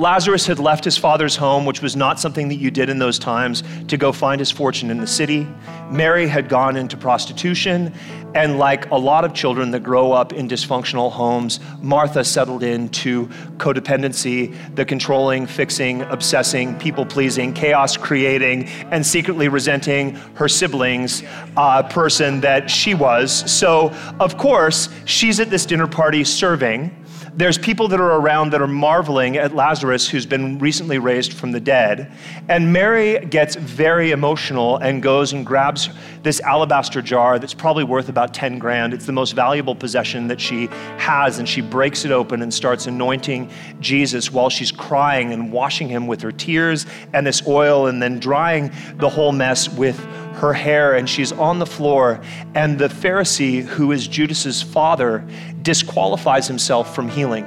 Lazarus 0.00 0.46
had 0.46 0.58
left 0.58 0.82
his 0.82 0.96
father's 0.96 1.36
home, 1.36 1.66
which 1.66 1.82
was 1.82 1.94
not 1.94 2.18
something 2.18 2.48
that 2.48 2.54
you 2.54 2.70
did 2.70 2.88
in 2.88 2.98
those 2.98 3.18
times, 3.18 3.62
to 3.88 3.98
go 3.98 4.12
find 4.12 4.38
his 4.38 4.50
fortune 4.50 4.90
in 4.90 4.98
the 4.98 5.06
city. 5.06 5.46
Mary 5.90 6.26
had 6.26 6.48
gone 6.48 6.74
into 6.74 6.96
prostitution. 6.96 7.92
And 8.34 8.58
like 8.58 8.90
a 8.90 8.96
lot 8.96 9.26
of 9.26 9.34
children 9.34 9.72
that 9.72 9.82
grow 9.82 10.12
up 10.12 10.32
in 10.32 10.48
dysfunctional 10.48 11.12
homes, 11.12 11.60
Martha 11.82 12.24
settled 12.24 12.62
into 12.62 13.26
codependency, 13.58 14.56
the 14.74 14.86
controlling, 14.86 15.46
fixing, 15.46 16.00
obsessing, 16.02 16.78
people 16.78 17.04
pleasing, 17.04 17.52
chaos 17.52 17.98
creating, 17.98 18.68
and 18.90 19.04
secretly 19.04 19.48
resenting 19.48 20.14
her 20.34 20.48
siblings 20.48 21.22
uh, 21.58 21.82
person 21.82 22.40
that 22.40 22.70
she 22.70 22.94
was. 22.94 23.50
So, 23.52 23.90
of 24.18 24.38
course, 24.38 24.88
she's 25.04 25.40
at 25.40 25.50
this 25.50 25.66
dinner 25.66 25.88
party 25.88 26.24
serving 26.24 26.99
there's 27.34 27.58
people 27.58 27.88
that 27.88 28.00
are 28.00 28.16
around 28.16 28.50
that 28.50 28.60
are 28.60 28.66
marveling 28.66 29.36
at 29.36 29.54
Lazarus, 29.54 30.08
who's 30.08 30.26
been 30.26 30.58
recently 30.58 30.98
raised 30.98 31.32
from 31.32 31.52
the 31.52 31.60
dead. 31.60 32.10
And 32.48 32.72
Mary 32.72 33.24
gets 33.26 33.54
very 33.54 34.10
emotional 34.10 34.76
and 34.78 35.02
goes 35.02 35.32
and 35.32 35.46
grabs 35.46 35.90
this 36.22 36.40
alabaster 36.40 37.00
jar 37.00 37.38
that's 37.38 37.54
probably 37.54 37.84
worth 37.84 38.08
about 38.08 38.34
10 38.34 38.58
grand. 38.58 38.92
It's 38.92 39.06
the 39.06 39.12
most 39.12 39.32
valuable 39.32 39.74
possession 39.74 40.28
that 40.28 40.40
she 40.40 40.66
has. 40.98 41.38
And 41.38 41.48
she 41.48 41.60
breaks 41.60 42.04
it 42.04 42.10
open 42.10 42.42
and 42.42 42.52
starts 42.52 42.86
anointing 42.86 43.50
Jesus 43.80 44.30
while 44.32 44.50
she's 44.50 44.72
crying 44.72 45.32
and 45.32 45.52
washing 45.52 45.88
him 45.88 46.06
with 46.06 46.20
her 46.22 46.32
tears 46.32 46.86
and 47.12 47.26
this 47.26 47.46
oil 47.46 47.86
and 47.86 48.02
then 48.02 48.18
drying 48.18 48.70
the 48.96 49.08
whole 49.08 49.32
mess 49.32 49.68
with 49.68 49.98
her 50.40 50.52
hair 50.52 50.94
and 50.94 51.08
she's 51.08 51.32
on 51.32 51.58
the 51.58 51.66
floor. 51.66 52.20
And 52.54 52.78
the 52.78 52.88
Pharisee, 52.88 53.62
who 53.62 53.92
is 53.92 54.08
Judas's 54.08 54.62
father, 54.62 55.26
disqualifies 55.62 56.46
himself 56.48 56.94
from 56.94 57.08
healing. 57.08 57.44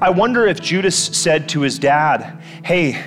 I 0.00 0.10
wonder 0.10 0.46
if 0.46 0.60
Judas 0.60 0.96
said 0.96 1.48
to 1.50 1.60
his 1.60 1.78
dad, 1.78 2.38
Hey, 2.64 3.02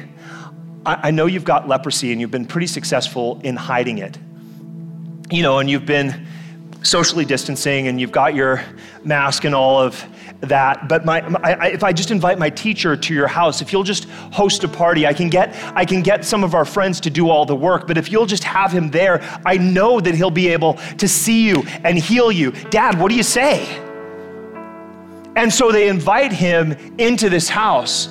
I 0.86 1.12
know 1.12 1.28
you've 1.28 1.46
got 1.46 1.68
leprosy 1.68 2.12
and 2.12 2.20
you've 2.20 2.32
been 2.32 2.46
pretty 2.46 2.68
successful 2.68 3.40
in 3.44 3.56
hiding 3.56 4.00
it. 4.00 4.18
You 5.32 5.42
know, 5.42 5.60
and 5.60 5.70
you've 5.70 5.86
been 5.86 6.28
socially 6.82 7.24
distancing 7.24 7.88
and 7.88 8.02
you've 8.02 8.12
got 8.12 8.36
your 8.36 8.62
mask 9.06 9.46
and 9.46 9.56
all 9.56 9.82
of 9.82 10.06
that. 10.44 10.88
But 10.88 11.06
my, 11.06 11.22
my, 11.28 11.68
if 11.68 11.84
I 11.84 11.94
just 11.94 12.12
invite 12.12 12.38
my 12.38 12.50
teacher 12.50 12.96
to 12.96 13.14
your 13.14 13.28
house, 13.28 13.62
if 13.62 13.72
you'll 13.72 13.84
just 13.84 14.06
host 14.32 14.64
a 14.64 14.68
party, 14.68 15.08
I 15.08 15.14
can 15.14 15.30
get 15.30 15.56
I 15.76 15.86
can 15.86 16.02
get 16.02 16.26
some 16.26 16.44
of 16.44 16.54
our 16.54 16.66
friends 16.66 17.00
to 17.02 17.10
do 17.10 17.30
all 17.30 17.46
the 17.46 17.56
work. 17.56 17.88
But 17.88 17.98
if 17.98 18.12
you'll 18.12 18.26
just 18.26 18.44
have 18.44 18.72
him 18.72 18.92
there, 18.92 19.22
I 19.46 19.58
know 19.58 20.00
that 20.00 20.16
he'll 20.16 20.32
be 20.32 20.50
able 20.50 20.76
to 20.98 21.08
see 21.08 21.48
you 21.48 21.64
and 21.84 21.98
heal 21.98 22.32
you. 22.32 22.52
Dad, 22.70 23.00
what 23.00 23.10
do 23.10 23.16
you 23.16 23.24
say? 23.24 23.66
And 25.36 25.52
so 25.52 25.72
they 25.72 25.88
invite 25.88 26.32
him 26.32 26.74
into 26.98 27.30
this 27.30 27.50
house. 27.50 28.08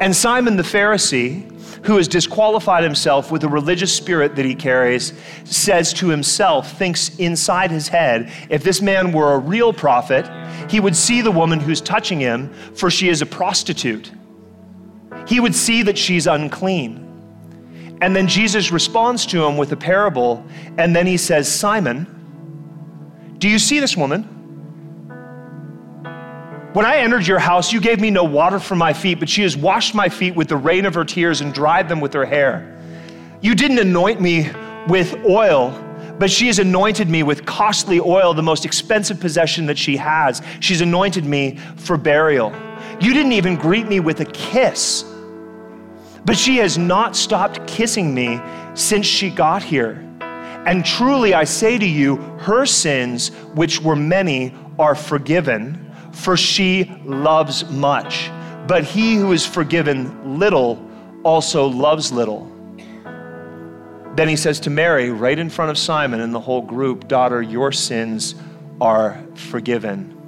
And 0.00 0.14
Simon 0.14 0.56
the 0.56 0.62
Pharisee, 0.62 1.51
who 1.84 1.96
has 1.96 2.06
disqualified 2.06 2.84
himself 2.84 3.30
with 3.32 3.42
the 3.42 3.48
religious 3.48 3.94
spirit 3.94 4.36
that 4.36 4.44
he 4.44 4.54
carries, 4.54 5.12
says 5.44 5.92
to 5.94 6.08
himself, 6.08 6.78
thinks 6.78 7.16
inside 7.16 7.70
his 7.70 7.88
head, 7.88 8.30
if 8.48 8.62
this 8.62 8.80
man 8.80 9.12
were 9.12 9.34
a 9.34 9.38
real 9.38 9.72
prophet, 9.72 10.28
he 10.70 10.80
would 10.80 10.94
see 10.94 11.20
the 11.20 11.30
woman 11.30 11.58
who's 11.58 11.80
touching 11.80 12.20
him, 12.20 12.52
for 12.74 12.90
she 12.90 13.08
is 13.08 13.20
a 13.20 13.26
prostitute. 13.26 14.12
He 15.26 15.40
would 15.40 15.54
see 15.54 15.82
that 15.82 15.98
she's 15.98 16.26
unclean. 16.26 16.98
And 18.00 18.14
then 18.14 18.26
Jesus 18.26 18.72
responds 18.72 19.26
to 19.26 19.44
him 19.44 19.56
with 19.56 19.72
a 19.72 19.76
parable, 19.76 20.44
and 20.78 20.94
then 20.94 21.06
he 21.06 21.16
says, 21.16 21.52
Simon, 21.52 22.06
do 23.38 23.48
you 23.48 23.58
see 23.58 23.80
this 23.80 23.96
woman? 23.96 24.28
When 26.72 26.86
I 26.86 27.00
entered 27.00 27.26
your 27.26 27.38
house, 27.38 27.70
you 27.70 27.82
gave 27.82 28.00
me 28.00 28.10
no 28.10 28.24
water 28.24 28.58
for 28.58 28.74
my 28.74 28.94
feet, 28.94 29.20
but 29.20 29.28
she 29.28 29.42
has 29.42 29.54
washed 29.54 29.94
my 29.94 30.08
feet 30.08 30.34
with 30.34 30.48
the 30.48 30.56
rain 30.56 30.86
of 30.86 30.94
her 30.94 31.04
tears 31.04 31.42
and 31.42 31.52
dried 31.52 31.86
them 31.86 32.00
with 32.00 32.14
her 32.14 32.24
hair. 32.24 32.78
You 33.42 33.54
didn't 33.54 33.78
anoint 33.78 34.22
me 34.22 34.50
with 34.88 35.14
oil, 35.26 35.70
but 36.18 36.30
she 36.30 36.46
has 36.46 36.58
anointed 36.58 37.10
me 37.10 37.24
with 37.24 37.44
costly 37.44 38.00
oil, 38.00 38.32
the 38.32 38.42
most 38.42 38.64
expensive 38.64 39.20
possession 39.20 39.66
that 39.66 39.76
she 39.76 39.98
has. 39.98 40.40
She's 40.60 40.80
anointed 40.80 41.26
me 41.26 41.58
for 41.76 41.98
burial. 41.98 42.54
You 43.02 43.12
didn't 43.12 43.32
even 43.32 43.56
greet 43.56 43.86
me 43.86 44.00
with 44.00 44.20
a 44.20 44.26
kiss, 44.26 45.04
but 46.24 46.38
she 46.38 46.56
has 46.56 46.78
not 46.78 47.16
stopped 47.16 47.66
kissing 47.66 48.14
me 48.14 48.40
since 48.72 49.04
she 49.04 49.28
got 49.28 49.62
here. 49.62 50.02
And 50.20 50.86
truly, 50.86 51.34
I 51.34 51.44
say 51.44 51.76
to 51.76 51.86
you, 51.86 52.16
her 52.38 52.64
sins, 52.64 53.28
which 53.52 53.82
were 53.82 53.96
many, 53.96 54.54
are 54.78 54.94
forgiven 54.94 55.91
for 56.12 56.36
she 56.36 56.84
loves 57.04 57.68
much. 57.70 58.30
But 58.66 58.84
he 58.84 59.16
who 59.16 59.32
is 59.32 59.44
forgiven 59.44 60.38
little 60.38 60.88
also 61.24 61.66
loves 61.66 62.12
little. 62.12 62.50
Then 64.14 64.28
he 64.28 64.36
says 64.36 64.60
to 64.60 64.70
Mary, 64.70 65.10
right 65.10 65.38
in 65.38 65.48
front 65.48 65.70
of 65.70 65.78
Simon 65.78 66.20
and 66.20 66.34
the 66.34 66.40
whole 66.40 66.62
group, 66.62 67.08
Daughter, 67.08 67.40
your 67.40 67.72
sins 67.72 68.34
are 68.80 69.22
forgiven. 69.34 70.18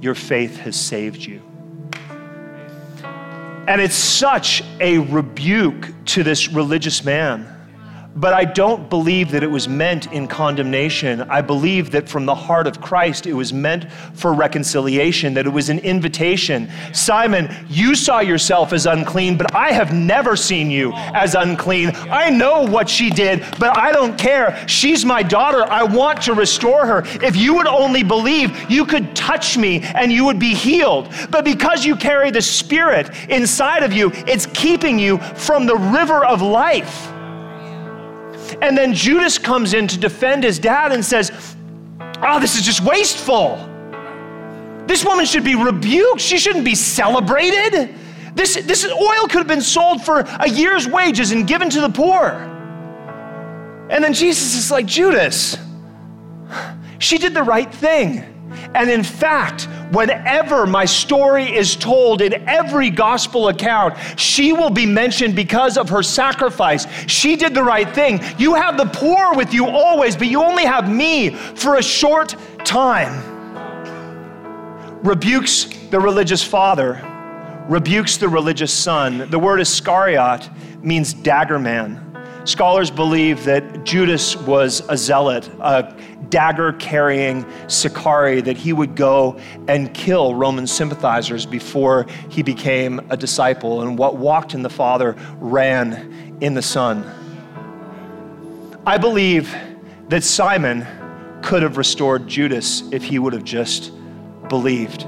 Your 0.00 0.14
faith 0.14 0.58
has 0.58 0.76
saved 0.76 1.24
you. 1.24 1.40
And 3.68 3.80
it's 3.80 3.96
such 3.96 4.62
a 4.80 4.98
rebuke 4.98 5.88
to 6.06 6.22
this 6.22 6.48
religious 6.48 7.04
man 7.04 7.55
but 8.16 8.32
I 8.32 8.44
don't 8.44 8.88
believe 8.88 9.30
that 9.32 9.42
it 9.42 9.50
was 9.50 9.68
meant 9.68 10.10
in 10.12 10.26
condemnation. 10.26 11.22
I 11.22 11.42
believe 11.42 11.90
that 11.90 12.08
from 12.08 12.24
the 12.24 12.34
heart 12.34 12.66
of 12.66 12.80
Christ, 12.80 13.26
it 13.26 13.34
was 13.34 13.52
meant 13.52 13.90
for 14.14 14.32
reconciliation, 14.32 15.34
that 15.34 15.46
it 15.46 15.50
was 15.50 15.68
an 15.68 15.78
invitation. 15.80 16.70
Simon, 16.92 17.54
you 17.68 17.94
saw 17.94 18.20
yourself 18.20 18.72
as 18.72 18.86
unclean, 18.86 19.36
but 19.36 19.54
I 19.54 19.72
have 19.72 19.92
never 19.92 20.34
seen 20.34 20.70
you 20.70 20.92
as 20.94 21.34
unclean. 21.34 21.90
I 21.94 22.30
know 22.30 22.62
what 22.62 22.88
she 22.88 23.10
did, 23.10 23.44
but 23.58 23.76
I 23.76 23.92
don't 23.92 24.18
care. 24.18 24.66
She's 24.66 25.04
my 25.04 25.22
daughter. 25.22 25.64
I 25.64 25.82
want 25.82 26.22
to 26.22 26.34
restore 26.34 26.86
her. 26.86 27.02
If 27.22 27.36
you 27.36 27.54
would 27.54 27.66
only 27.66 28.02
believe, 28.02 28.70
you 28.70 28.86
could 28.86 29.14
touch 29.14 29.58
me 29.58 29.82
and 29.82 30.10
you 30.10 30.24
would 30.24 30.38
be 30.38 30.54
healed. 30.54 31.12
But 31.30 31.44
because 31.44 31.84
you 31.84 31.96
carry 31.96 32.30
the 32.30 32.42
Spirit 32.42 33.10
inside 33.28 33.82
of 33.82 33.92
you, 33.92 34.10
it's 34.26 34.46
keeping 34.46 34.98
you 34.98 35.18
from 35.18 35.66
the 35.66 35.76
river 35.76 36.24
of 36.24 36.40
life. 36.40 37.12
And 38.62 38.76
then 38.76 38.94
Judas 38.94 39.38
comes 39.38 39.74
in 39.74 39.86
to 39.88 39.98
defend 39.98 40.44
his 40.44 40.58
dad 40.58 40.92
and 40.92 41.04
says, 41.04 41.56
Oh, 42.22 42.40
this 42.40 42.56
is 42.56 42.62
just 42.62 42.80
wasteful. 42.80 43.56
This 44.86 45.04
woman 45.04 45.26
should 45.26 45.44
be 45.44 45.54
rebuked. 45.54 46.20
She 46.20 46.38
shouldn't 46.38 46.64
be 46.64 46.74
celebrated. 46.74 47.94
This, 48.34 48.54
this 48.54 48.84
oil 48.86 49.26
could 49.28 49.38
have 49.38 49.46
been 49.46 49.60
sold 49.60 50.04
for 50.04 50.20
a 50.20 50.48
year's 50.48 50.86
wages 50.86 51.32
and 51.32 51.46
given 51.46 51.68
to 51.70 51.80
the 51.80 51.88
poor. 51.88 52.28
And 53.90 54.02
then 54.02 54.12
Jesus 54.12 54.54
is 54.54 54.70
like, 54.70 54.86
Judas, 54.86 55.56
she 56.98 57.18
did 57.18 57.34
the 57.34 57.42
right 57.42 57.72
thing. 57.72 58.35
And 58.74 58.90
in 58.90 59.02
fact, 59.02 59.68
whenever 59.90 60.66
my 60.66 60.84
story 60.84 61.44
is 61.44 61.76
told 61.76 62.20
in 62.22 62.48
every 62.48 62.90
gospel 62.90 63.48
account, 63.48 63.96
she 64.18 64.52
will 64.52 64.70
be 64.70 64.86
mentioned 64.86 65.34
because 65.34 65.76
of 65.76 65.88
her 65.88 66.02
sacrifice. 66.02 66.86
She 67.06 67.36
did 67.36 67.54
the 67.54 67.62
right 67.62 67.88
thing. 67.94 68.20
You 68.38 68.54
have 68.54 68.76
the 68.76 68.86
poor 68.86 69.34
with 69.34 69.52
you 69.52 69.66
always, 69.66 70.16
but 70.16 70.28
you 70.28 70.42
only 70.42 70.64
have 70.64 70.90
me 70.90 71.30
for 71.30 71.76
a 71.76 71.82
short 71.82 72.36
time. 72.64 73.34
Rebukes 75.02 75.64
the 75.90 76.00
religious 76.00 76.42
father, 76.42 77.00
rebukes 77.68 78.16
the 78.16 78.28
religious 78.28 78.72
son. 78.72 79.30
The 79.30 79.38
word 79.38 79.60
Iscariot 79.60 80.50
means 80.82 81.14
dagger 81.14 81.58
man. 81.58 82.02
Scholars 82.44 82.92
believe 82.92 83.44
that 83.44 83.84
Judas 83.84 84.36
was 84.36 84.80
a 84.88 84.96
zealot, 84.96 85.48
a 85.60 85.92
dagger 86.30 86.72
carrying 86.74 87.44
Sicari 87.66 88.44
that 88.44 88.56
he 88.56 88.72
would 88.72 88.94
go 88.94 89.38
and 89.68 89.92
kill 89.94 90.34
Roman 90.34 90.66
sympathizers 90.66 91.46
before 91.46 92.06
he 92.28 92.42
became 92.42 93.00
a 93.10 93.16
disciple. 93.16 93.82
And 93.82 93.98
what 93.98 94.16
walked 94.16 94.54
in 94.54 94.62
the 94.62 94.70
Father 94.70 95.16
ran 95.38 96.38
in 96.40 96.54
the 96.54 96.62
Son. 96.62 97.04
I 98.86 98.98
believe 98.98 99.54
that 100.08 100.22
Simon 100.22 100.86
could 101.42 101.62
have 101.62 101.76
restored 101.76 102.26
Judas 102.26 102.82
if 102.92 103.02
he 103.02 103.18
would 103.18 103.32
have 103.32 103.44
just 103.44 103.92
believed. 104.48 105.06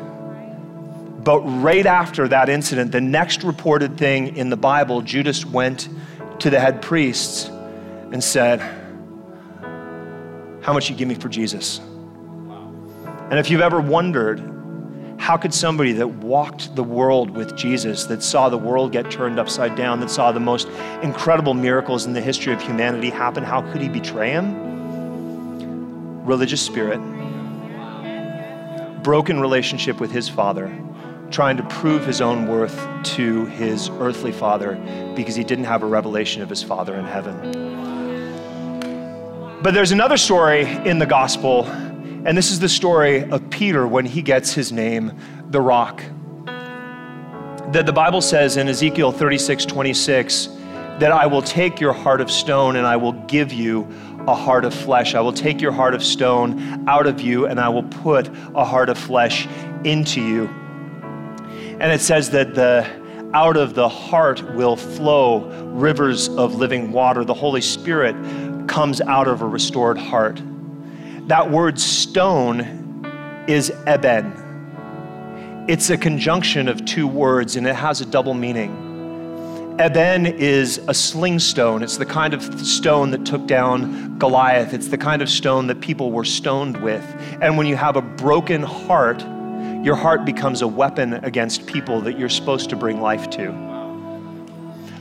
But 1.25 1.41
right 1.41 1.85
after 1.85 2.27
that 2.29 2.49
incident, 2.49 2.93
the 2.93 3.01
next 3.01 3.45
reported 3.45 3.99
thing 3.99 4.37
in 4.37 4.51
the 4.51 4.57
Bible, 4.57 5.03
Judas 5.03 5.45
went 5.45 5.89
to 6.41 6.51
the 6.51 6.59
head 6.59 6.81
priests 6.81 7.49
and 8.13 8.23
said, 8.23 8.78
How 10.69 10.75
much 10.75 10.91
you 10.91 10.97
give 10.97 11.09
me 11.09 11.15
for 11.15 11.31
Jesus? 11.31 11.79
And 11.79 13.39
if 13.39 13.49
you've 13.49 13.63
ever 13.63 13.81
wondered, 13.81 14.39
how 15.17 15.39
could 15.39 15.55
somebody 15.55 15.93
that 15.93 16.07
walked 16.07 16.77
the 16.77 16.85
world 16.85 17.31
with 17.31 17.57
Jesus, 17.57 18.05
that 18.05 18.23
saw 18.23 18.51
the 18.51 18.59
world 18.59 18.93
get 18.93 19.11
turned 19.11 19.41
upside 19.41 19.77
down, 19.77 19.99
that 20.01 20.11
saw 20.11 20.31
the 20.31 20.41
most 20.41 20.69
incredible 21.03 21.55
miracles 21.55 22.05
in 22.05 22.13
the 22.13 22.21
history 22.21 22.53
of 22.53 22.61
humanity 22.61 23.09
happen, 23.09 23.45
how 23.45 23.63
could 23.73 23.81
he 23.81 23.89
betray 23.89 24.33
him? 24.33 26.27
Religious 26.27 26.61
spirit, 26.61 26.99
broken 29.03 29.41
relationship 29.41 29.99
with 30.01 30.11
his 30.11 30.29
father, 30.29 30.71
trying 31.31 31.57
to 31.57 31.63
prove 31.63 32.05
his 32.05 32.21
own 32.21 32.47
worth 32.47 32.79
to 33.05 33.47
his 33.47 33.89
earthly 34.01 34.33
father 34.33 34.75
because 35.17 35.35
he 35.35 35.45
didn't 35.45 35.65
have 35.65 35.83
a 35.83 35.87
revelation 35.87 36.43
of 36.43 36.51
his 36.51 36.63
father 36.63 36.95
in 36.95 37.07
heaven. 37.07 37.98
But 39.61 39.75
there's 39.75 39.91
another 39.91 40.17
story 40.17 40.63
in 40.87 41.01
the 41.01 41.07
gospel, 41.07 41.67
and 41.67 42.39
this 42.39 42.53
is 42.53 42.61
the 42.61 42.69
story 42.69 43.29
of 43.29 43.51
Peter 43.51 43.89
when 43.89 44.07
he 44.07 44.23
gets 44.23 44.53
his 44.53 44.71
name, 44.71 45.19
the 45.51 45.61
rock. 45.61 46.01
That 47.73 47.83
the 47.85 47.93
Bible 47.93 48.21
says 48.21 48.57
in 48.57 48.69
Ezekiel 48.69 49.11
36 49.11 49.67
26, 49.67 50.47
that 51.01 51.11
I 51.11 51.27
will 51.27 51.43
take 51.43 51.81
your 51.81 51.93
heart 51.93 52.21
of 52.21 52.31
stone 52.31 52.77
and 52.77 52.87
I 52.87 52.97
will 52.97 53.15
give 53.27 53.53
you 53.53 53.83
a 54.29 54.35
heart 54.35 54.65
of 54.65 54.73
flesh. 54.73 55.17
I 55.17 55.21
will 55.21 55.33
take 55.33 55.61
your 55.61 55.73
heart 55.73 55.93
of 55.93 56.05
stone 56.05 56.89
out 56.89 57.09
of 57.09 57.21
you 57.21 57.47
and 57.47 57.59
I 57.59 57.69
will 57.69 57.83
put 57.83 58.29
a 58.55 58.65
heart 58.65 58.89
of 58.89 58.97
flesh 58.97 59.49
into 59.83 60.21
you. 60.21 60.47
And 61.81 61.91
it 61.91 62.01
says 62.01 62.31
that 62.31 62.55
the 62.55 62.87
out 63.35 63.57
of 63.57 63.75
the 63.75 63.89
heart 63.89 64.43
will 64.55 64.77
flow 64.77 65.51
rivers 65.73 66.29
of 66.29 66.55
living 66.55 66.93
water. 66.93 67.25
The 67.25 67.35
Holy 67.35 67.61
Spirit 67.61 68.17
comes 68.69 69.01
out 69.01 69.27
of 69.27 69.43
a 69.43 69.47
restored 69.47 69.99
heart. 69.99 70.41
That 71.29 71.51
word 71.51 71.81
stone 71.81 73.45
is 73.49 73.71
eben. 73.87 75.67
It's 75.69 75.91
a 75.91 75.97
conjunction 75.97 76.69
of 76.69 76.85
two 76.85 77.07
words 77.07 77.57
and 77.57 77.67
it 77.67 77.75
has 77.75 78.01
a 78.01 78.07
double 78.07 78.35
meaning. 78.35 78.85
Eben 79.79 80.27
is 80.27 80.79
a 80.89 80.95
sling 80.95 81.39
stone. 81.39 81.83
It's 81.83 81.99
the 81.99 82.07
kind 82.07 82.35
of 82.35 82.43
stone 82.67 83.11
that 83.13 83.25
took 83.25 83.47
down 83.47 84.19
Goliath. 84.19 84.75
It's 84.75 84.89
the 84.89 84.99
kind 84.99 85.23
of 85.23 85.29
stone 85.29 85.69
that 85.69 85.81
people 85.81 86.11
were 86.11 86.25
stoned 86.25 86.83
with. 86.83 87.05
And 87.41 87.57
when 87.57 87.67
you 87.67 87.77
have 87.77 87.97
a 87.97 88.03
broken 88.03 88.63
heart, 88.63 89.21
your 89.85 89.95
heart 89.95 90.25
becomes 90.25 90.63
a 90.63 90.67
weapon 90.67 91.15
against 91.15 91.67
people 91.67 92.01
that 92.01 92.19
you're 92.19 92.29
supposed 92.29 92.71
to 92.71 92.77
bring 92.77 93.01
life 93.01 93.31
to. 93.31 93.68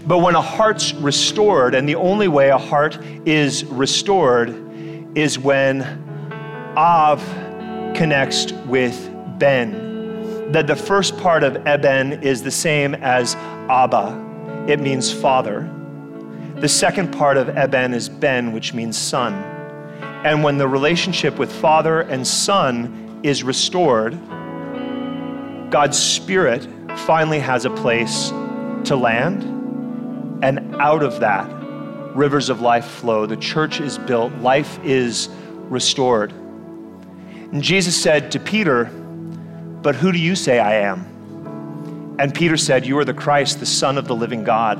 But 0.08 0.20
when 0.20 0.36
a 0.36 0.41
heart's 0.41 0.93
restored, 0.93 1.76
and 1.76 1.88
the 1.88 1.95
only 1.95 2.30
way 2.30 2.47
a 2.49 2.58
heart 2.58 2.97
is 3.26 3.66
restored 3.66 4.55
is 5.18 5.38
when 5.38 5.84
Av 6.78 7.22
connects 7.93 8.53
with 8.68 9.12
Ben. 9.38 10.51
That 10.53 10.66
the 10.66 10.78
first 10.78 11.18
part 11.18 11.43
of 11.43 11.58
Eben 11.68 12.24
is 12.24 12.41
the 12.41 12.51
same 12.51 12.95
as 12.95 13.36
Abba, 13.70 14.66
it 14.70 14.80
means 14.80 15.12
father. 15.12 15.70
The 16.55 16.70
second 16.70 17.12
part 17.12 17.36
of 17.36 17.49
Eben 17.49 17.93
is 17.93 18.08
Ben, 18.08 18.53
which 18.53 18.74
means 18.74 18.97
son. 18.97 19.34
And 20.24 20.41
when 20.41 20.58
the 20.58 20.70
relationship 20.70 21.38
with 21.38 21.51
father 21.51 22.01
and 22.01 22.26
son 22.26 23.20
is 23.24 23.43
restored, 23.43 24.18
God's 25.70 25.99
Spirit 25.99 26.66
finally 26.99 27.39
has 27.39 27.66
a 27.66 27.70
place 27.70 28.30
to 28.86 28.95
land, 28.95 29.57
and 30.42 30.76
out 30.76 31.04
of 31.04 31.20
that, 31.20 31.50
rivers 32.16 32.50
of 32.50 32.62
life 32.62 32.86
flow. 32.86 33.26
The 33.26 33.38
church 33.38 33.80
is 33.80 33.98
built, 33.98 34.34
life 34.36 34.80
is 34.84 35.30
restored. 35.70 36.32
And 36.32 37.62
Jesus 37.64 38.02
said 38.02 38.32
to 38.32 38.40
Peter, 38.40 38.86
But 38.86 39.96
who 39.96 40.12
do 40.12 40.20
you 40.20 40.36
say 40.36 40.60
I 40.60 40.76
am? 40.76 42.16
And 42.20 42.34
Peter 42.34 42.58
said, 42.58 42.86
You 42.86 42.98
are 42.98 43.06
the 43.06 43.14
Christ, 43.14 43.60
the 43.60 43.66
Son 43.66 43.98
of 43.98 44.08
the 44.08 44.16
living 44.16 44.44
God. 44.44 44.80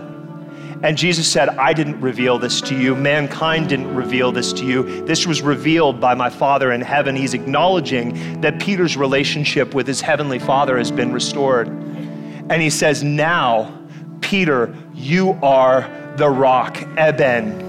And 0.84 0.96
Jesus 0.96 1.32
said, 1.32 1.50
I 1.50 1.74
didn't 1.74 2.00
reveal 2.02 2.38
this 2.38 2.62
to 2.62 2.76
you. 2.76 2.96
Mankind 2.96 3.70
didn't 3.70 3.96
reveal 3.96 4.32
this 4.32 4.54
to 4.54 4.66
you. 4.66 5.06
This 5.06 5.26
was 5.26 5.42
revealed 5.42 6.00
by 6.00 6.14
my 6.14 6.30
Father 6.30 6.72
in 6.72 6.82
heaven. 6.82 7.16
He's 7.16 7.34
acknowledging 7.34 8.42
that 8.42 8.60
Peter's 8.60 8.96
relationship 8.96 9.74
with 9.74 9.88
his 9.88 10.02
heavenly 10.02 10.38
Father 10.38 10.78
has 10.78 10.92
been 10.92 11.12
restored. 11.12 11.68
And 11.68 12.62
he 12.62 12.70
says, 12.70 13.04
Now, 13.04 13.74
Peter, 14.22 14.76
you 14.98 15.38
are 15.44 16.16
the 16.18 16.28
rock, 16.28 16.82
Eben. 16.98 17.68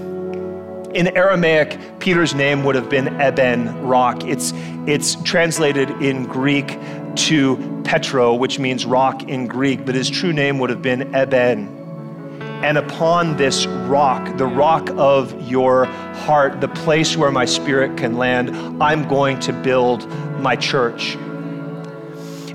In 0.95 1.15
Aramaic, 1.15 1.99
Peter's 1.99 2.33
name 2.33 2.63
would 2.63 2.73
have 2.73 2.89
been 2.89 3.07
Eben, 3.21 3.83
rock. 3.83 4.23
It's, 4.25 4.51
it's 4.87 5.15
translated 5.21 5.91
in 6.01 6.25
Greek 6.25 6.79
to 7.15 7.81
Petro, 7.85 8.33
which 8.33 8.57
means 8.57 8.85
rock 8.85 9.23
in 9.29 9.45
Greek, 9.45 9.85
but 9.85 9.93
his 9.93 10.09
true 10.09 10.33
name 10.33 10.57
would 10.57 10.71
have 10.71 10.81
been 10.81 11.13
Eben. 11.13 11.75
And 12.63 12.77
upon 12.79 13.37
this 13.37 13.67
rock, 13.67 14.37
the 14.37 14.47
rock 14.47 14.89
of 14.97 15.47
your 15.47 15.85
heart, 15.85 16.59
the 16.59 16.67
place 16.67 17.15
where 17.15 17.31
my 17.31 17.45
spirit 17.45 17.95
can 17.95 18.17
land, 18.17 18.81
I'm 18.81 19.07
going 19.07 19.39
to 19.41 19.53
build 19.53 20.09
my 20.39 20.55
church. 20.55 21.15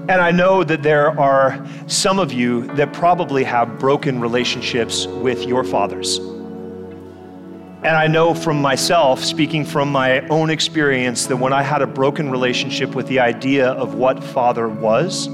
And 0.07 0.21
I 0.21 0.31
know 0.33 0.63
that 0.65 0.83
there 0.83 1.19
are 1.19 1.67
some 1.87 2.19
of 2.19 2.31
you 2.31 2.67
that 2.75 2.93
probably 2.93 3.43
have 3.45 3.79
broken 3.79 4.21
relationships 4.21 5.07
with 5.07 5.47
your 5.47 5.65
fathers. 5.65 6.19
And 6.19 7.97
I 7.97 8.07
know 8.07 8.35
from 8.35 8.61
myself, 8.61 9.25
speaking 9.25 9.65
from 9.65 9.91
my 9.91 10.21
own 10.29 10.51
experience, 10.51 11.25
that 11.29 11.39
when 11.39 11.55
I 11.55 11.63
had 11.63 11.81
a 11.81 11.87
broken 11.87 12.31
relationship 12.31 12.95
with 12.95 13.07
the 13.07 13.21
idea 13.21 13.69
of 13.69 13.95
what 13.95 14.23
Father 14.23 14.69
was, 14.69 15.29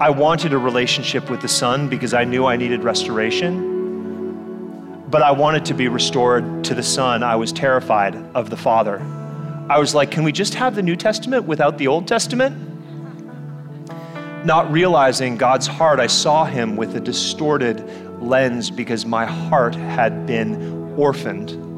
I 0.00 0.10
wanted 0.10 0.52
a 0.52 0.58
relationship 0.58 1.30
with 1.30 1.40
the 1.40 1.46
Son 1.46 1.88
because 1.88 2.12
I 2.12 2.24
knew 2.24 2.44
I 2.44 2.56
needed 2.56 2.82
restoration. 2.82 3.70
But 5.10 5.22
I 5.22 5.30
wanted 5.30 5.64
to 5.66 5.74
be 5.74 5.86
restored 5.86 6.64
to 6.64 6.74
the 6.74 6.82
Son. 6.82 7.22
I 7.22 7.36
was 7.36 7.52
terrified 7.52 8.16
of 8.34 8.50
the 8.50 8.56
Father. 8.56 8.98
I 9.70 9.78
was 9.78 9.94
like, 9.94 10.10
can 10.10 10.24
we 10.24 10.32
just 10.32 10.54
have 10.54 10.74
the 10.74 10.82
New 10.82 10.96
Testament 10.96 11.44
without 11.44 11.78
the 11.78 11.86
Old 11.86 12.08
Testament? 12.08 12.71
Not 14.44 14.70
realizing 14.72 15.36
God's 15.36 15.66
heart, 15.66 16.00
I 16.00 16.06
saw 16.06 16.44
him 16.44 16.76
with 16.76 16.96
a 16.96 17.00
distorted 17.00 17.88
lens 18.20 18.70
because 18.70 19.06
my 19.06 19.24
heart 19.24 19.74
had 19.74 20.26
been 20.26 20.94
orphaned 20.96 21.72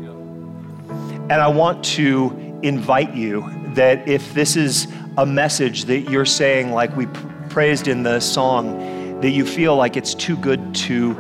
and 1.31 1.41
I 1.41 1.49
want 1.49 1.83
to 1.97 2.59
invite 2.63 3.15
you 3.15 3.51
that 3.69 4.07
if 4.07 4.35
this 4.35 4.57
is 4.57 4.87
a 5.17 5.25
message 5.25 5.87
that 5.87 6.01
you're 6.11 6.27
saying, 6.27 6.73
like 6.73 6.95
we 6.95 7.07
praised 7.49 7.89
in 7.89 8.03
the 8.03 8.21
song, 8.21 9.21
that 9.23 9.31
you 9.31 9.47
feel 9.47 9.75
like 9.75 9.97
it's 9.97 10.15
too 10.15 10.37
good 10.37 10.75
to 10.75 11.15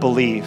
believe. 0.00 0.46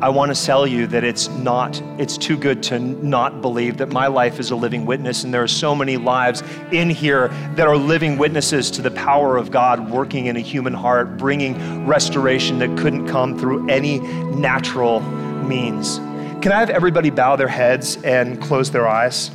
I 0.00 0.10
want 0.10 0.32
to 0.32 0.44
tell 0.44 0.64
you 0.64 0.86
that 0.88 1.02
it's 1.02 1.28
not, 1.28 1.82
it's 1.98 2.16
too 2.16 2.36
good 2.36 2.62
to 2.64 2.78
not 2.78 3.42
believe 3.42 3.78
that 3.78 3.88
my 3.88 4.06
life 4.06 4.38
is 4.38 4.52
a 4.52 4.56
living 4.56 4.86
witness. 4.86 5.24
And 5.24 5.34
there 5.34 5.42
are 5.42 5.48
so 5.48 5.74
many 5.74 5.96
lives 5.96 6.44
in 6.70 6.88
here 6.88 7.28
that 7.56 7.66
are 7.66 7.76
living 7.76 8.16
witnesses 8.16 8.70
to 8.72 8.82
the 8.82 8.92
power 8.92 9.36
of 9.36 9.50
God 9.50 9.90
working 9.90 10.26
in 10.26 10.36
a 10.36 10.40
human 10.40 10.72
heart, 10.72 11.16
bringing 11.16 11.84
restoration 11.84 12.60
that 12.60 12.78
couldn't 12.78 13.08
come 13.08 13.36
through 13.36 13.68
any 13.68 13.98
natural 13.98 15.00
means. 15.00 15.98
Can 16.42 16.52
I 16.52 16.60
have 16.60 16.70
everybody 16.70 17.10
bow 17.10 17.34
their 17.34 17.48
heads 17.48 18.00
and 18.04 18.40
close 18.40 18.70
their 18.70 18.86
eyes? 18.86 19.32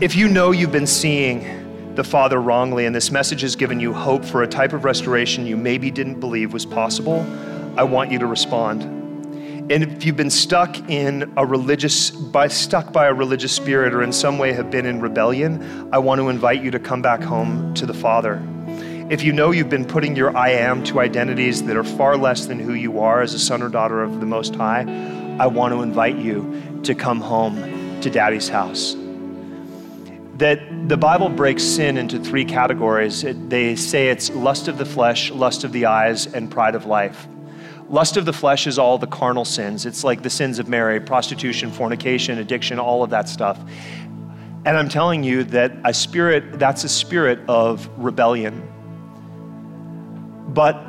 If 0.00 0.16
you 0.16 0.28
know 0.28 0.52
you've 0.52 0.72
been 0.72 0.86
seeing 0.86 1.94
the 1.94 2.04
Father 2.04 2.40
wrongly 2.40 2.86
and 2.86 2.94
this 2.94 3.10
message 3.10 3.42
has 3.42 3.54
given 3.54 3.80
you 3.80 3.92
hope 3.92 4.24
for 4.24 4.42
a 4.42 4.48
type 4.48 4.72
of 4.72 4.84
restoration 4.84 5.44
you 5.44 5.58
maybe 5.58 5.90
didn't 5.90 6.20
believe 6.20 6.54
was 6.54 6.64
possible, 6.64 7.26
I 7.80 7.84
want 7.84 8.12
you 8.12 8.18
to 8.18 8.26
respond. 8.26 8.82
And 9.72 9.82
if 9.82 10.04
you've 10.04 10.14
been 10.14 10.28
stuck 10.28 10.90
in 10.90 11.32
a 11.38 11.46
religious, 11.46 12.10
by, 12.10 12.48
stuck 12.48 12.92
by 12.92 13.06
a 13.06 13.14
religious 13.14 13.52
spirit 13.52 13.94
or 13.94 14.02
in 14.02 14.12
some 14.12 14.36
way 14.36 14.52
have 14.52 14.70
been 14.70 14.84
in 14.84 15.00
rebellion, 15.00 15.88
I 15.90 15.96
want 15.96 16.20
to 16.20 16.28
invite 16.28 16.62
you 16.62 16.70
to 16.72 16.78
come 16.78 17.00
back 17.00 17.22
home 17.22 17.72
to 17.76 17.86
the 17.86 17.94
Father. 17.94 18.46
If 19.08 19.22
you 19.22 19.32
know 19.32 19.50
you've 19.50 19.70
been 19.70 19.86
putting 19.86 20.14
your 20.14 20.36
I 20.36 20.50
am 20.50 20.84
to 20.84 21.00
identities 21.00 21.62
that 21.62 21.74
are 21.74 21.82
far 21.82 22.18
less 22.18 22.44
than 22.44 22.58
who 22.58 22.74
you 22.74 23.00
are 23.00 23.22
as 23.22 23.32
a 23.32 23.38
son 23.38 23.62
or 23.62 23.70
daughter 23.70 24.02
of 24.02 24.20
the 24.20 24.26
Most 24.26 24.56
High, 24.56 24.82
I 25.40 25.46
want 25.46 25.72
to 25.72 25.80
invite 25.80 26.18
you 26.18 26.80
to 26.82 26.94
come 26.94 27.22
home 27.22 28.02
to 28.02 28.10
Daddy's 28.10 28.50
house. 28.50 28.94
That 30.34 30.60
the 30.86 30.98
Bible 30.98 31.30
breaks 31.30 31.62
sin 31.62 31.96
into 31.96 32.18
three 32.18 32.44
categories. 32.44 33.24
It, 33.24 33.48
they 33.48 33.74
say 33.74 34.10
it's 34.10 34.28
lust 34.28 34.68
of 34.68 34.76
the 34.76 34.84
flesh, 34.84 35.30
lust 35.30 35.64
of 35.64 35.72
the 35.72 35.86
eyes, 35.86 36.26
and 36.26 36.50
pride 36.50 36.74
of 36.74 36.84
life. 36.84 37.26
Lust 37.90 38.16
of 38.16 38.24
the 38.24 38.32
flesh 38.32 38.68
is 38.68 38.78
all 38.78 38.98
the 38.98 39.06
carnal 39.08 39.44
sins. 39.44 39.84
It's 39.84 40.04
like 40.04 40.22
the 40.22 40.30
sins 40.30 40.60
of 40.60 40.68
Mary, 40.68 41.00
prostitution, 41.00 41.72
fornication, 41.72 42.38
addiction, 42.38 42.78
all 42.78 43.02
of 43.02 43.10
that 43.10 43.28
stuff. 43.28 43.58
And 44.64 44.76
I'm 44.76 44.88
telling 44.88 45.24
you 45.24 45.42
that 45.44 45.72
a 45.84 45.92
spirit, 45.92 46.60
that's 46.60 46.84
a 46.84 46.88
spirit 46.88 47.40
of 47.48 47.90
rebellion. 47.96 48.62
But 50.50 50.80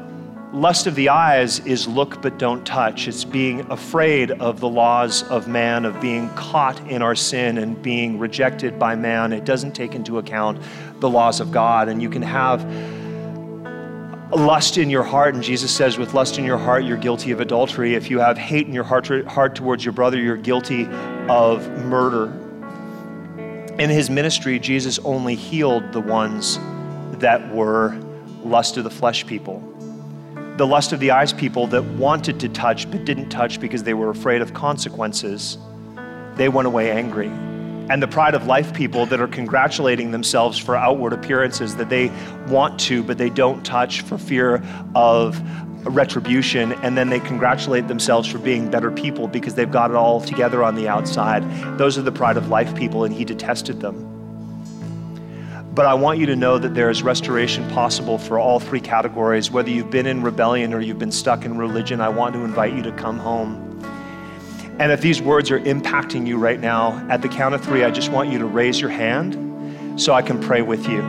lust 0.53 0.85
of 0.85 0.93
the 0.93 1.09
eyes 1.09 1.59
is 1.61 1.87
look 1.87 2.21
but 2.21 2.37
don't 2.37 2.63
touch. 2.67 3.07
It's 3.07 3.23
being 3.23 3.61
afraid 3.71 4.29
of 4.29 4.59
the 4.59 4.69
laws 4.69 5.23
of 5.23 5.47
man, 5.47 5.85
of 5.85 5.99
being 6.01 6.29
caught 6.35 6.79
in 6.87 7.01
our 7.01 7.15
sin 7.15 7.57
and 7.57 7.81
being 7.81 8.19
rejected 8.19 8.77
by 8.77 8.93
man. 8.93 9.33
It 9.33 9.43
doesn't 9.43 9.71
take 9.71 9.95
into 9.95 10.19
account 10.19 10.61
the 10.99 11.09
laws 11.09 11.39
of 11.39 11.51
God. 11.51 11.89
And 11.89 11.99
you 11.99 12.11
can 12.11 12.21
have 12.21 12.61
lust 14.31 14.77
in 14.77 14.89
your 14.89 15.03
heart, 15.03 15.35
and 15.35 15.43
Jesus 15.43 15.75
says, 15.75 15.97
with 15.97 16.13
lust 16.13 16.37
in 16.37 16.45
your 16.45 16.57
heart, 16.57 16.83
you're 16.83 16.97
guilty 16.97 17.31
of 17.31 17.39
adultery. 17.39 17.95
If 17.95 18.09
you 18.09 18.19
have 18.19 18.37
hate 18.37 18.67
in 18.67 18.73
your 18.73 18.83
heart, 18.83 19.07
heart 19.25 19.55
towards 19.55 19.83
your 19.83 19.93
brother, 19.93 20.17
you're 20.17 20.37
guilty 20.37 20.87
of 21.27 21.67
murder. 21.85 22.31
In 23.77 23.89
his 23.89 24.09
ministry, 24.09 24.59
Jesus 24.59 24.99
only 24.99 25.35
healed 25.35 25.91
the 25.91 26.01
ones 26.01 26.59
that 27.19 27.53
were 27.53 27.97
lust 28.43 28.77
of 28.77 28.83
the 28.83 28.89
flesh 28.89 29.25
people, 29.25 29.59
the 30.57 30.65
lust 30.65 30.93
of 30.93 30.99
the 30.99 31.11
eyes 31.11 31.33
people 31.33 31.67
that 31.67 31.83
wanted 31.83 32.39
to 32.39 32.49
touch 32.49 32.89
but 32.89 33.05
didn't 33.05 33.29
touch 33.29 33.59
because 33.59 33.83
they 33.83 33.93
were 33.93 34.09
afraid 34.09 34.41
of 34.41 34.53
consequences, 34.53 35.57
they 36.35 36.49
went 36.49 36.67
away 36.67 36.91
angry. 36.91 37.31
And 37.91 38.01
the 38.01 38.07
pride 38.07 38.35
of 38.35 38.47
life 38.47 38.73
people 38.73 39.05
that 39.07 39.19
are 39.19 39.27
congratulating 39.27 40.11
themselves 40.11 40.57
for 40.57 40.77
outward 40.77 41.11
appearances 41.11 41.75
that 41.75 41.89
they 41.89 42.09
want 42.47 42.79
to 42.87 43.03
but 43.03 43.17
they 43.17 43.29
don't 43.29 43.65
touch 43.65 43.99
for 43.99 44.17
fear 44.17 44.63
of 44.95 45.41
retribution, 45.83 46.71
and 46.83 46.97
then 46.97 47.09
they 47.09 47.19
congratulate 47.19 47.89
themselves 47.89 48.29
for 48.29 48.37
being 48.37 48.71
better 48.71 48.91
people 48.91 49.27
because 49.27 49.55
they've 49.55 49.71
got 49.71 49.89
it 49.89 49.97
all 49.97 50.21
together 50.21 50.63
on 50.63 50.75
the 50.75 50.87
outside. 50.87 51.43
Those 51.77 51.97
are 51.97 52.01
the 52.01 52.13
pride 52.13 52.37
of 52.37 52.47
life 52.47 52.73
people, 52.75 53.03
and 53.03 53.13
he 53.13 53.25
detested 53.25 53.81
them. 53.81 54.07
But 55.75 55.85
I 55.85 55.93
want 55.93 56.17
you 56.17 56.27
to 56.27 56.35
know 56.37 56.57
that 56.59 56.73
there 56.73 56.89
is 56.89 57.03
restoration 57.03 57.69
possible 57.71 58.17
for 58.17 58.39
all 58.39 58.61
three 58.61 58.79
categories. 58.79 59.51
Whether 59.51 59.69
you've 59.69 59.91
been 59.91 60.05
in 60.05 60.21
rebellion 60.21 60.73
or 60.73 60.79
you've 60.79 60.99
been 60.99 61.11
stuck 61.11 61.43
in 61.43 61.57
religion, 61.57 61.99
I 61.99 62.07
want 62.07 62.35
to 62.35 62.45
invite 62.45 62.73
you 62.73 62.83
to 62.83 62.91
come 62.93 63.19
home. 63.19 63.70
And 64.81 64.91
if 64.91 64.99
these 64.99 65.21
words 65.21 65.51
are 65.51 65.59
impacting 65.59 66.25
you 66.25 66.39
right 66.39 66.59
now, 66.59 67.07
at 67.07 67.21
the 67.21 67.29
count 67.29 67.53
of 67.53 67.63
three, 67.63 67.83
I 67.83 67.91
just 67.91 68.11
want 68.11 68.31
you 68.31 68.39
to 68.39 68.45
raise 68.45 68.81
your 68.81 68.89
hand 68.89 70.01
so 70.01 70.11
I 70.11 70.23
can 70.23 70.41
pray 70.41 70.63
with 70.63 70.87
you. 70.87 71.03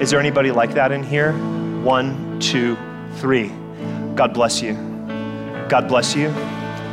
Is 0.00 0.10
there 0.10 0.20
anybody 0.20 0.52
like 0.52 0.74
that 0.74 0.92
in 0.92 1.02
here? 1.02 1.32
One, 1.82 2.38
two, 2.38 2.76
three. 3.14 3.48
God 4.14 4.32
bless 4.32 4.62
you. 4.62 4.74
God 5.68 5.88
bless 5.88 6.14
you. 6.14 6.28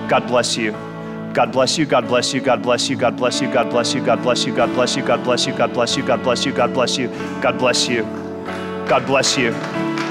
God 0.09 0.25
bless 0.25 0.57
you. 0.57 0.71
God 1.35 1.51
bless 1.51 1.77
you, 1.77 1.85
God 1.85 2.07
bless 2.07 2.33
you, 2.33 2.41
God 2.41 2.63
bless 2.63 2.89
you, 2.89 2.97
God 2.97 3.15
bless 3.15 3.39
you, 3.39 3.51
God 3.51 3.69
bless 3.69 3.93
you, 3.93 4.03
God 4.03 4.23
bless 4.23 4.45
you, 4.45 4.55
God 4.55 4.73
bless 4.73 4.95
you, 4.95 5.03
God 5.03 5.23
bless 5.23 5.45
you, 5.45 5.53
God 5.53 5.73
bless 5.73 5.95
you, 5.95 6.03
God 6.03 6.23
bless 6.23 6.35
you, 6.35 6.51
God 6.51 6.73
bless 6.73 6.97
you, 6.97 7.13
God 7.43 7.57
bless 7.59 7.87
you, 7.87 8.01
God 8.87 9.05
bless 9.05 9.37
you, 9.37 9.51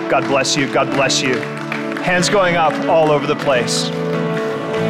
God 0.08 0.24
bless 0.26 0.56
you, 0.56 0.72
God 0.72 0.90
bless 0.94 1.22
you. 1.22 1.34
Hands 2.02 2.28
going 2.28 2.56
up 2.56 2.72
all 2.88 3.10
over 3.10 3.26
the 3.26 3.36
place. 3.36 3.90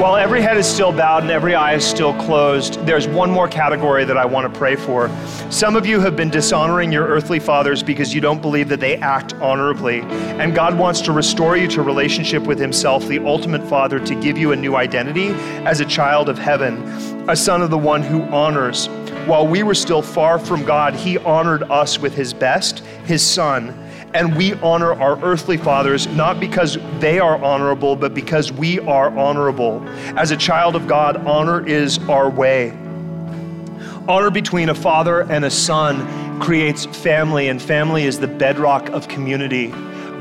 While 0.00 0.16
every 0.16 0.42
head 0.42 0.56
is 0.56 0.66
still 0.66 0.90
bowed 0.90 1.22
and 1.22 1.30
every 1.30 1.54
eye 1.54 1.74
is 1.74 1.84
still 1.84 2.12
closed, 2.14 2.74
there's 2.86 3.06
one 3.06 3.30
more 3.30 3.46
category 3.46 4.04
that 4.04 4.16
I 4.16 4.24
want 4.24 4.52
to 4.52 4.58
pray 4.58 4.74
for. 4.74 5.08
Some 5.50 5.76
of 5.76 5.86
you 5.86 6.00
have 6.00 6.16
been 6.16 6.30
dishonoring 6.30 6.90
your 6.90 7.06
earthly 7.06 7.38
fathers 7.38 7.82
because 7.82 8.12
you 8.12 8.20
don't 8.20 8.42
believe 8.42 8.68
that 8.70 8.80
they 8.80 8.96
act 8.96 9.34
honorably. 9.34 10.00
And 10.00 10.54
God 10.54 10.76
wants 10.76 11.00
to 11.02 11.12
restore 11.12 11.56
you 11.56 11.68
to 11.68 11.82
relationship 11.82 12.42
with 12.42 12.58
Himself, 12.58 13.06
the 13.06 13.20
ultimate 13.20 13.62
Father, 13.68 14.00
to 14.00 14.14
give 14.20 14.36
you 14.36 14.52
a 14.52 14.56
new 14.56 14.74
identity 14.74 15.28
as 15.64 15.80
a 15.80 15.84
child 15.84 16.28
of 16.28 16.36
heaven, 16.36 16.82
a 17.28 17.36
son 17.36 17.62
of 17.62 17.70
the 17.70 17.78
one 17.78 18.02
who 18.02 18.22
honors. 18.24 18.88
While 19.26 19.46
we 19.46 19.62
were 19.62 19.74
still 19.74 20.02
far 20.02 20.38
from 20.38 20.64
God, 20.64 20.94
He 20.94 21.18
honored 21.18 21.62
us 21.70 21.98
with 21.98 22.14
His 22.14 22.34
best, 22.34 22.80
His 23.04 23.24
Son 23.24 23.68
and 24.14 24.36
we 24.36 24.54
honor 24.54 24.92
our 25.00 25.22
earthly 25.24 25.56
fathers 25.56 26.06
not 26.08 26.38
because 26.38 26.78
they 26.98 27.18
are 27.18 27.42
honorable, 27.42 27.96
but 27.96 28.14
because 28.14 28.52
we 28.52 28.78
are 28.80 29.16
honorable. 29.16 29.82
As 30.16 30.30
a 30.30 30.36
child 30.36 30.76
of 30.76 30.86
God, 30.86 31.16
honor 31.26 31.66
is 31.66 31.98
our 32.08 32.28
way. 32.28 32.70
Honor 34.08 34.30
between 34.30 34.68
a 34.68 34.74
father 34.74 35.22
and 35.30 35.44
a 35.44 35.50
son 35.50 36.40
creates 36.40 36.86
family, 36.86 37.48
and 37.48 37.62
family 37.62 38.04
is 38.04 38.18
the 38.18 38.26
bedrock 38.26 38.88
of 38.90 39.06
community. 39.08 39.72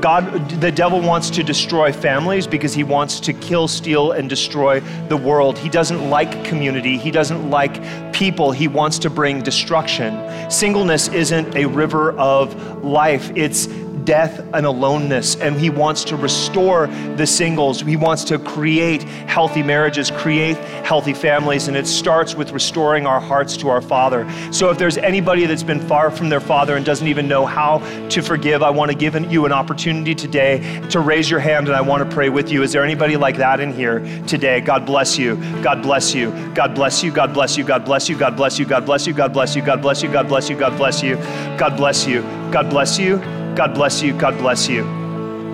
God, 0.02 0.50
the 0.60 0.72
devil 0.72 1.00
wants 1.00 1.30
to 1.30 1.44
destroy 1.44 1.92
families 1.92 2.48
because 2.48 2.74
he 2.74 2.82
wants 2.82 3.20
to 3.20 3.32
kill, 3.32 3.68
steal, 3.68 4.10
and 4.10 4.28
destroy 4.28 4.80
the 5.08 5.16
world. 5.16 5.56
He 5.56 5.68
doesn't 5.68 6.10
like 6.10 6.44
community. 6.44 6.98
He 6.98 7.12
doesn't 7.12 7.50
like 7.50 8.12
people. 8.12 8.50
He 8.50 8.66
wants 8.66 8.98
to 8.98 9.10
bring 9.10 9.42
destruction. 9.42 10.50
Singleness 10.50 11.06
isn't 11.06 11.54
a 11.54 11.66
river 11.66 12.18
of 12.18 12.82
life, 12.82 13.30
it's 13.36 13.68
death 14.04 14.40
and 14.54 14.66
aloneness, 14.66 15.36
and 15.36 15.58
He 15.58 15.70
wants 15.70 16.04
to 16.04 16.16
restore 16.16 16.86
the 17.16 17.26
singles. 17.26 17.80
He 17.82 17.96
wants 17.96 18.24
to 18.24 18.38
create 18.38 19.02
healthy 19.02 19.62
marriages, 19.62 20.10
create 20.10 20.56
healthy 20.84 21.14
families, 21.14 21.68
and 21.68 21.76
it 21.76 21.86
starts 21.86 22.34
with 22.34 22.52
restoring 22.52 23.06
our 23.06 23.20
hearts 23.20 23.56
to 23.58 23.68
our 23.68 23.80
Father. 23.80 24.30
So 24.52 24.70
if 24.70 24.78
there's 24.78 24.98
anybody 24.98 25.46
that's 25.46 25.62
been 25.62 25.80
far 25.80 26.10
from 26.10 26.28
their 26.28 26.40
Father 26.40 26.76
and 26.76 26.84
doesn't 26.84 27.06
even 27.06 27.28
know 27.28 27.46
how 27.46 27.78
to 28.08 28.22
forgive, 28.22 28.62
I 28.62 28.70
want 28.70 28.90
to 28.90 28.96
give 28.96 29.14
you 29.30 29.46
an 29.46 29.52
opportunity 29.52 30.14
today 30.14 30.80
to 30.90 31.00
raise 31.00 31.30
your 31.30 31.40
hand, 31.40 31.68
and 31.68 31.76
I 31.76 31.80
want 31.80 32.08
to 32.08 32.14
pray 32.14 32.28
with 32.28 32.50
you. 32.50 32.62
Is 32.62 32.72
there 32.72 32.84
anybody 32.84 33.16
like 33.16 33.36
that 33.36 33.60
in 33.60 33.72
here 33.72 34.00
today? 34.26 34.60
God 34.60 34.86
bless 34.86 35.18
you. 35.18 35.36
God 35.62 35.82
bless 35.82 36.14
you. 36.14 36.30
God 36.54 36.74
bless 36.74 37.02
you. 37.02 37.12
God 37.12 37.34
bless 37.34 37.56
you. 37.56 37.64
God 37.64 37.84
bless 37.84 38.08
you. 38.08 38.16
God 38.16 38.36
bless 38.36 38.58
you. 38.58 38.66
God 38.66 38.84
bless 38.84 39.06
you. 39.06 39.14
God 39.14 39.32
bless 39.32 39.54
you. 39.54 39.62
God 39.62 39.82
bless 39.82 40.00
you. 40.02 40.08
God 40.10 40.28
bless 40.28 40.50
you. 40.50 40.56
God 40.56 40.76
bless 40.76 41.02
you. 41.02 41.16
God 41.56 41.76
bless 41.76 42.06
you. 42.06 42.22
God 42.50 42.70
bless 42.70 42.98
you. 42.98 43.41
God 43.54 43.74
bless 43.74 44.02
you. 44.02 44.16
God 44.18 44.38
bless 44.38 44.66
you. 44.66 44.82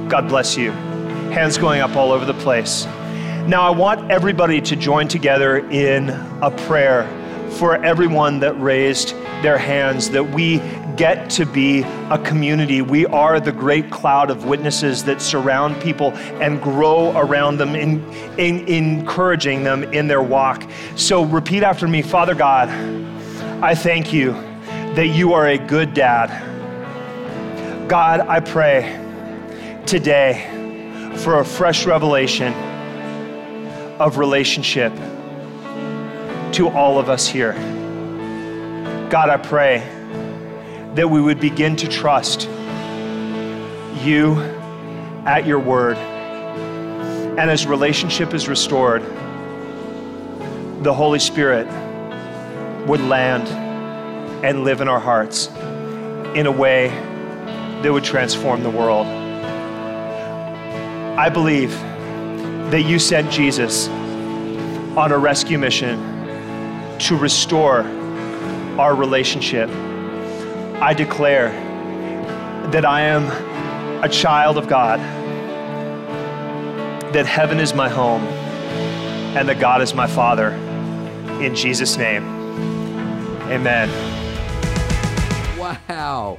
God 0.09 0.29
bless 0.29 0.57
you. 0.57 0.71
Hands 1.33 1.59
going 1.59 1.81
up 1.81 1.97
all 1.97 2.13
over 2.13 2.25
the 2.25 2.35
place. 2.35 2.87
Now, 3.49 3.63
I 3.63 3.71
want 3.71 4.11
everybody 4.11 4.61
to 4.61 4.77
join 4.77 5.09
together 5.09 5.59
in 5.71 6.11
a 6.41 6.51
prayer 6.51 7.09
for 7.59 7.83
everyone 7.85 8.39
that 8.41 8.53
raised 8.61 9.15
their 9.43 9.59
hands, 9.59 10.11
that 10.11 10.23
we 10.23 10.59
get 10.97 11.29
to 11.31 11.47
be 11.47 11.81
a 12.11 12.19
community. 12.25 12.83
We 12.83 13.07
are 13.07 13.41
the 13.41 13.53
great 13.53 13.91
cloud 13.91 14.31
of 14.31 14.45
witnesses 14.45 15.03
that 15.05 15.21
surround 15.21 15.81
people 15.83 16.13
and 16.41 16.63
grow 16.63 17.17
around 17.19 17.57
them, 17.57 17.75
in, 17.75 18.05
in, 18.39 18.67
encouraging 18.69 19.65
them 19.65 19.83
in 19.93 20.07
their 20.07 20.23
walk. 20.23 20.69
So 20.95 21.25
repeat 21.25 21.63
after 21.63 21.89
me 21.89 22.03
Father 22.03 22.35
God, 22.35 22.69
I 23.63 23.75
thank 23.75 24.13
you 24.13 24.33
that 24.95 25.09
you 25.09 25.33
are 25.33 25.49
a 25.49 25.59
good 25.59 25.95
dad. 25.95 26.58
God, 27.89 28.20
I 28.20 28.41
pray 28.41 28.82
today 29.86 31.14
for 31.20 31.41
a 31.41 31.45
fresh 31.45 31.86
revelation 31.86 32.53
of 33.99 34.18
relationship 34.18 34.93
to 36.53 36.68
all 36.68 36.99
of 36.99 37.09
us 37.09 37.26
here. 37.26 37.55
God, 39.09 39.30
I 39.30 39.39
pray 39.39 39.78
that 40.97 41.09
we 41.09 41.22
would 41.22 41.41
begin 41.41 41.76
to 41.76 41.89
trust 41.89 42.43
you 44.03 44.39
at 45.24 45.47
your 45.47 45.59
word. 45.59 45.97
And 45.97 47.51
as 47.51 47.66
relationship 47.66 48.34
is 48.34 48.49
restored, 48.49 49.01
the 50.82 50.93
Holy 50.93 51.20
Spirit 51.20 51.66
would 52.86 53.01
land 53.01 53.49
and 54.45 54.62
live 54.62 54.82
in 54.82 54.89
our 54.89 55.01
hearts 55.01 55.47
in 56.36 56.45
a 56.45 56.53
way 56.53 57.08
that 57.83 57.93
would 57.93 58.05
transform 58.05 58.62
the 58.62 58.70
world. 58.70 59.07
I 61.18 61.29
believe 61.29 61.70
that 62.70 62.83
you 62.83 62.99
sent 62.99 63.31
Jesus 63.31 63.89
on 64.97 65.12
a 65.12 65.18
rescue 65.18 65.59
mission 65.59 65.99
to 66.99 67.16
restore 67.16 67.83
our 68.79 68.95
relationship. 68.95 69.70
I 70.81 70.95
declare 70.95 71.51
that 72.70 72.85
I 72.85 73.03
am 73.03 74.05
a 74.05 74.09
child 74.09 74.59
of 74.59 74.68
God, 74.68 75.01
that 77.12 77.26
heaven 77.26 77.59
is 77.59 77.74
my 77.74 77.89
home, 77.89 78.22
and 79.37 79.49
that 79.49 79.59
God 79.59 79.83
is 79.83 79.95
my 79.95 80.07
Father. 80.07 80.51
In 81.41 81.55
Jesus' 81.55 81.97
name, 81.97 82.24
amen. 83.51 83.89
Wow, 85.59 86.39